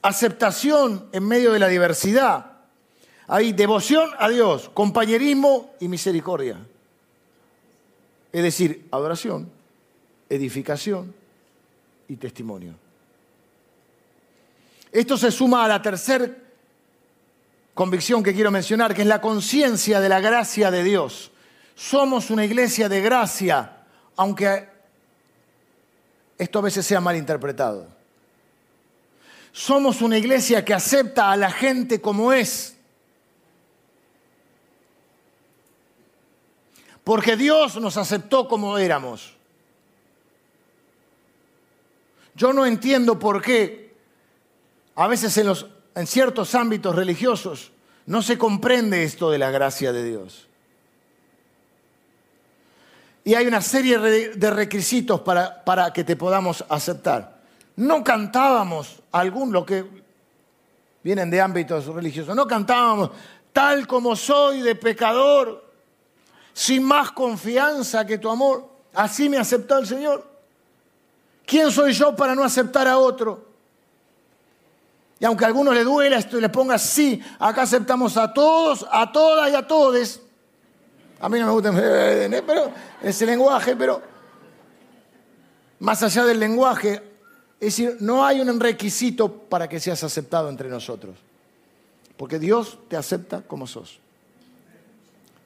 Aceptación 0.00 1.08
en 1.12 1.28
medio 1.28 1.52
de 1.52 1.58
la 1.58 1.68
diversidad. 1.68 2.52
Hay 3.28 3.52
devoción 3.52 4.10
a 4.18 4.28
Dios, 4.28 4.70
compañerismo 4.72 5.74
y 5.78 5.88
misericordia. 5.88 6.58
Es 8.32 8.42
decir, 8.42 8.86
adoración, 8.90 9.50
edificación 10.28 11.14
y 12.08 12.16
testimonio. 12.16 12.74
Esto 14.90 15.16
se 15.16 15.30
suma 15.30 15.64
a 15.64 15.68
la 15.68 15.82
tercera 15.82 16.28
convicción 17.74 18.22
que 18.22 18.34
quiero 18.34 18.50
mencionar, 18.50 18.94
que 18.94 19.02
es 19.02 19.08
la 19.08 19.20
conciencia 19.20 20.00
de 20.00 20.08
la 20.08 20.20
gracia 20.20 20.70
de 20.70 20.82
Dios. 20.82 21.30
Somos 21.74 22.30
una 22.30 22.44
iglesia 22.44 22.88
de 22.88 23.00
gracia, 23.00 23.84
aunque 24.16 24.68
esto 26.38 26.58
a 26.58 26.62
veces 26.62 26.84
sea 26.86 27.00
mal 27.00 27.16
interpretado. 27.16 27.86
Somos 29.52 30.02
una 30.02 30.18
iglesia 30.18 30.64
que 30.64 30.74
acepta 30.74 31.30
a 31.30 31.36
la 31.36 31.50
gente 31.50 32.00
como 32.00 32.32
es. 32.32 32.76
Porque 37.04 37.36
Dios 37.36 37.76
nos 37.80 37.96
aceptó 37.96 38.46
como 38.46 38.78
éramos. 38.78 39.34
Yo 42.34 42.52
no 42.52 42.64
entiendo 42.64 43.18
por 43.18 43.42
qué 43.42 43.94
a 44.94 45.06
veces 45.06 45.36
en, 45.94 46.06
ciertos 46.06 46.54
ámbitos 46.54 46.94
religiosos 46.94 47.72
no 48.06 48.22
se 48.22 48.38
comprende 48.38 49.04
esto 49.04 49.30
de 49.30 49.38
la 49.38 49.50
gracia 49.50 49.92
de 49.92 50.04
Dios. 50.04 50.48
Y 53.24 53.34
hay 53.34 53.46
una 53.46 53.60
serie 53.60 53.98
de 53.98 54.50
requisitos 54.50 55.20
para, 55.20 55.64
para 55.64 55.92
que 55.92 56.02
te 56.02 56.16
podamos 56.16 56.64
aceptar. 56.68 57.40
No 57.76 58.02
cantábamos 58.02 59.00
algún, 59.12 59.52
lo 59.52 59.64
que 59.64 59.84
vienen 61.04 61.30
de 61.30 61.40
ámbitos 61.40 61.86
religiosos, 61.86 62.34
no 62.34 62.46
cantábamos 62.46 63.10
tal 63.52 63.86
como 63.86 64.16
soy 64.16 64.62
de 64.62 64.74
pecador, 64.74 65.71
sin 66.52 66.82
más 66.82 67.12
confianza 67.12 68.06
que 68.06 68.18
tu 68.18 68.28
amor. 68.28 68.68
Así 68.94 69.28
me 69.28 69.38
aceptó 69.38 69.78
el 69.78 69.86
Señor. 69.86 70.26
¿Quién 71.46 71.70
soy 71.70 71.92
yo 71.92 72.14
para 72.14 72.34
no 72.34 72.44
aceptar 72.44 72.86
a 72.86 72.98
otro? 72.98 73.52
Y 75.18 75.24
aunque 75.24 75.44
a 75.44 75.46
algunos 75.46 75.74
le 75.74 75.84
duela 75.84 76.18
esto 76.18 76.36
y 76.36 76.40
le 76.40 76.48
ponga 76.48 76.78
sí, 76.78 77.22
acá 77.38 77.62
aceptamos 77.62 78.16
a 78.16 78.32
todos, 78.32 78.84
a 78.90 79.12
todas 79.12 79.50
y 79.52 79.54
a 79.54 79.66
todes. 79.66 80.20
A 81.20 81.28
mí 81.28 81.38
no 81.38 81.46
me 81.46 81.52
gusta 81.52 81.70
pero 82.46 82.72
ese 83.00 83.24
lenguaje, 83.24 83.76
pero 83.76 84.02
más 85.78 86.02
allá 86.02 86.24
del 86.24 86.40
lenguaje, 86.40 87.02
es 87.60 87.76
decir, 87.76 87.96
no 88.00 88.24
hay 88.24 88.40
un 88.40 88.58
requisito 88.58 89.32
para 89.32 89.68
que 89.68 89.78
seas 89.78 90.02
aceptado 90.02 90.48
entre 90.48 90.68
nosotros. 90.68 91.16
Porque 92.16 92.40
Dios 92.40 92.78
te 92.88 92.96
acepta 92.96 93.42
como 93.42 93.68
sos. 93.68 94.01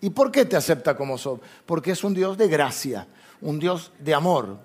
¿Y 0.06 0.10
por 0.10 0.30
qué 0.30 0.44
te 0.44 0.54
acepta 0.54 0.96
como 0.96 1.18
sos? 1.18 1.40
Porque 1.66 1.90
es 1.90 2.04
un 2.04 2.14
Dios 2.14 2.38
de 2.38 2.46
gracia, 2.46 3.08
un 3.40 3.58
Dios 3.58 3.90
de 3.98 4.14
amor. 4.14 4.56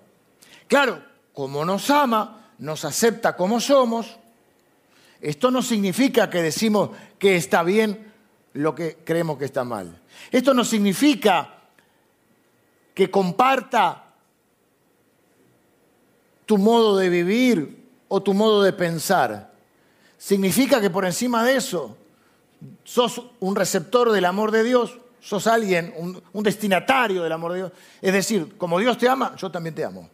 Claro, 0.67 1.03
como 1.33 1.65
nos 1.65 1.89
ama, 1.89 2.51
nos 2.59 2.85
acepta 2.85 3.35
como 3.35 3.59
somos, 3.59 4.19
esto 5.19 5.49
no 5.49 5.63
significa 5.63 6.29
que 6.29 6.43
decimos 6.43 6.91
que 7.17 7.37
está 7.37 7.63
bien 7.63 8.13
lo 8.53 8.75
que 8.75 8.99
creemos 9.03 9.39
que 9.39 9.45
está 9.45 9.63
mal. 9.63 9.99
Esto 10.31 10.53
no 10.53 10.63
significa 10.63 11.55
que 12.93 13.09
comparta 13.09 14.13
tu 16.45 16.59
modo 16.59 16.97
de 16.97 17.09
vivir 17.09 17.87
o 18.09 18.21
tu 18.21 18.35
modo 18.35 18.61
de 18.61 18.73
pensar. 18.73 19.55
Significa 20.19 20.79
que 20.79 20.91
por 20.91 21.03
encima 21.03 21.43
de 21.43 21.55
eso 21.55 21.97
sos 22.83 23.23
un 23.39 23.55
receptor 23.55 24.11
del 24.11 24.25
amor 24.25 24.51
de 24.51 24.63
Dios, 24.63 25.00
sos 25.21 25.47
alguien, 25.47 25.93
un, 26.33 26.43
destinatario 26.43 27.23
del 27.23 27.31
amor 27.31 27.53
de 27.53 27.57
Dios. 27.59 27.71
Es 28.01 28.13
decir, 28.13 28.57
como 28.57 28.79
Dios 28.79 28.97
te 28.97 29.07
ama, 29.07 29.35
yo 29.37 29.49
también 29.49 29.75
te 29.75 29.85
amo. 29.85 30.09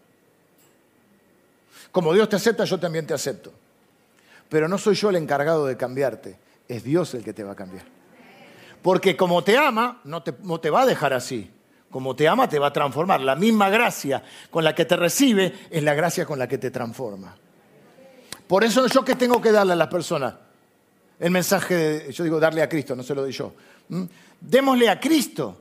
Como 1.91 2.14
Dios 2.14 2.30
te 2.30 2.36
acepta, 2.36 2.66
yo 2.66 2.80
también 2.80 3.08
te 3.08 3.14
acepto. 3.14 3.51
Pero 4.49 4.68
no 4.68 4.78
soy 4.78 4.95
yo 4.95 5.10
el 5.10 5.16
encargado 5.16 5.66
de 5.66 5.78
cambiarte, 5.78 6.38
es 6.68 6.84
Dios 6.84 7.14
el 7.14 7.24
que 7.24 7.34
te 7.34 7.43
va 7.43 7.53
a 7.53 7.55
cambiar. 7.55 7.86
Porque 8.82 9.18
como 9.18 9.43
te 9.43 9.58
ama, 9.58 10.01
no 10.03 10.22
te, 10.22 10.70
va 10.70 10.82
a 10.82 10.86
dejar 10.86 11.14
así. 11.14 11.51
Como 11.89 12.16
te 12.16 12.28
ama, 12.28 12.47
te 12.47 12.60
va 12.60 12.68
a 12.68 12.74
transformar. 12.74 13.22
La 13.22 13.36
misma 13.36 13.70
gracia 13.70 14.22
con 14.51 14.64
la 14.64 14.76
que 14.76 14.86
te 14.86 14.95
recibe 14.95 15.53
es 15.70 15.84
la 15.84 15.93
gracia 15.93 16.26
con 16.26 16.38
la 16.38 16.47
que 16.47 16.58
te 16.58 16.70
transforma. 16.70 17.36
Por 18.45 18.64
eso 18.64 18.88
yo 18.88 19.03
que 19.03 19.16
tengo 19.16 19.41
que 19.41 19.51
darle 19.51 19.74
a 19.74 19.78
las 19.78 19.88
personas 19.88 20.34
el 21.20 21.32
mensaje, 21.32 21.76
de, 21.76 22.14
yo 22.14 22.24
digo 22.24 22.39
darle 22.39 22.62
a 22.62 22.70
Cristo, 22.70 22.95
no 22.95 23.03
se 23.03 23.16
lo 23.16 23.22
doy 23.22 23.32
yo. 23.32 23.53
Démosle 24.40 24.90
a 24.90 25.00
Cristo. 25.00 25.58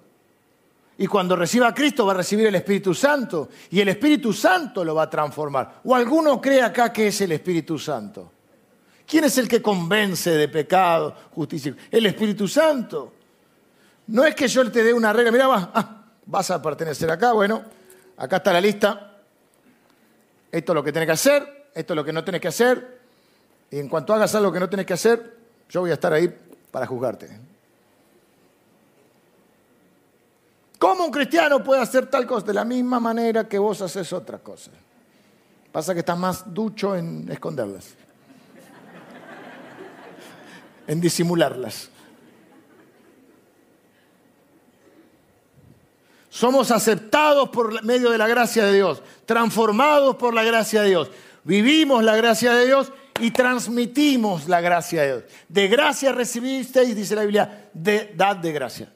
Y 0.99 1.07
cuando 1.07 1.37
reciba 1.37 1.69
a 1.69 1.75
Cristo 1.75 2.07
va 2.07 2.13
a 2.13 2.17
recibir 2.17 2.47
el 2.47 2.55
Espíritu 2.55 2.95
Santo 2.95 3.51
y 3.71 3.81
el 3.81 3.89
Espíritu 3.89 4.33
Santo 4.33 4.83
lo 4.83 4.95
va 4.95 5.03
a 5.03 5.11
transformar. 5.11 5.81
¿O 5.85 5.95
alguno 5.95 6.41
cree 6.41 6.63
acá 6.63 6.93
que 6.93 7.09
es 7.09 7.21
el 7.21 7.33
Espíritu 7.33 7.79
Santo? 7.79 8.33
¿Quién 9.07 9.25
es 9.25 9.37
el 9.39 9.47
que 9.47 9.61
convence 9.61 10.31
de 10.31 10.49
pecado, 10.49 11.15
justicia? 11.33 11.77
El 11.91 12.07
Espíritu 12.07 12.49
Santo. 12.49 13.13
No 14.09 14.25
es 14.25 14.35
que 14.35 14.49
yo 14.49 14.71
te 14.71 14.83
dé 14.83 14.93
una 14.93 15.13
regla, 15.13 15.31
mira, 15.31 15.47
vas, 15.47 15.69
ah, 15.75 16.05
vas 16.25 16.51
a 16.51 16.63
pertenecer 16.63 17.11
acá, 17.11 17.33
bueno, 17.33 17.63
acá 18.17 18.37
está 18.37 18.53
la 18.53 18.61
lista. 18.61 19.19
Esto 20.51 20.73
es 20.73 20.75
lo 20.75 20.83
que 20.83 20.93
tienes 20.93 21.07
que 21.07 21.13
hacer, 21.13 21.69
esto 21.75 21.93
es 21.93 21.97
lo 21.97 22.05
que 22.05 22.13
no 22.13 22.25
tienes 22.25 22.41
que 22.41 22.49
hacer. 22.49 23.01
Y 23.71 23.79
en 23.79 23.89
cuanto 23.89 24.15
hagas 24.15 24.35
algo 24.35 24.51
que 24.51 24.61
no 24.61 24.69
tienes 24.69 24.87
que 24.87 24.95
hacer, 24.95 25.37
yo 25.69 25.81
voy 25.83 25.91
a 25.91 25.95
estar 25.95 26.13
ahí 26.13 26.35
para 26.71 26.87
juzgarte. 26.87 27.46
¿Cómo 30.79 31.07
un 31.07 31.11
cristiano 31.11 31.63
puede 31.63 31.81
hacer 31.81 32.07
tal 32.07 32.27
cosa? 32.27 32.47
De 32.47 32.55
la 32.55 32.65
misma 32.65 33.01
manera 33.01 33.49
que 33.49 33.59
vos 33.59 33.81
haces 33.81 34.13
otra 34.13 34.39
cosa. 34.39 34.71
Pasa 35.73 35.95
que 35.95 36.01
estás 36.01 36.19
más 36.19 36.55
ducho 36.55 36.97
en 36.97 37.31
esconderlas, 37.31 37.95
en 40.87 41.01
disimularlas. 41.01 41.91
Somos 46.31 46.71
aceptados 46.71 47.49
por 47.49 47.83
medio 47.83 48.11
de 48.11 48.19
la 48.19 48.29
gracia 48.29 48.67
de 48.67 48.75
Dios, 48.75 49.03
transformados 49.25 50.17
por 50.17 50.35
la 50.35 50.45
gracia 50.45 50.83
de 50.83 50.89
Dios. 50.89 51.11
Vivimos 51.45 52.05
la 52.05 52.17
gracia 52.17 52.53
de 52.53 52.67
Dios 52.67 52.93
y 53.21 53.31
transmitimos 53.31 54.47
la 54.47 54.61
gracia 54.61 55.01
de 55.03 55.09
Dios. 55.09 55.25
De 55.49 55.69
gracia 55.69 56.13
recibisteis, 56.13 56.95
dice 56.95 57.15
la 57.15 57.23
Biblia, 57.23 57.71
de 57.73 58.13
dad 58.15 58.37
de 58.37 58.53
gracia. 58.53 58.93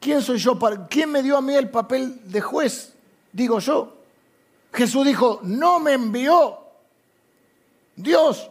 ¿Quién 0.00 0.22
soy 0.22 0.38
yo? 0.38 0.58
Para, 0.58 0.86
¿Quién 0.88 1.12
me 1.12 1.22
dio 1.22 1.36
a 1.36 1.42
mí 1.42 1.54
el 1.54 1.68
papel 1.68 2.20
de 2.24 2.40
juez? 2.40 2.94
Digo 3.32 3.58
yo. 3.60 3.96
Jesús 4.72 5.04
dijo, 5.04 5.40
no 5.42 5.78
me 5.78 5.92
envió 5.92 6.58
Dios 7.94 8.50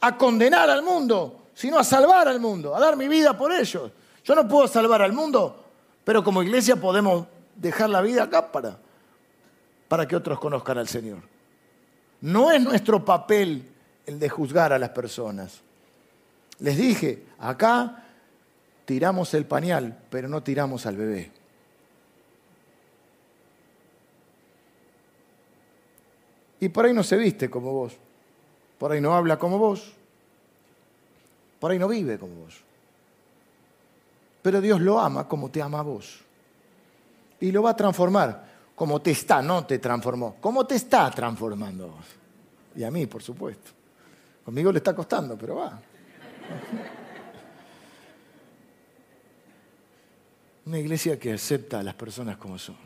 a 0.00 0.16
condenar 0.16 0.70
al 0.70 0.82
mundo, 0.82 1.46
sino 1.54 1.78
a 1.78 1.84
salvar 1.84 2.28
al 2.28 2.38
mundo, 2.38 2.76
a 2.76 2.80
dar 2.80 2.96
mi 2.96 3.08
vida 3.08 3.36
por 3.36 3.52
ellos. 3.52 3.90
Yo 4.22 4.34
no 4.34 4.46
puedo 4.46 4.68
salvar 4.68 5.02
al 5.02 5.12
mundo, 5.12 5.64
pero 6.04 6.22
como 6.22 6.42
iglesia 6.42 6.76
podemos 6.76 7.26
dejar 7.56 7.90
la 7.90 8.00
vida 8.00 8.24
acá 8.24 8.52
para, 8.52 8.78
para 9.88 10.06
que 10.06 10.14
otros 10.14 10.38
conozcan 10.38 10.78
al 10.78 10.88
Señor. 10.88 11.18
No 12.20 12.50
es 12.50 12.60
nuestro 12.62 13.04
papel 13.04 13.68
el 14.06 14.18
de 14.18 14.28
juzgar 14.28 14.72
a 14.72 14.78
las 14.78 14.90
personas. 14.90 15.60
Les 16.58 16.76
dije, 16.76 17.24
acá 17.38 18.03
tiramos 18.84 19.34
el 19.34 19.46
pañal, 19.46 19.98
pero 20.10 20.28
no 20.28 20.42
tiramos 20.42 20.86
al 20.86 20.96
bebé. 20.96 21.30
Y 26.60 26.68
por 26.68 26.86
ahí 26.86 26.94
no 26.94 27.02
se 27.02 27.16
viste 27.16 27.50
como 27.50 27.72
vos, 27.72 27.92
por 28.78 28.92
ahí 28.92 29.00
no 29.00 29.14
habla 29.14 29.38
como 29.38 29.58
vos, 29.58 29.92
por 31.60 31.70
ahí 31.70 31.78
no 31.78 31.88
vive 31.88 32.18
como 32.18 32.34
vos. 32.36 32.60
Pero 34.42 34.60
Dios 34.60 34.80
lo 34.80 35.00
ama 35.00 35.26
como 35.26 35.50
te 35.50 35.62
ama 35.62 35.80
a 35.80 35.82
vos. 35.82 36.20
Y 37.40 37.50
lo 37.50 37.62
va 37.62 37.70
a 37.70 37.76
transformar 37.76 38.44
como 38.74 39.00
te 39.00 39.12
está, 39.12 39.40
no 39.40 39.64
te 39.64 39.78
transformó, 39.78 40.36
como 40.40 40.66
te 40.66 40.74
está 40.74 41.10
transformando 41.10 41.88
vos. 41.88 42.06
Y 42.76 42.82
a 42.82 42.90
mí, 42.90 43.06
por 43.06 43.22
supuesto. 43.22 43.70
Conmigo 44.44 44.72
le 44.72 44.78
está 44.78 44.94
costando, 44.94 45.38
pero 45.38 45.56
va. 45.56 45.80
Una 50.66 50.78
iglesia 50.78 51.18
que 51.18 51.32
acepta 51.32 51.80
a 51.80 51.82
las 51.82 51.94
personas 51.94 52.36
como 52.36 52.58
son. 52.58 52.76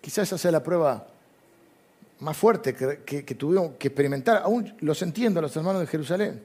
Quizás 0.00 0.28
esa 0.28 0.38
sea 0.38 0.50
la 0.50 0.62
prueba 0.62 1.06
más 2.20 2.36
fuerte 2.36 2.74
que, 2.74 3.34
tuvieron 3.34 3.74
que 3.74 3.88
experimentar. 3.88 4.42
Aún 4.42 4.74
los 4.80 5.00
entiendo 5.02 5.40
a 5.40 5.42
los 5.42 5.54
hermanos 5.56 5.82
de 5.82 5.86
Jerusalén. 5.86 6.42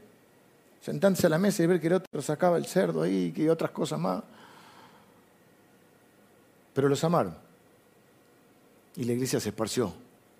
Sentarse 0.82 1.28
a 1.28 1.30
la 1.30 1.40
mesa 1.40 1.64
y 1.64 1.68
ver 1.68 1.80
que 1.80 1.88
el 1.88 1.94
otro 1.94 2.22
sacaba 2.22 2.58
el 2.58 2.66
cerdo 2.66 3.02
ahí 3.02 3.34
y 3.36 3.48
otras 3.48 3.72
cosas 3.72 4.00
más. 4.00 4.24
Pero 6.74 6.90
los 6.90 7.04
amaron. 7.04 7.36
Y 8.98 9.06
la 9.06 9.14
iglesia 9.14 9.40
se 9.40 9.50
esparció 9.50 9.94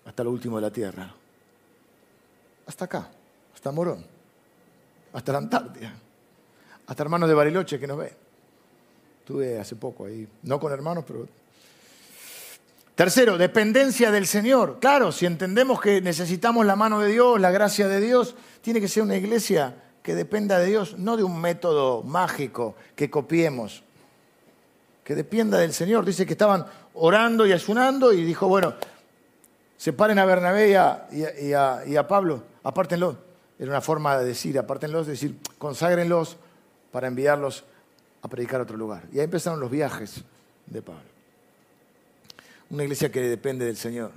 hasta 0.06 0.24
lo 0.24 0.32
último 0.32 0.58
de 0.58 0.62
la 0.62 0.72
tierra. 0.72 1.14
Hasta 2.68 2.86
acá, 2.86 3.10
hasta 3.54 3.72
Morón, 3.72 4.06
hasta 5.16 5.32
la 5.32 5.40
Antártida, 5.40 5.94
hasta 6.86 7.04
hermanos 7.04 7.28
de 7.28 7.36
Bariloche 7.36 7.80
que 7.80 7.88
nos 7.88 7.98
ven. 7.98 8.14
Estuve 9.20 9.60
hace 9.60 9.76
poco 9.76 10.06
ahí, 10.06 10.28
no 10.44 10.60
con 10.60 10.72
hermanos, 10.72 11.04
pero 11.08 11.28
Tercero, 12.96 13.38
dependencia 13.38 14.10
del 14.10 14.26
Señor. 14.26 14.78
Claro, 14.80 15.12
si 15.12 15.26
entendemos 15.26 15.82
que 15.82 16.00
necesitamos 16.00 16.66
la 16.66 16.78
mano 16.78 17.02
de 17.02 17.12
Dios, 17.12 17.42
la 17.42 17.52
gracia 17.52 17.90
de 17.90 18.00
Dios, 18.00 18.36
tiene 18.62 18.80
que 18.80 18.88
ser 18.88 19.04
una 19.04 19.18
iglesia 19.18 19.76
que 20.02 20.16
dependa 20.16 20.60
de 20.60 20.68
Dios, 20.68 20.98
no 20.98 21.18
de 21.18 21.24
un 21.24 21.42
método 21.42 22.04
mágico 22.04 22.76
que 22.96 23.10
copiemos, 23.10 23.84
que 25.04 25.14
dependa 25.14 25.58
del 25.58 25.74
Señor. 25.74 26.06
Dice 26.06 26.26
que 26.26 26.34
estaban 26.34 26.66
orando 26.94 27.46
y 27.46 27.52
ayunando 27.52 28.14
y 28.14 28.24
dijo, 28.24 28.48
bueno, 28.48 28.76
separen 29.76 30.18
a 30.20 30.26
Bernabé 30.26 30.70
y 30.70 31.54
a, 31.54 32.08
Pablo, 32.08 32.44
apártenlo. 32.64 33.25
Era 33.58 33.72
una 33.72 33.82
forma 33.82 34.18
de 34.18 34.26
decir, 34.26 34.58
apártenlos, 34.60 35.06
de 35.06 35.14
decir, 35.14 35.38
conságrenlos 35.58 36.38
para 36.92 37.08
enviarlos 37.08 37.64
a 38.22 38.28
predicar 38.28 38.60
a 38.60 38.64
otro 38.64 38.78
lugar. 38.78 39.04
Y 39.14 39.20
ahí 39.20 39.26
empezaron 39.26 39.60
los 39.60 39.72
viajes 39.72 40.24
de 40.66 40.82
Pablo. 40.82 41.04
Una 42.70 42.84
iglesia 42.84 43.12
que 43.12 43.22
depende 43.22 43.66
del 43.66 43.78
Señor. 43.78 44.12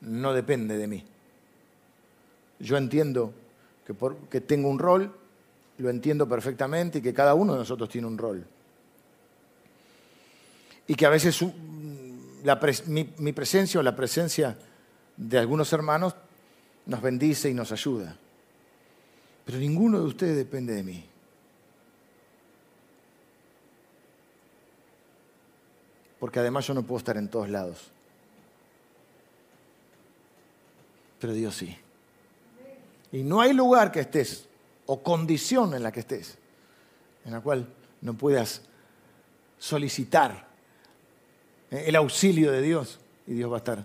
No 0.00 0.32
depende 0.32 0.76
de 0.76 0.86
mí. 0.86 1.04
Yo 2.60 2.76
entiendo 2.76 3.34
que, 4.30 4.40
tengo 4.40 4.68
un 4.68 4.78
rol, 4.78 5.14
lo 5.78 5.90
entiendo 5.90 6.28
perfectamente 6.28 6.98
y 6.98 7.02
que 7.02 7.12
cada 7.12 7.34
uno 7.34 7.52
de 7.52 7.58
nosotros 7.58 7.88
tiene 7.88 8.06
un 8.06 8.16
rol. 8.16 8.44
Y 10.86 10.94
que 10.94 11.06
a 11.06 11.10
veces 11.10 11.44
mi 12.86 13.32
presencia 13.32 13.80
o 13.80 13.82
la 13.82 13.94
presencia 13.94 14.56
de 15.16 15.38
algunos 15.38 15.72
hermanos 15.72 16.14
nos 16.86 17.00
bendice 17.00 17.50
y 17.50 17.54
nos 17.54 17.72
ayuda. 17.72 18.16
Pero 19.44 19.58
ninguno 19.58 20.00
de 20.00 20.06
ustedes 20.06 20.36
depende 20.36 20.74
de 20.74 20.82
mí. 20.82 21.04
Porque 26.18 26.38
además 26.38 26.66
yo 26.66 26.74
no 26.74 26.84
puedo 26.84 26.98
estar 26.98 27.16
en 27.16 27.28
todos 27.28 27.48
lados. 27.48 27.90
Pero 31.20 31.32
Dios 31.32 31.54
sí. 31.56 31.76
Y 33.10 33.22
no 33.22 33.40
hay 33.40 33.52
lugar 33.52 33.92
que 33.92 34.00
estés, 34.00 34.48
o 34.86 35.02
condición 35.02 35.74
en 35.74 35.82
la 35.82 35.92
que 35.92 36.00
estés, 36.00 36.38
en 37.24 37.32
la 37.32 37.40
cual 37.40 37.66
no 38.00 38.14
puedas 38.14 38.62
solicitar 39.58 40.48
el 41.70 41.94
auxilio 41.96 42.50
de 42.50 42.62
Dios 42.62 42.98
y 43.26 43.34
Dios 43.34 43.50
va 43.50 43.56
a 43.56 43.58
estar 43.58 43.84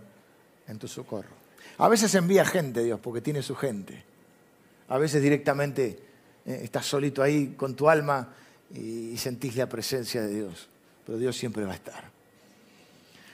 en 0.68 0.80
tu 0.80 0.88
socorro. 0.88 1.37
A 1.80 1.88
veces 1.88 2.14
envía 2.16 2.46
gente 2.46 2.84
Dios 2.84 3.00
porque 3.00 3.22
tiene 3.22 3.42
su 3.42 3.56
gente. 3.56 4.04
A 4.90 4.98
veces 4.98 5.22
directamente 5.22 6.00
eh, 6.46 6.62
estás 6.64 6.86
solito 6.86 7.22
ahí 7.22 7.56
con 7.58 7.76
tu 7.76 7.90
alma 7.90 8.34
y 8.74 9.16
sentís 9.18 9.56
la 9.56 9.68
presencia 9.68 10.22
de 10.22 10.34
Dios. 10.34 10.70
Pero 11.06 11.18
Dios 11.18 11.38
siempre 11.38 11.64
va 11.66 11.74
a 11.74 11.76
estar. 11.76 12.10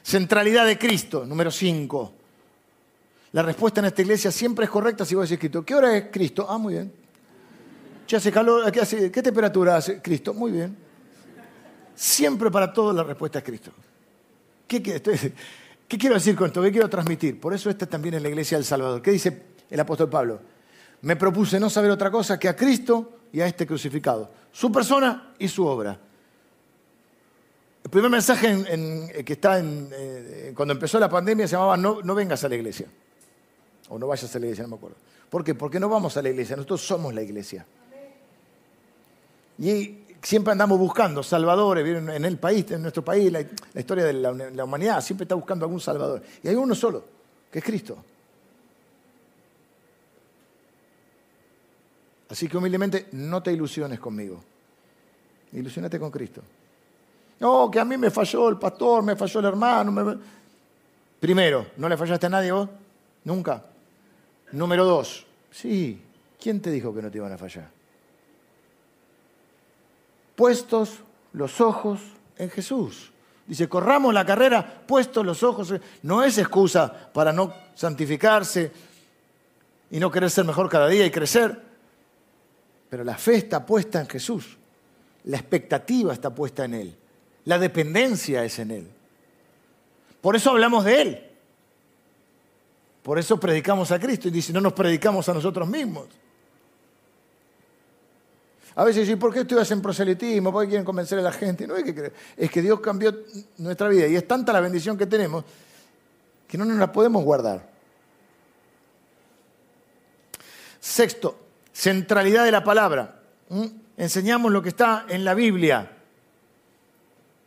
Centralidad 0.04 0.66
de 0.66 0.78
Cristo, 0.78 1.26
número 1.26 1.50
5. 1.50 2.14
La 3.32 3.42
respuesta 3.42 3.80
en 3.80 3.86
esta 3.86 4.02
iglesia 4.02 4.32
siempre 4.32 4.66
es 4.66 4.72
correcta 4.72 5.06
si 5.06 5.16
vos 5.16 5.28
decís 5.28 5.40
Cristo. 5.40 5.66
¿Qué 5.66 5.74
hora 5.74 5.98
es 5.98 6.06
Cristo? 6.12 6.46
Ah, 6.48 6.58
muy 6.58 6.74
bien. 6.74 6.92
¿Qué 8.06 8.18
hace 8.18 8.32
calor? 8.32 8.72
¿Qué, 8.72 8.82
hace, 8.82 9.12
¿Qué 9.12 9.24
temperatura 9.24 9.78
hace 9.78 10.02
Cristo? 10.02 10.34
Muy 10.34 10.52
bien. 10.52 10.76
Siempre 11.96 12.52
para 12.52 12.72
todo 12.74 12.92
la 12.92 13.04
respuesta 13.04 13.40
es 13.40 13.46
Cristo. 13.46 13.72
¿Qué, 14.68 14.82
quiero 15.98 16.16
decir 16.16 16.36
con 16.36 16.48
esto? 16.48 16.62
¿Qué 16.62 16.72
quiero 16.72 16.90
transmitir? 16.90 17.40
Por 17.40 17.54
eso 17.54 17.70
está 17.70 17.86
también 17.86 18.16
en 18.16 18.24
la 18.24 18.30
iglesia 18.30 18.58
del 18.58 18.66
Salvador. 18.66 19.02
¿Qué 19.02 19.12
dice 19.12 19.42
el 19.70 19.80
apóstol 19.80 20.10
Pablo? 20.10 20.40
Me 21.02 21.16
propuse 21.16 21.60
no 21.60 21.70
saber 21.70 21.92
otra 21.92 22.10
cosa 22.10 22.40
que 22.40 22.48
a 22.48 22.56
Cristo 22.56 23.20
y 23.32 23.42
a 23.42 23.48
este 23.48 23.68
crucificado. 23.68 24.32
Su 24.52 24.72
persona 24.72 25.34
y 25.40 25.48
su 25.48 25.66
obra. 25.66 26.00
El 27.84 27.90
primer 27.90 28.10
mensaje 28.10 29.24
que 29.26 29.34
está 29.34 29.60
en, 29.60 29.90
eh, 29.92 30.54
cuando 30.56 30.74
empezó 30.74 31.00
la 31.00 31.10
pandemia 31.10 31.48
se 31.48 31.56
llamaba 31.56 31.76
no, 31.76 32.02
no 32.02 32.16
vengas 32.16 32.44
a 32.44 32.50
la 32.50 32.56
iglesia. 32.56 32.88
O 33.90 34.00
no 34.00 34.08
vayas 34.08 34.34
a 34.34 34.40
la 34.40 34.46
iglesia, 34.46 34.64
no 34.64 34.70
me 34.70 34.76
acuerdo. 34.76 34.96
¿Por 35.30 35.44
qué? 35.44 35.54
Porque 35.54 35.80
no 35.80 35.90
vamos 35.90 36.16
a 36.16 36.22
la 36.22 36.30
iglesia, 36.30 36.56
nosotros 36.56 36.82
somos 36.82 37.14
la 37.14 37.22
iglesia. 37.22 37.66
Y 39.60 40.03
siempre 40.24 40.54
andamos 40.54 40.80
buscando 40.80 41.22
salvadores, 41.22 41.86
en 41.86 42.26
el 42.26 42.38
país, 42.38 42.72
en 42.72 42.82
nuestro 42.82 43.04
país, 43.04 43.32
la, 43.32 43.42
historia 43.76 44.06
de 44.06 44.14
la, 44.14 44.64
humanidad, 44.64 45.02
siempre 45.02 45.26
está 45.26 45.36
buscando 45.36 45.66
algún 45.66 45.82
salvador. 45.82 46.24
Y 46.42 46.48
hay 46.48 46.56
uno 46.56 46.74
solo, 46.74 47.04
que 47.52 47.60
es 47.60 47.66
Cristo. 47.66 47.98
Así 52.30 52.48
que 52.48 52.58
humildemente 52.58 53.10
no 53.12 53.44
te 53.44 53.52
ilusiones 53.52 54.00
conmigo. 54.00 54.42
Ilusionate 55.52 56.00
con 56.00 56.10
Cristo. 56.10 56.42
No, 57.42 57.70
que 57.70 57.80
a 57.80 57.86
mí 57.86 57.98
me 57.98 58.10
falló 58.10 58.50
el 58.50 58.58
pastor, 58.58 59.04
me 59.04 59.16
falló 59.16 59.40
el 59.42 59.46
hermano. 59.46 60.20
Primero, 61.20 61.68
¿no 61.78 61.90
le 61.90 61.98
fallaste 61.98 62.26
a 62.26 62.30
nadie 62.30 62.52
vos? 62.52 62.70
Nunca. 63.26 63.64
Número 64.54 64.86
dos, 64.86 65.26
sí, 65.52 66.02
¿quién 66.40 66.62
te 66.62 66.72
dijo 66.72 66.94
que 66.94 67.02
no 67.02 67.12
te 67.12 67.18
iban 67.18 67.32
a 67.32 67.38
fallar? 67.38 67.83
Puestos 70.36 71.00
los 71.34 71.62
ojos 71.62 72.00
en 72.38 72.50
Jesús. 72.50 73.12
Dice, 73.46 73.68
corramos 73.68 74.14
la 74.14 74.26
carrera 74.26 74.84
puestos 74.88 75.26
los 75.26 75.44
ojos. 75.44 75.74
No 76.02 76.24
es 76.24 76.38
excusa 76.38 76.92
para 77.12 77.34
no 77.34 77.54
santificarse 77.76 78.72
y 79.92 80.00
no 80.00 80.10
querer 80.10 80.30
ser 80.30 80.46
mejor 80.46 80.70
cada 80.70 80.88
día 80.88 81.06
y 81.06 81.12
crecer. 81.12 81.62
Pero 82.90 83.04
la 83.04 83.18
fe 83.18 83.36
está 83.36 83.66
puesta 83.66 84.00
en 84.00 84.08
Jesús. 84.08 84.58
La 85.26 85.38
expectativa 85.38 86.14
está 86.14 86.34
puesta 86.34 86.66
en 86.66 86.74
Él. 86.74 86.96
La 87.46 87.60
dependencia 87.60 88.44
es 88.46 88.60
en 88.60 88.72
Él. 88.72 88.88
Por 90.22 90.36
eso 90.36 90.52
hablamos 90.52 90.86
de 90.86 91.02
Él. 91.02 91.30
Por 93.02 93.20
eso 93.20 93.38
predicamos 93.40 93.92
a 93.92 94.00
Cristo. 94.00 94.30
Y 94.30 94.32
dice, 94.32 94.54
no 94.54 94.62
nos 94.62 94.74
predicamos 94.74 95.28
a 95.28 95.34
nosotros 95.34 95.68
mismos. 95.68 96.08
A 98.76 98.84
veces 98.84 99.02
dicen, 99.02 99.20
¿por 99.20 99.34
qué 99.34 99.42
ustedes 99.42 99.62
hacen 99.64 99.82
proselitismo? 99.82 100.52
¿Por 100.52 100.64
qué 100.64 100.70
quieren 100.70 100.86
convencer 100.86 101.20
a 101.20 101.22
la 101.22 101.32
gente? 101.32 101.68
No 101.68 101.76
hay 101.76 101.84
que 101.84 101.94
creer. 101.94 102.14
Es 102.36 102.50
que 102.50 102.62
Dios 102.62 102.80
cambió 102.80 103.16
nuestra 103.58 103.88
vida 103.88 104.08
y 104.08 104.16
es 104.16 104.28
tanta 104.28 104.52
la 104.52 104.60
bendición 104.60 104.98
que 104.98 105.06
tenemos 105.06 105.44
que 106.54 106.58
no 106.60 106.66
nos 106.66 106.78
la 106.78 106.92
podemos 106.92 107.24
guardar. 107.24 107.68
Sexto, 110.80 111.36
centralidad 111.74 112.46
de 112.46 112.52
la 112.52 112.64
palabra. 112.64 113.22
¿Mm? 113.50 113.66
Enseñamos 113.98 114.52
lo 114.52 114.62
que 114.62 114.70
está 114.70 115.06
en 115.10 115.26
la 115.26 115.34
Biblia. 115.34 115.92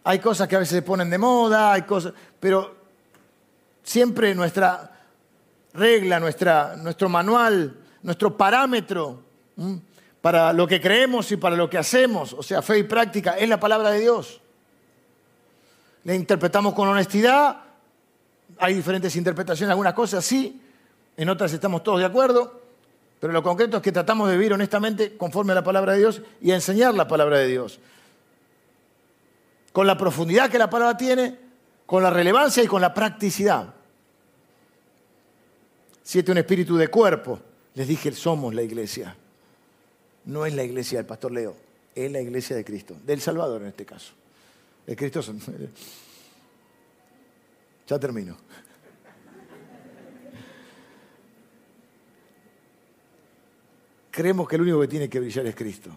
Hay 0.02 0.18
cosas 0.18 0.48
que 0.48 0.56
a 0.56 0.58
veces 0.58 0.74
se 0.74 0.82
ponen 0.82 1.08
de 1.08 1.18
moda, 1.18 1.72
hay 1.72 1.82
cosas, 1.82 2.14
pero 2.40 2.74
siempre 3.84 4.34
nuestra 4.34 4.90
regla, 5.72 6.18
nuestra, 6.18 6.74
nuestro 6.76 7.08
manual, 7.08 7.76
nuestro 8.02 8.36
parámetro 8.36 9.22
para 10.26 10.52
lo 10.52 10.66
que 10.66 10.80
creemos 10.80 11.30
y 11.30 11.36
para 11.36 11.54
lo 11.54 11.70
que 11.70 11.78
hacemos, 11.78 12.32
o 12.32 12.42
sea, 12.42 12.60
fe 12.60 12.78
y 12.78 12.82
práctica, 12.82 13.38
es 13.38 13.48
la 13.48 13.60
palabra 13.60 13.92
de 13.92 14.00
Dios. 14.00 14.40
La 16.02 16.16
interpretamos 16.16 16.74
con 16.74 16.88
honestidad, 16.88 17.60
hay 18.58 18.74
diferentes 18.74 19.14
interpretaciones, 19.14 19.70
algunas 19.70 19.94
cosas 19.94 20.24
sí, 20.24 20.60
en 21.16 21.28
otras 21.28 21.52
estamos 21.52 21.84
todos 21.84 22.00
de 22.00 22.06
acuerdo, 22.06 22.60
pero 23.20 23.32
lo 23.32 23.40
concreto 23.40 23.76
es 23.76 23.84
que 23.84 23.92
tratamos 23.92 24.28
de 24.28 24.36
vivir 24.36 24.52
honestamente 24.52 25.16
conforme 25.16 25.52
a 25.52 25.54
la 25.54 25.62
palabra 25.62 25.92
de 25.92 26.00
Dios 26.00 26.20
y 26.42 26.50
a 26.50 26.56
enseñar 26.56 26.92
la 26.94 27.06
palabra 27.06 27.38
de 27.38 27.46
Dios. 27.46 27.78
Con 29.70 29.86
la 29.86 29.96
profundidad 29.96 30.50
que 30.50 30.58
la 30.58 30.68
palabra 30.68 30.96
tiene, 30.96 31.38
con 31.86 32.02
la 32.02 32.10
relevancia 32.10 32.64
y 32.64 32.66
con 32.66 32.82
la 32.82 32.92
practicidad. 32.92 33.74
Siete, 36.02 36.32
un 36.32 36.38
espíritu 36.38 36.76
de 36.76 36.88
cuerpo. 36.88 37.38
Les 37.74 37.86
dije, 37.86 38.10
somos 38.10 38.52
la 38.52 38.62
iglesia 38.62 39.14
no 40.26 40.44
es 40.44 40.54
la 40.54 40.62
iglesia 40.64 40.98
del 40.98 41.06
pastor 41.06 41.32
Leo, 41.32 41.56
es 41.94 42.12
la 42.12 42.20
iglesia 42.20 42.54
de 42.54 42.64
Cristo, 42.64 42.96
del 43.04 43.20
Salvador 43.20 43.62
en 43.62 43.68
este 43.68 43.86
caso. 43.86 44.12
De 44.86 44.94
Cristo 44.94 45.20
Ya 47.86 47.98
termino. 48.00 48.36
Creemos 54.10 54.48
que 54.48 54.56
el 54.56 54.62
único 54.62 54.80
que 54.80 54.88
tiene 54.88 55.08
que 55.08 55.20
brillar 55.20 55.46
es 55.46 55.54
Cristo. 55.54 55.90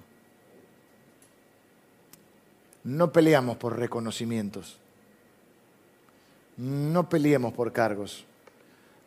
No 2.84 3.12
peleamos 3.12 3.58
por 3.58 3.80
reconocimientos. 3.80 4.78
No 6.58 7.10
peleemos 7.10 7.54
por 7.54 7.72
cargos. 7.72 8.26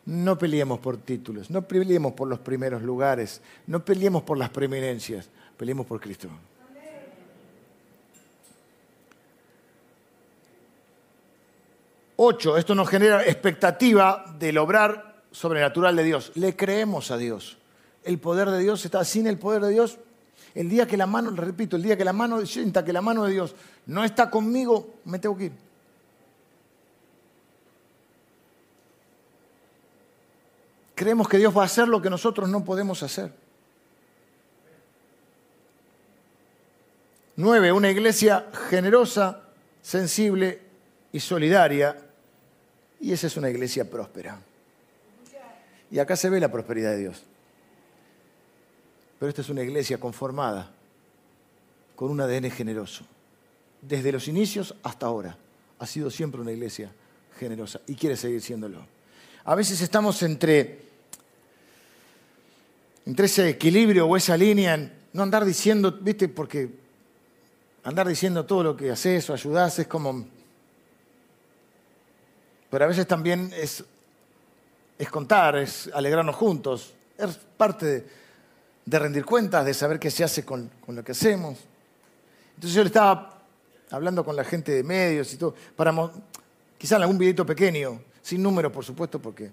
No 0.05 0.37
peleemos 0.37 0.79
por 0.79 0.97
títulos, 0.97 1.49
no 1.49 1.61
peleemos 1.61 2.13
por 2.13 2.27
los 2.27 2.39
primeros 2.39 2.81
lugares, 2.81 3.41
no 3.67 3.85
peleemos 3.85 4.23
por 4.23 4.37
las 4.37 4.49
preeminencias, 4.49 5.29
peleemos 5.57 5.85
por 5.85 6.01
Cristo. 6.01 6.29
Ocho, 12.15 12.57
esto 12.57 12.75
nos 12.75 12.89
genera 12.89 13.25
expectativa 13.25 14.35
del 14.37 14.57
obrar 14.57 15.23
sobrenatural 15.31 15.95
de 15.95 16.03
Dios. 16.03 16.31
Le 16.35 16.55
creemos 16.55 17.09
a 17.09 17.17
Dios. 17.17 17.57
El 18.03 18.19
poder 18.19 18.49
de 18.49 18.59
Dios 18.59 18.85
está 18.85 19.03
sin 19.03 19.25
el 19.27 19.39
poder 19.39 19.61
de 19.61 19.69
Dios. 19.69 19.97
El 20.53 20.69
día 20.69 20.85
que 20.85 20.97
la 20.97 21.07
mano, 21.07 21.31
repito, 21.31 21.75
el 21.75 21.81
día 21.81 21.97
que 21.97 22.05
la 22.05 22.13
mano 22.13 22.45
sienta 22.45 22.85
que 22.85 22.93
la 22.93 23.01
mano 23.01 23.23
de 23.23 23.31
Dios 23.31 23.55
no 23.87 24.03
está 24.03 24.29
conmigo, 24.29 24.95
me 25.05 25.17
tengo 25.17 25.35
que 25.35 25.45
ir. 25.45 25.62
Creemos 30.95 31.27
que 31.27 31.37
Dios 31.37 31.55
va 31.55 31.63
a 31.63 31.65
hacer 31.65 31.87
lo 31.87 32.01
que 32.01 32.09
nosotros 32.09 32.49
no 32.49 32.63
podemos 32.63 33.01
hacer. 33.03 33.31
Nueve, 37.35 37.71
una 37.71 37.89
iglesia 37.89 38.45
generosa, 38.69 39.41
sensible 39.81 40.61
y 41.11 41.19
solidaria. 41.19 41.97
Y 42.99 43.11
esa 43.11 43.27
es 43.27 43.37
una 43.37 43.49
iglesia 43.49 43.89
próspera. 43.89 44.39
Y 45.89 45.99
acá 45.99 46.15
se 46.15 46.29
ve 46.29 46.39
la 46.39 46.51
prosperidad 46.51 46.91
de 46.91 46.99
Dios. 46.99 47.23
Pero 49.19 49.29
esta 49.29 49.41
es 49.41 49.49
una 49.49 49.63
iglesia 49.63 49.99
conformada 49.99 50.71
con 51.95 52.11
un 52.11 52.21
ADN 52.21 52.51
generoso. 52.51 53.05
Desde 53.81 54.11
los 54.11 54.27
inicios 54.27 54.75
hasta 54.83 55.05
ahora 55.05 55.37
ha 55.79 55.85
sido 55.85 56.09
siempre 56.09 56.39
una 56.41 56.51
iglesia 56.51 56.91
generosa 57.37 57.81
y 57.87 57.95
quiere 57.95 58.15
seguir 58.15 58.41
siéndolo. 58.41 58.85
A 59.45 59.55
veces 59.55 59.81
estamos 59.81 60.21
entre 60.23 60.82
entre 63.05 63.25
ese 63.25 63.49
equilibrio 63.49 64.07
o 64.07 64.15
esa 64.15 64.37
línea, 64.37 64.75
en 64.75 64.93
no 65.13 65.23
andar 65.23 65.45
diciendo, 65.45 65.91
viste, 65.91 66.27
porque 66.27 66.69
andar 67.83 68.07
diciendo 68.07 68.45
todo 68.45 68.63
lo 68.63 68.77
que 68.77 68.91
haces 68.91 69.29
o 69.29 69.33
ayudás 69.33 69.79
es 69.79 69.87
como... 69.87 70.25
Pero 72.69 72.85
a 72.85 72.87
veces 72.87 73.05
también 73.05 73.53
es, 73.55 73.83
contar, 75.11 75.57
es 75.57 75.91
alegrarnos 75.93 76.35
juntos, 76.35 76.93
es 77.17 77.37
parte 77.55 78.05
de, 78.85 78.99
rendir 78.99 79.23
cuentas, 79.23 79.63
de 79.63 79.75
saber 79.75 79.99
qué 79.99 80.09
se 80.09 80.23
hace 80.23 80.43
con, 80.43 80.71
lo 80.87 81.03
que 81.03 81.11
hacemos. 81.11 81.59
Entonces 82.55 82.75
yo 82.75 82.81
le 82.81 82.87
estaba 82.87 83.43
hablando 83.91 84.25
con 84.25 84.35
la 84.35 84.43
gente 84.43 84.71
de 84.71 84.81
medios 84.81 85.31
y 85.33 85.37
todo, 85.37 85.53
para 85.75 85.93
quizás 86.79 86.99
algún 86.99 87.19
videito 87.19 87.45
pequeño, 87.45 88.01
sin 88.23 88.41
números 88.41 88.71
por 88.71 88.83
supuesto, 88.83 89.19
porque 89.19 89.51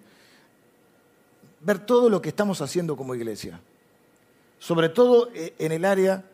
ver 1.61 1.85
todo 1.85 2.09
lo 2.09 2.21
que 2.21 2.31
estamos 2.31 2.61
haciendo 2.61 2.97
como 2.97 3.15
iglesia, 3.15 3.61
sobre 4.59 4.89
todo 4.89 5.31
eh, 5.35 5.55
en 5.59 5.73
el 5.73 5.85
área 5.85 6.25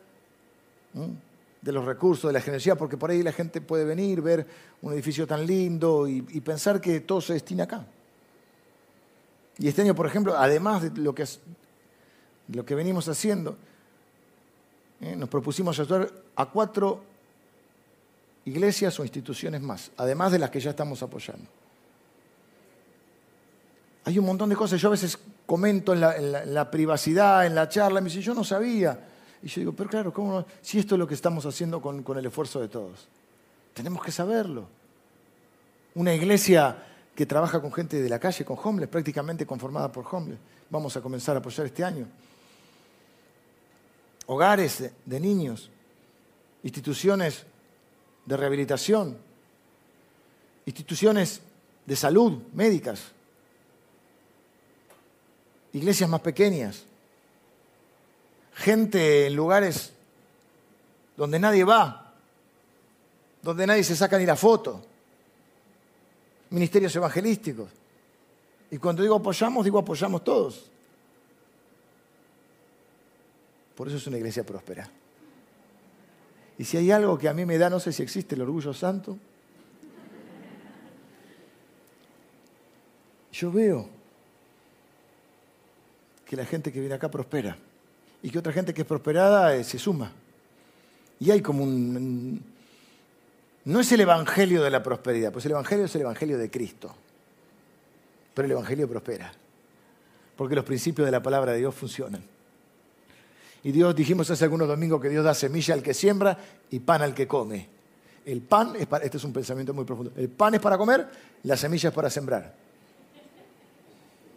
de 1.61 1.71
los 1.71 1.85
recursos, 1.85 2.29
de 2.29 2.33
la 2.33 2.41
generosidad, 2.41 2.77
porque 2.77 2.97
por 2.97 3.11
ahí 3.11 3.21
la 3.23 3.31
gente 3.31 3.61
puede 3.61 3.85
venir, 3.85 4.21
ver 4.21 4.47
un 4.81 4.93
edificio 4.93 5.27
tan 5.27 5.45
lindo 5.45 6.07
y, 6.07 6.21
pensar 6.41 6.79
que 6.79 7.01
todo 7.01 7.21
se 7.21 7.33
destina 7.33 7.65
acá. 7.65 7.85
Y 9.57 9.67
este 9.67 9.81
año, 9.81 9.95
por 9.95 10.05
ejemplo, 10.05 10.37
además 10.37 10.83
de 10.83 11.01
lo 11.01 11.13
que, 11.13 11.25
lo 12.49 12.65
que 12.65 12.75
venimos 12.75 13.07
haciendo, 13.07 13.57
eh, 15.01 15.15
nos 15.15 15.29
propusimos 15.29 15.79
ayudar 15.79 16.11
a 16.35 16.45
cuatro 16.45 17.01
iglesias 18.45 18.99
o 18.99 19.03
instituciones 19.03 19.61
más, 19.61 19.91
además 19.97 20.31
de 20.31 20.39
las 20.39 20.49
que 20.49 20.59
ya 20.59 20.69
estamos 20.69 21.03
apoyando. 21.03 21.49
Hay 24.07 24.17
un 24.17 24.25
montón 24.25 24.47
de 24.47 24.55
cosas, 24.55 24.79
yo 24.79 24.87
a 24.87 24.91
veces 24.91 25.19
comento 25.45 25.91
en 25.91 25.99
la, 25.99 26.71
privacidad, 26.71 27.45
en 27.45 27.53
la 27.53 27.67
charla, 27.67 27.99
me 27.99 28.07
dice, 28.09 28.21
yo 28.21 28.33
no 28.33 28.41
sabía. 28.41 28.97
Y 29.43 29.47
yo 29.49 29.59
digo, 29.59 29.73
pero 29.73 29.89
claro, 29.89 30.13
¿cómo 30.13 30.31
no? 30.31 30.45
si 30.61 30.79
esto 30.79 30.95
es 30.95 30.99
lo 30.99 31.05
que 31.05 31.13
estamos 31.13 31.45
haciendo 31.45 31.81
con, 31.81 32.03
con 32.03 32.17
el 32.17 32.25
esfuerzo 32.25 32.61
de 32.61 32.69
todos. 32.69 33.05
Tenemos 33.73 34.01
que 34.01 34.13
saberlo. 34.13 34.69
Una 35.95 36.13
iglesia 36.13 36.85
que 37.13 37.25
trabaja 37.25 37.59
con 37.59 37.73
gente 37.73 38.01
de 38.01 38.07
la 38.07 38.17
calle, 38.17 38.45
con 38.45 38.57
homeless, 38.63 38.87
prácticamente 38.87 39.45
conformada 39.45 39.91
por 39.91 40.05
homeless. 40.09 40.39
Vamos 40.69 40.95
a 40.95 41.01
comenzar 41.01 41.35
a 41.35 41.39
apoyar 41.39 41.67
este 41.67 41.83
año. 41.83 42.07
Hogares 44.27 44.89
de 45.03 45.19
niños, 45.19 45.69
instituciones 46.63 47.45
de 48.25 48.37
rehabilitación, 48.37 49.17
instituciones 50.65 51.41
de 51.85 51.95
salud, 51.97 52.41
médicas, 52.53 53.11
iglesias 55.73 56.09
más 56.09 56.21
pequeñas, 56.21 56.83
gente 58.53 59.27
en 59.27 59.35
lugares 59.35 59.93
donde 61.15 61.39
nadie 61.39 61.63
va, 61.63 62.13
donde 63.41 63.67
nadie 63.67 63.83
se 63.83 63.95
saca 63.95 64.17
ni 64.17 64.25
la 64.25 64.35
foto, 64.35 64.83
ministerios 66.49 66.95
evangelísticos. 66.95 67.69
Y 68.69 68.77
cuando 68.77 69.01
digo 69.01 69.15
apoyamos, 69.15 69.63
digo 69.63 69.79
apoyamos 69.79 70.23
todos. 70.23 70.69
Por 73.75 73.87
eso 73.87 73.97
es 73.97 74.07
una 74.07 74.17
iglesia 74.17 74.43
próspera. 74.43 74.89
Y 76.57 76.65
si 76.65 76.77
hay 76.77 76.91
algo 76.91 77.17
que 77.17 77.29
a 77.29 77.33
mí 77.33 77.45
me 77.45 77.57
da, 77.57 77.69
no 77.69 77.79
sé 77.79 77.93
si 77.93 78.01
existe 78.01 78.35
el 78.35 78.41
orgullo 78.41 78.73
santo, 78.73 79.17
yo 83.31 83.51
veo 83.51 83.96
que 86.27 86.35
la 86.35 86.45
gente 86.45 86.71
que 86.71 86.79
viene 86.79 86.95
acá 86.95 87.09
prospera 87.09 87.57
y 88.21 88.29
que 88.29 88.39
otra 88.39 88.51
gente 88.51 88.73
que 88.73 88.81
es 88.81 88.87
prosperada 88.87 89.55
eh, 89.55 89.63
se 89.63 89.79
suma. 89.79 90.11
Y 91.19 91.31
hay 91.31 91.41
como 91.41 91.63
un... 91.63 92.43
No 93.65 93.79
es 93.79 93.91
el 93.91 94.01
Evangelio 94.01 94.63
de 94.63 94.69
la 94.69 94.83
prosperidad, 94.83 95.31
pues 95.31 95.45
el 95.45 95.51
Evangelio 95.51 95.85
es 95.85 95.95
el 95.95 96.01
Evangelio 96.01 96.37
de 96.37 96.49
Cristo. 96.49 96.93
Pero 98.33 98.45
el 98.45 98.51
Evangelio 98.51 98.87
prospera, 98.87 99.31
porque 100.35 100.55
los 100.55 100.63
principios 100.63 101.05
de 101.05 101.11
la 101.11 101.21
palabra 101.21 101.53
de 101.53 101.59
Dios 101.59 101.73
funcionan. 101.73 102.21
Y 103.63 103.71
Dios, 103.71 103.95
dijimos 103.95 104.29
hace 104.29 104.43
algunos 104.43 104.67
domingos 104.67 105.01
que 105.01 105.09
Dios 105.09 105.23
da 105.23 105.33
semilla 105.33 105.73
al 105.73 105.81
que 105.81 105.93
siembra 105.93 106.37
y 106.69 106.79
pan 106.79 107.01
al 107.01 107.13
que 107.13 107.27
come. 107.27 107.67
El 108.25 108.41
pan 108.41 108.75
es 108.77 108.85
para, 108.85 109.03
este 109.03 109.17
es 109.17 109.23
un 109.23 109.33
pensamiento 109.33 109.73
muy 109.73 109.85
profundo. 109.85 110.11
El 110.15 110.29
pan 110.29 110.53
es 110.53 110.61
para 110.61 110.77
comer, 110.77 111.07
la 111.43 111.57
semilla 111.57 111.89
es 111.89 111.95
para 111.95 112.09
sembrar. 112.09 112.53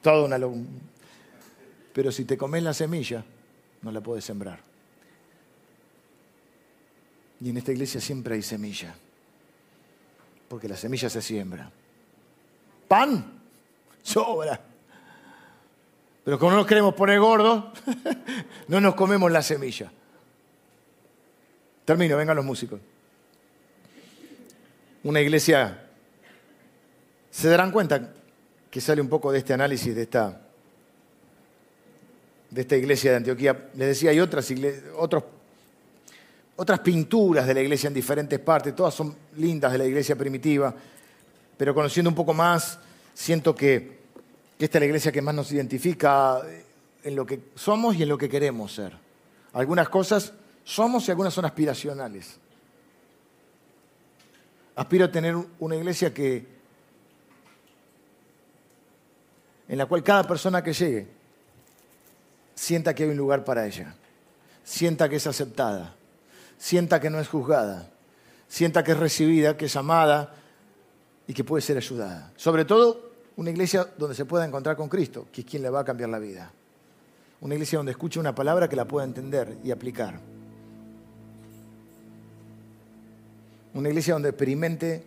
Todo 0.03 0.25
una, 0.25 0.39
pero 1.93 2.13
si 2.13 2.25
te 2.25 2.37
comes 2.37 2.63
la 2.63 2.75
semilla, 2.75 3.25
no 3.83 3.91
la 3.91 4.01
puedes 4.01 4.25
sembrar. 4.25 4.61
Y 7.41 7.51
en 7.51 7.57
esta 7.57 7.73
iglesia 7.73 8.01
siempre 8.01 8.35
hay 8.35 8.43
semilla, 8.43 8.95
porque 10.49 10.69
la 10.69 10.77
semilla 10.77 11.09
se 11.09 11.23
siembra. 11.23 11.71
Pan, 12.87 13.41
sobra. 14.03 14.61
Pero 16.25 16.39
como 16.39 16.53
no 16.53 16.59
nos 16.59 16.67
queremos 16.67 16.95
poner 16.95 17.19
gordos, 17.19 17.65
no 18.69 18.81
nos 18.81 18.95
comemos 18.95 19.33
la 19.33 19.43
semilla. 19.43 19.91
Termino, 21.85 22.17
vengan 22.17 22.37
los 22.37 22.45
músicos. 22.45 22.81
Una 25.03 25.21
iglesia, 25.21 25.89
se 27.31 27.49
darán 27.49 27.73
cuenta 27.73 28.13
que 28.71 28.81
sale 28.81 29.01
un 29.01 29.09
poco 29.09 29.33
de 29.33 29.39
este 29.39 29.55
análisis, 29.55 29.95
de 29.95 30.03
esta, 30.03 30.43
de 32.51 32.61
esta 32.61 32.77
iglesia 32.77 33.13
de 33.13 33.17
Antioquía. 33.19 33.71
Les 33.75 33.89
decía, 33.89 34.11
hay 34.11 34.21
otras, 34.21 34.53
otras 36.57 36.81
pinturas 36.81 37.47
de 37.47 37.55
la 37.55 37.61
iglesia 37.61 37.89
en 37.89 37.95
diferentes 37.95 38.39
partes, 38.39 38.75
todas 38.75 38.95
son 38.95 39.15
lindas 39.37 39.73
de 39.73 39.79
la 39.79 39.85
iglesia 39.85 40.17
primitiva, 40.17 40.75
pero 41.57 41.75
conociendo 41.75 42.11
un 42.11 42.17
poco 42.17 42.35
más, 42.35 42.79
siento 43.15 43.55
que 43.55 44.01
que 44.61 44.67
esta 44.67 44.77
es 44.77 44.81
la 44.81 44.87
iglesia 44.87 45.11
que 45.11 45.23
más 45.23 45.35
nos 45.35 45.51
identifica 45.53 46.43
en 47.03 47.17
lo 47.17 47.25
que 47.25 47.41
somos 47.55 47.97
y 47.97 48.03
en 48.03 48.11
lo 48.11 48.19
que 48.19 48.29
queremos 48.29 48.75
ser. 48.75 48.93
Algunas 49.55 49.89
cosas 49.89 50.35
somos 50.65 51.09
y 51.09 51.11
algunas 51.11 51.33
son 51.33 51.47
aspiracionales. 51.47 52.37
Aspiro 54.77 55.07
a 55.07 55.11
tener 55.11 55.35
una 55.61 55.77
iglesia 55.77 56.13
que 56.13 56.47
en 59.67 59.79
la 59.79 59.87
cual 59.87 60.03
cada 60.03 60.25
persona 60.25 60.63
que 60.63 60.75
llegue 60.75 61.09
sienta 62.61 62.95
que 62.95 63.05
hay 63.05 63.09
un 63.09 63.17
lugar 63.17 63.43
para 63.43 63.67
ella, 63.67 63.95
sienta 64.63 65.09
que 65.09 65.17
es 65.17 65.27
aceptada, 65.27 65.95
sienta 66.59 67.01
que 67.01 67.09
no 67.09 67.19
es 67.19 67.27
juzgada, 67.27 67.89
sienta 68.49 68.85
que 68.85 68.93
es 68.93 68.99
recibida, 68.99 69.57
que 69.57 69.65
es 69.65 69.77
amada 69.77 70.35
y 71.27 71.33
que 71.33 71.43
puede 71.43 71.63
ser 71.63 71.79
ayudada. 71.79 72.31
Sobre 72.37 72.67
todo 72.67 73.13
una 73.37 73.49
iglesia 73.49 73.89
donde 73.97 74.15
se 74.15 74.27
pueda 74.27 74.45
encontrar 74.45 74.77
con 74.77 74.91
Cristo, 74.91 75.27
que 75.33 75.41
es 75.41 75.47
quien 75.47 75.63
le 75.63 75.71
va 75.71 75.81
a 75.81 75.85
cambiar 75.87 76.11
la 76.11 76.19
vida. 76.19 76.53
Una 77.41 77.55
iglesia 77.55 77.79
donde 77.79 77.93
escuche 77.93 78.21
una 78.21 78.35
palabra 78.35 78.69
que 78.69 78.77
la 78.77 78.85
pueda 78.85 79.07
entender 79.07 79.57
y 79.65 79.71
aplicar. 79.71 80.21
Una 83.73 83.89
iglesia 83.89 84.13
donde 84.13 84.29
experimente 84.29 85.03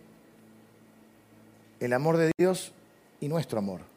el 1.78 1.92
amor 1.92 2.16
de 2.16 2.32
Dios 2.36 2.72
y 3.20 3.28
nuestro 3.28 3.60
amor. 3.60 3.93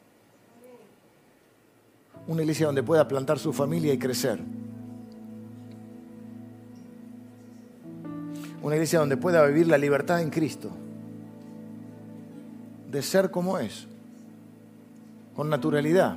Una 2.28 2.42
iglesia 2.42 2.66
donde 2.66 2.82
pueda 2.82 3.08
plantar 3.08 3.38
su 3.38 3.52
familia 3.52 3.92
y 3.92 3.98
crecer. 3.98 4.38
Una 8.62 8.74
iglesia 8.74 8.98
donde 8.98 9.16
pueda 9.16 9.44
vivir 9.46 9.66
la 9.66 9.78
libertad 9.78 10.20
en 10.20 10.30
Cristo. 10.30 10.70
De 12.90 13.02
ser 13.02 13.30
como 13.30 13.58
es 13.58 13.86
con 15.34 15.48
naturalidad, 15.48 16.16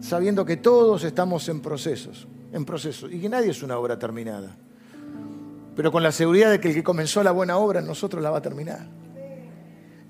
sabiendo 0.00 0.44
que 0.44 0.58
todos 0.58 1.04
estamos 1.04 1.48
en 1.48 1.60
procesos, 1.60 2.26
en 2.52 2.66
procesos, 2.66 3.10
y 3.10 3.18
que 3.18 3.30
nadie 3.30 3.50
es 3.50 3.62
una 3.62 3.78
obra 3.78 3.98
terminada. 3.98 4.54
Pero 5.74 5.90
con 5.90 6.02
la 6.02 6.12
seguridad 6.12 6.50
de 6.50 6.60
que 6.60 6.68
el 6.68 6.74
que 6.74 6.84
comenzó 6.84 7.22
la 7.22 7.30
buena 7.30 7.56
obra 7.56 7.80
nosotros 7.80 8.22
la 8.22 8.30
va 8.30 8.38
a 8.38 8.42
terminar. 8.42 8.86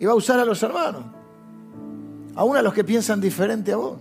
Y 0.01 0.07
va 0.07 0.13
a 0.13 0.17
usar 0.17 0.41
a 0.41 0.45
los 0.45 0.61
hermanos, 0.63 1.05
aún 2.35 2.57
a 2.57 2.63
los 2.63 2.75
que 2.75 2.83
piensan 2.83 3.21
diferente 3.21 3.73
a 3.73 3.77
vos. 3.77 3.99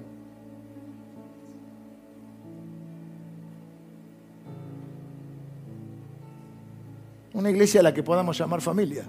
Una 7.33 7.49
iglesia 7.49 7.79
a 7.79 7.83
la 7.83 7.93
que 7.93 8.03
podamos 8.03 8.37
llamar 8.37 8.61
familia. 8.61 9.03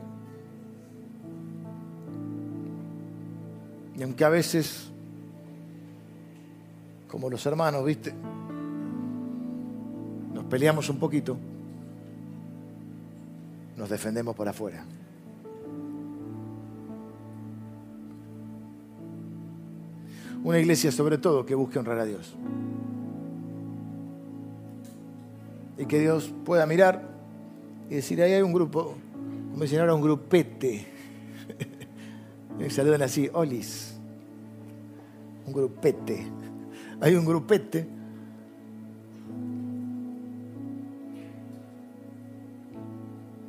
Y 3.97 4.03
aunque 4.03 4.25
a 4.25 4.29
veces, 4.29 4.91
como 7.07 7.29
los 7.31 7.45
hermanos, 7.47 7.85
¿viste? 7.85 8.13
Nos 10.33 10.45
peleamos 10.45 10.89
un 10.89 10.99
poquito, 10.99 11.37
nos 13.77 13.89
defendemos 13.89 14.35
por 14.35 14.49
afuera. 14.49 14.85
Una 20.43 20.59
iglesia 20.59 20.91
sobre 20.91 21.19
todo 21.19 21.47
que 21.47 21.55
busque 21.55 21.79
honrar 21.79 21.99
a 22.01 22.05
Dios. 22.05 22.35
Y 25.79 25.87
que 25.87 25.99
Dios 25.99 26.33
pueda 26.45 26.67
mirar 26.67 27.14
y 27.91 27.97
decir, 27.97 28.23
ahí 28.23 28.33
hay 28.33 28.43
un 28.43 28.53
grupo, 28.53 28.95
como 29.53 29.67
si 29.67 29.77
ahora 29.77 29.95
un 29.95 30.03
grupete. 30.03 30.87
Me 32.59 32.71
saludan 32.71 33.03
así, 33.03 33.29
olis. 33.33 33.95
Un 35.47 35.53
grupete. 35.53 36.27
Hay 37.01 37.15
un 37.15 37.25
grupete. 37.25 37.95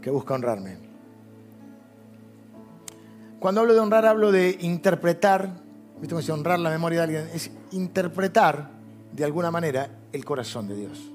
que 0.05 0.11
busca 0.11 0.35
honrarme. 0.35 0.77
Cuando 3.39 3.61
hablo 3.61 3.73
de 3.73 3.79
honrar, 3.79 4.05
hablo 4.05 4.31
de 4.31 4.55
interpretar, 4.61 5.49
¿viste 5.95 6.09
cómo 6.09 6.19
dice 6.19 6.31
honrar 6.31 6.59
la 6.59 6.69
memoria 6.69 6.99
de 6.99 7.03
alguien? 7.03 7.29
Es 7.33 7.49
interpretar 7.71 8.69
de 9.11 9.23
alguna 9.23 9.49
manera 9.49 9.89
el 10.13 10.23
corazón 10.23 10.67
de 10.67 10.75
Dios. 10.75 11.14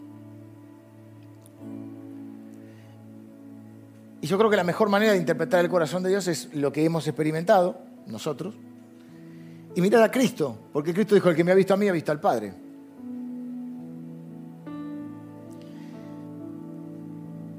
Y 4.22 4.26
yo 4.26 4.36
creo 4.36 4.50
que 4.50 4.56
la 4.56 4.64
mejor 4.64 4.88
manera 4.88 5.12
de 5.12 5.18
interpretar 5.18 5.64
el 5.64 5.70
corazón 5.70 6.02
de 6.02 6.10
Dios 6.10 6.28
es 6.28 6.54
lo 6.54 6.72
que 6.72 6.84
hemos 6.84 7.06
experimentado 7.06 7.78
nosotros. 8.06 8.54
Y 9.74 9.80
mirar 9.80 10.02
a 10.02 10.10
Cristo, 10.10 10.58
porque 10.72 10.92
Cristo 10.92 11.14
dijo, 11.14 11.30
el 11.30 11.36
que 11.36 11.44
me 11.44 11.52
ha 11.52 11.54
visto 11.54 11.74
a 11.74 11.76
mí 11.76 11.88
ha 11.88 11.92
visto 11.92 12.12
al 12.12 12.20
Padre. 12.20 12.52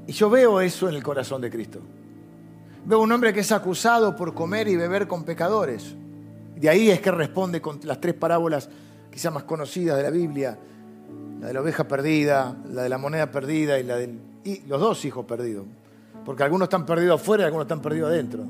Y 0.06 0.12
yo 0.12 0.28
veo 0.28 0.60
eso 0.60 0.88
en 0.88 0.94
el 0.94 1.02
corazón 1.02 1.40
de 1.40 1.50
Cristo. 1.50 1.80
Veo 2.84 3.00
un 3.00 3.10
hombre 3.10 3.32
que 3.32 3.40
es 3.40 3.50
acusado 3.50 4.14
por 4.14 4.34
comer 4.34 4.68
y 4.68 4.76
beber 4.76 5.08
con 5.08 5.24
pecadores. 5.24 5.94
De 6.56 6.68
ahí 6.68 6.90
es 6.90 7.00
que 7.00 7.10
responde 7.10 7.60
con 7.60 7.80
las 7.84 8.00
tres 8.00 8.14
parábolas 8.14 8.68
quizás 9.10 9.32
más 9.32 9.44
conocidas 9.44 9.96
de 9.96 10.02
la 10.02 10.10
Biblia, 10.10 10.58
la 11.40 11.46
de 11.48 11.54
la 11.54 11.60
oveja 11.60 11.88
perdida, 11.88 12.56
la 12.70 12.82
de 12.82 12.88
la 12.88 12.98
moneda 12.98 13.30
perdida 13.30 13.78
y 13.78 13.84
la 13.84 13.96
de 13.96 14.14
los 14.66 14.80
dos 14.80 15.04
hijos 15.04 15.24
perdidos. 15.24 15.66
Porque 16.24 16.42
algunos 16.42 16.66
están 16.66 16.86
perdidos 16.86 17.20
afuera 17.20 17.42
y 17.42 17.46
algunos 17.46 17.64
están 17.64 17.80
perdidos 17.80 18.10
adentro. 18.10 18.44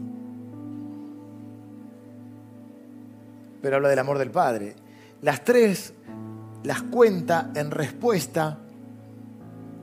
Pero 3.62 3.76
habla 3.76 3.88
del 3.88 3.98
amor 3.98 4.18
del 4.18 4.30
Padre. 4.30 4.74
Las 5.22 5.44
tres 5.44 5.94
las 6.64 6.82
cuenta 6.82 7.50
en 7.54 7.70
respuesta 7.70 8.58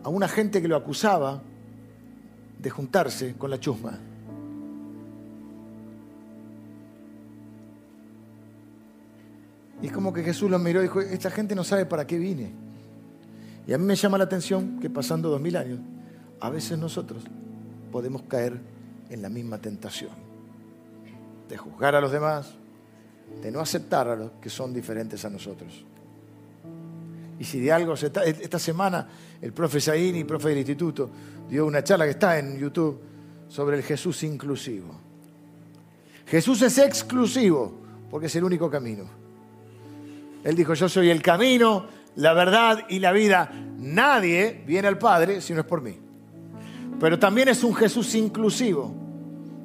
a 0.04 0.10
una 0.10 0.28
gente 0.28 0.62
que 0.62 0.68
lo 0.68 0.76
acusaba 0.76 1.42
de 2.58 2.70
juntarse 2.70 3.36
con 3.38 3.50
la 3.50 3.60
chusma. 3.60 3.98
Y 9.82 9.88
es 9.88 9.94
como 9.94 10.12
que 10.12 10.24
Jesús 10.24 10.52
los 10.52 10.62
miró 10.62 10.82
y 10.82 10.84
dijo, 10.84 11.00
esta 11.00 11.32
gente 11.32 11.56
no 11.56 11.64
sabe 11.64 11.86
para 11.86 12.06
qué 12.06 12.18
vine. 12.18 12.52
Y 13.66 13.74
a 13.74 13.78
mí 13.78 13.86
me 13.86 13.96
llama 13.96 14.18
la 14.18 14.26
atención 14.26 14.80
que 14.80 14.90
pasando 14.90 15.30
dos 15.30 15.40
mil 15.40 15.56
años, 15.56 15.80
a 16.42 16.50
veces 16.50 16.78
nosotros 16.78 17.24
podemos 17.92 18.24
caer 18.24 18.60
en 19.10 19.22
la 19.22 19.30
misma 19.30 19.58
tentación 19.58 20.30
de 21.50 21.58
juzgar 21.58 21.96
a 21.96 22.02
los 22.02 22.12
demás, 22.12 22.54
de 23.42 23.52
no 23.52 23.60
aceptar 23.60 24.08
a 24.08 24.16
los 24.16 24.32
que 24.42 24.50
son 24.50 24.74
diferentes 24.74 25.26
a 25.26 25.30
nosotros. 25.30 25.84
Y 27.40 27.44
si 27.44 27.60
de 27.60 27.72
algo 27.72 27.96
se 27.96 28.08
está, 28.08 28.24
esta 28.26 28.60
semana 28.60 29.08
el 29.42 29.54
profe 29.54 29.82
Zaini, 29.82 30.24
profe 30.26 30.50
del 30.50 30.60
instituto, 30.60 31.10
dio 31.50 31.66
una 31.66 31.84
charla 31.84 32.06
que 32.06 32.12
está 32.12 32.38
en 32.38 32.60
YouTube 32.60 33.00
sobre 33.48 33.78
el 33.78 33.84
Jesús 33.84 34.24
inclusivo. 34.24 34.94
Jesús 36.28 36.62
es 36.62 36.78
exclusivo 36.78 37.80
porque 38.12 38.28
es 38.28 38.36
el 38.36 38.44
único 38.44 38.70
camino. 38.70 39.06
Él 40.44 40.56
dijo, 40.56 40.74
yo 40.74 40.88
soy 40.88 41.10
el 41.10 41.22
camino, 41.22 41.88
la 42.16 42.34
verdad 42.34 42.86
y 42.90 43.00
la 43.00 43.12
vida. 43.12 43.52
Nadie 43.78 44.64
viene 44.66 44.88
al 44.88 44.98
Padre 44.98 45.42
si 45.42 45.54
no 45.54 45.62
es 45.62 45.66
por 45.66 45.82
mí. 45.82 46.09
Pero 47.00 47.18
también 47.18 47.48
es 47.48 47.64
un 47.64 47.74
Jesús 47.74 48.14
inclusivo, 48.16 48.94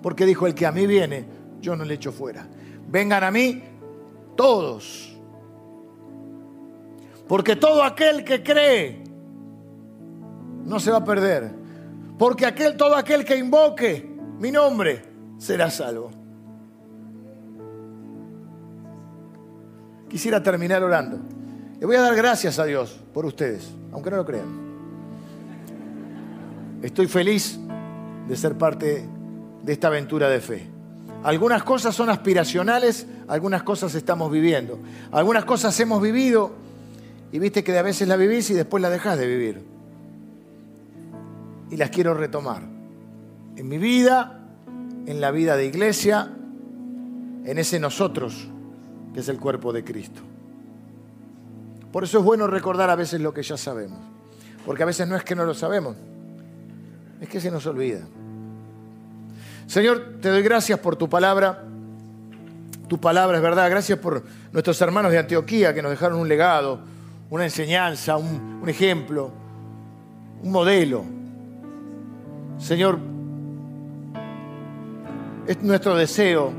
porque 0.03 0.25
dijo, 0.25 0.47
el 0.47 0.55
que 0.55 0.67
a 0.67 0.73
mí 0.73 0.87
viene, 0.87 1.25
yo 1.61 1.75
no 1.75 1.85
le 1.85 1.95
echo 1.95 2.13
fuera. 2.13 2.47
Vengan 2.89 3.25
a 3.25 3.31
mí 3.31 3.63
todos. 4.37 5.17
Porque 7.27 7.57
todo 7.57 7.83
aquel 7.83 8.23
que 8.23 8.43
cree 8.43 9.03
no 10.65 10.79
se 10.79 10.91
va 10.91 10.99
a 10.99 11.05
perder. 11.05 11.51
Porque 12.19 12.47
aquel, 12.47 12.77
todo 12.77 12.95
aquel 12.95 13.25
que 13.25 13.37
invoque 13.37 14.15
mi 14.39 14.53
nombre 14.53 15.03
será 15.39 15.71
salvo. 15.71 16.11
Quisiera 20.09 20.43
terminar 20.43 20.83
orando. 20.85 21.19
Le 21.81 21.87
voy 21.87 21.97
a 21.97 22.03
dar 22.03 22.15
gracias 22.15 22.59
a 22.59 22.65
Dios 22.65 23.01
por 23.13 23.27
ustedes, 23.27 23.73
aunque 23.93 24.11
no 24.11 24.19
lo 24.19 24.25
crean. 24.25 24.64
Estoy 26.85 27.07
feliz 27.07 27.59
de 28.29 28.37
ser 28.37 28.59
parte 28.59 29.09
de 29.63 29.73
esta 29.73 29.87
aventura 29.87 30.29
de 30.29 30.39
fe. 30.39 30.67
Algunas 31.23 31.63
cosas 31.63 31.95
son 31.95 32.11
aspiracionales, 32.11 33.07
algunas 33.27 33.63
cosas 33.63 33.95
estamos 33.95 34.31
viviendo. 34.31 34.79
Algunas 35.11 35.47
cosas 35.47 35.81
hemos 35.81 36.03
vivido 36.03 36.53
y 37.33 37.39
viste 37.39 37.65
que 37.65 37.79
a 37.79 37.81
veces 37.81 38.07
la 38.07 38.17
vivís 38.17 38.51
y 38.51 38.53
después 38.53 38.83
la 38.83 38.91
dejás 38.91 39.19
de 39.19 39.27
vivir. 39.27 39.63
Y 41.71 41.79
las 41.79 41.89
quiero 41.89 42.13
retomar. 42.13 42.61
En 43.57 43.67
mi 43.67 43.79
vida, 43.79 44.43
en 45.07 45.23
la 45.23 45.31
vida 45.31 45.57
de 45.57 45.65
iglesia, 45.65 46.35
en 47.47 47.57
ese 47.57 47.81
nosotros 47.81 48.47
que 49.15 49.21
es 49.21 49.29
el 49.31 49.41
cuerpo 49.41 49.73
de 49.73 49.85
Cristo. 49.85 50.21
Por 51.91 52.05
eso 52.05 52.19
es 52.19 52.25
bueno 52.25 52.47
recordar 52.47 52.91
a 52.91 52.95
veces 52.95 53.23
lo 53.23 53.33
que 53.33 53.43
ya 53.43 53.57
sabemos. 53.57 54.01
Porque 54.67 54.83
a 54.83 54.87
veces 54.87 55.09
no 55.09 55.17
es 55.17 55.25
que 55.25 55.35
no 55.35 55.47
lo 55.47 55.55
sabemos, 55.55 55.97
es 57.25 57.31
que 57.31 57.41
se 57.41 57.51
nos 57.51 57.67
olvida. 57.67 58.01
Señor, 59.67 60.19
te 60.21 60.29
doy 60.29 60.43
gracias 60.43 60.79
por 60.79 60.97
tu 60.97 61.09
palabra. 61.09 61.65
Tu 62.87 63.01
palabra 63.01 63.39
es 63.39 63.43
verdad. 63.43 63.71
Gracias 63.71 63.99
por 63.99 64.23
nuestros 64.53 64.81
hermanos 64.83 65.11
de 65.11 65.19
Antioquía 65.19 65.73
que 65.75 65.83
nos 65.83 65.91
dejaron 65.91 66.19
un 66.21 66.29
legado, 66.29 66.81
una 67.31 67.45
enseñanza, 67.45 68.17
un, 68.17 68.63
ejemplo, 68.67 69.31
un 70.43 70.53
modelo. 70.53 71.05
Señor, 72.59 72.99
es 75.47 75.63
nuestro 75.63 75.97
deseo 75.97 76.53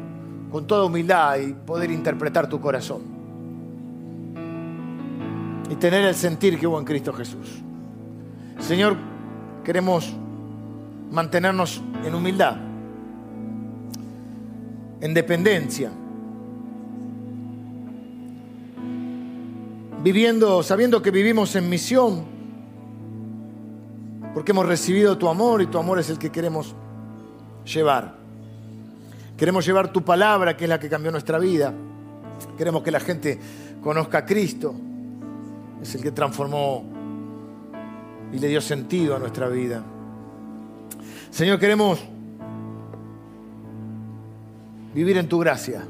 con 0.51 0.65
toda 0.65 0.85
humildad 0.85 1.37
y 1.37 1.53
poder 1.53 1.91
interpretar 1.91 2.49
tu 2.49 2.59
corazón. 2.59 3.03
Y 5.69 5.75
tener 5.75 6.05
el 6.05 6.15
sentir 6.15 6.59
que 6.59 6.65
hubo 6.65 6.79
en 6.79 6.85
Cristo 6.85 7.13
Jesús. 7.13 7.61
Señor, 8.59 8.97
queremos 9.63 10.15
mantenernos 11.11 11.81
en 12.03 12.15
humildad, 12.15 12.57
en 15.01 15.13
dependencia, 15.13 15.91
viviendo, 20.03 20.61
sabiendo 20.63 21.01
que 21.01 21.11
vivimos 21.11 21.55
en 21.55 21.69
misión, 21.69 22.25
porque 24.33 24.51
hemos 24.51 24.65
recibido 24.65 25.17
tu 25.17 25.29
amor 25.29 25.61
y 25.61 25.67
tu 25.67 25.77
amor 25.77 25.99
es 25.99 26.09
el 26.09 26.19
que 26.19 26.31
queremos 26.31 26.75
llevar. 27.65 28.15
Queremos 29.37 29.65
llevar 29.65 29.91
tu 29.91 30.03
palabra, 30.03 30.55
que 30.55 30.65
es 30.65 30.69
la 30.69 30.79
que 30.79 30.89
cambió 30.89 31.11
nuestra 31.11 31.39
vida. 31.39 31.73
Queremos 32.57 32.83
que 32.83 32.91
la 32.91 32.99
gente 32.99 33.39
conozca 33.81 34.19
a 34.19 34.25
Cristo. 34.25 34.75
Es 35.81 35.95
el 35.95 36.01
que 36.01 36.11
transformó 36.11 36.83
y 38.31 38.39
le 38.39 38.47
dio 38.47 38.61
sentido 38.61 39.15
a 39.15 39.19
nuestra 39.19 39.47
vida. 39.49 39.83
Señor, 41.35 41.59
queremos 41.59 41.99
vivir 44.93 45.17
en 45.17 45.27
tu 45.27 45.37
gracia. 45.37 45.83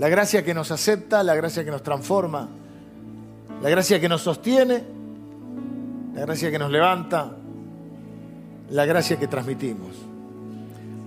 La 0.00 0.08
gracia 0.08 0.44
que 0.44 0.52
nos 0.52 0.72
acepta, 0.72 1.22
la 1.22 1.36
gracia 1.36 1.64
que 1.64 1.70
nos 1.70 1.84
transforma, 1.84 2.48
la 3.62 3.70
gracia 3.70 4.00
que 4.00 4.08
nos 4.08 4.22
sostiene, 4.22 4.82
la 6.12 6.22
gracia 6.22 6.50
que 6.50 6.58
nos 6.58 6.72
levanta, 6.72 7.36
la 8.70 8.84
gracia 8.84 9.16
que 9.16 9.28
transmitimos. 9.28 9.94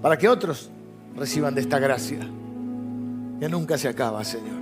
Para 0.02 0.18
que 0.18 0.30
otros 0.30 0.70
reciban 1.18 1.54
de 1.56 1.60
esta 1.60 1.78
gracia, 1.78 2.20
que 3.38 3.50
nunca 3.50 3.78
se 3.78 3.90
acaba, 3.90 4.24
Señor. 4.24 4.62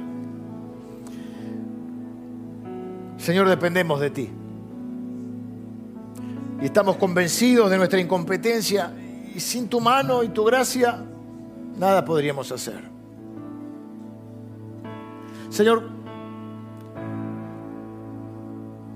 Señor, 3.20 3.48
dependemos 3.48 4.00
de 4.00 4.10
ti. 4.10 4.30
Y 6.64 6.68
estamos 6.68 6.96
convencidos 6.96 7.70
de 7.70 7.76
nuestra 7.78 8.00
incompetencia 8.00 8.90
y 9.36 9.38
sin 9.42 9.68
tu 9.68 9.82
mano 9.82 10.24
y 10.24 10.30
tu 10.30 10.46
gracia 10.46 11.04
nada 11.78 12.06
podríamos 12.06 12.50
hacer. 12.54 12.80
Señor, 15.50 15.84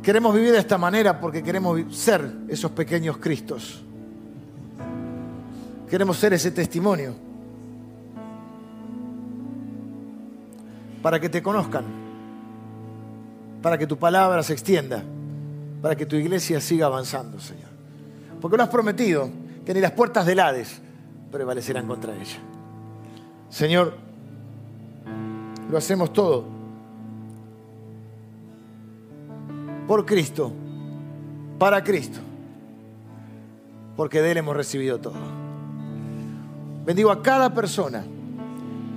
queremos 0.01 0.34
vivir 0.34 0.53
de 0.53 0.59
esta 0.59 0.78
manera 0.78 1.20
porque 1.20 1.43
queremos 1.43 1.93
ser 1.93 2.38
esos 2.47 2.72
pequeños 2.72 3.18
Cristos. 3.18 3.84
Queremos 5.89 6.15
ser 6.15 6.32
ese 6.32 6.51
testimonio 6.51 7.15
para 11.01 11.20
que 11.20 11.28
te 11.28 11.43
conozcan, 11.43 11.84
para 13.61 13.78
que 13.78 13.86
tu 13.86 13.97
palabra 13.97 14.41
se 14.41 14.53
extienda, 14.53 15.03
para 15.88 15.96
que 15.96 16.06
tu 16.06 16.18
iglesia 16.18 16.60
siga 16.60 16.88
avanzando, 16.88 17.40
Señor. 17.40 17.70
Porque 18.42 18.58
lo 18.58 18.64
has 18.64 18.68
prometido 18.68 19.30
que 19.66 19.74
ni 19.74 19.80
las 19.80 19.94
puertas 19.94 20.26
del 20.26 20.42
Hades 20.42 20.82
prevalecerán 21.32 21.88
contra 21.88 22.14
ella. 22.14 22.40
Señor, 23.50 23.94
lo 25.72 25.78
hacemos 25.78 26.12
todo 26.12 26.44
por 29.88 30.06
Cristo, 30.06 30.52
para 31.58 31.82
Cristo, 31.82 32.20
porque 33.96 34.22
de 34.22 34.32
Él 34.32 34.38
hemos 34.40 34.58
recibido 34.58 35.00
todo. 35.00 35.16
Bendigo 36.86 37.12
a 37.12 37.22
cada 37.22 37.54
persona 37.54 38.04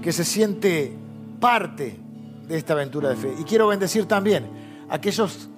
que 0.02 0.10
se 0.10 0.24
siente 0.24 0.92
parte 1.38 1.96
de 2.48 2.58
esta 2.58 2.72
aventura 2.72 3.10
de 3.10 3.14
fe. 3.14 3.32
Y 3.38 3.44
quiero 3.44 3.68
bendecir 3.68 4.06
también 4.06 4.48
a 4.88 4.96
aquellos 4.96 5.50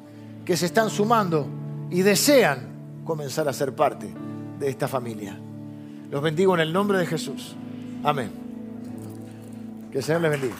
que 0.45 0.57
se 0.57 0.66
están 0.66 0.90
sumando 0.90 1.47
y 1.90 2.03
desean 2.03 3.03
comenzar 3.05 3.49
a 3.49 3.53
ser 3.53 3.74
parte 3.74 4.12
de 4.59 4.68
esta 4.68 4.88
familia. 4.88 5.38
Los 6.11 6.22
bendigo 6.22 6.55
en 6.55 6.61
el 6.61 6.72
nombre 6.72 6.99
de 6.99 7.07
Jesús. 7.07 7.55
Amén. 8.05 8.30
Que 9.90 9.99
el 9.99 10.05
Señor 10.05 10.22
les 10.22 10.30
bendiga. 10.30 10.55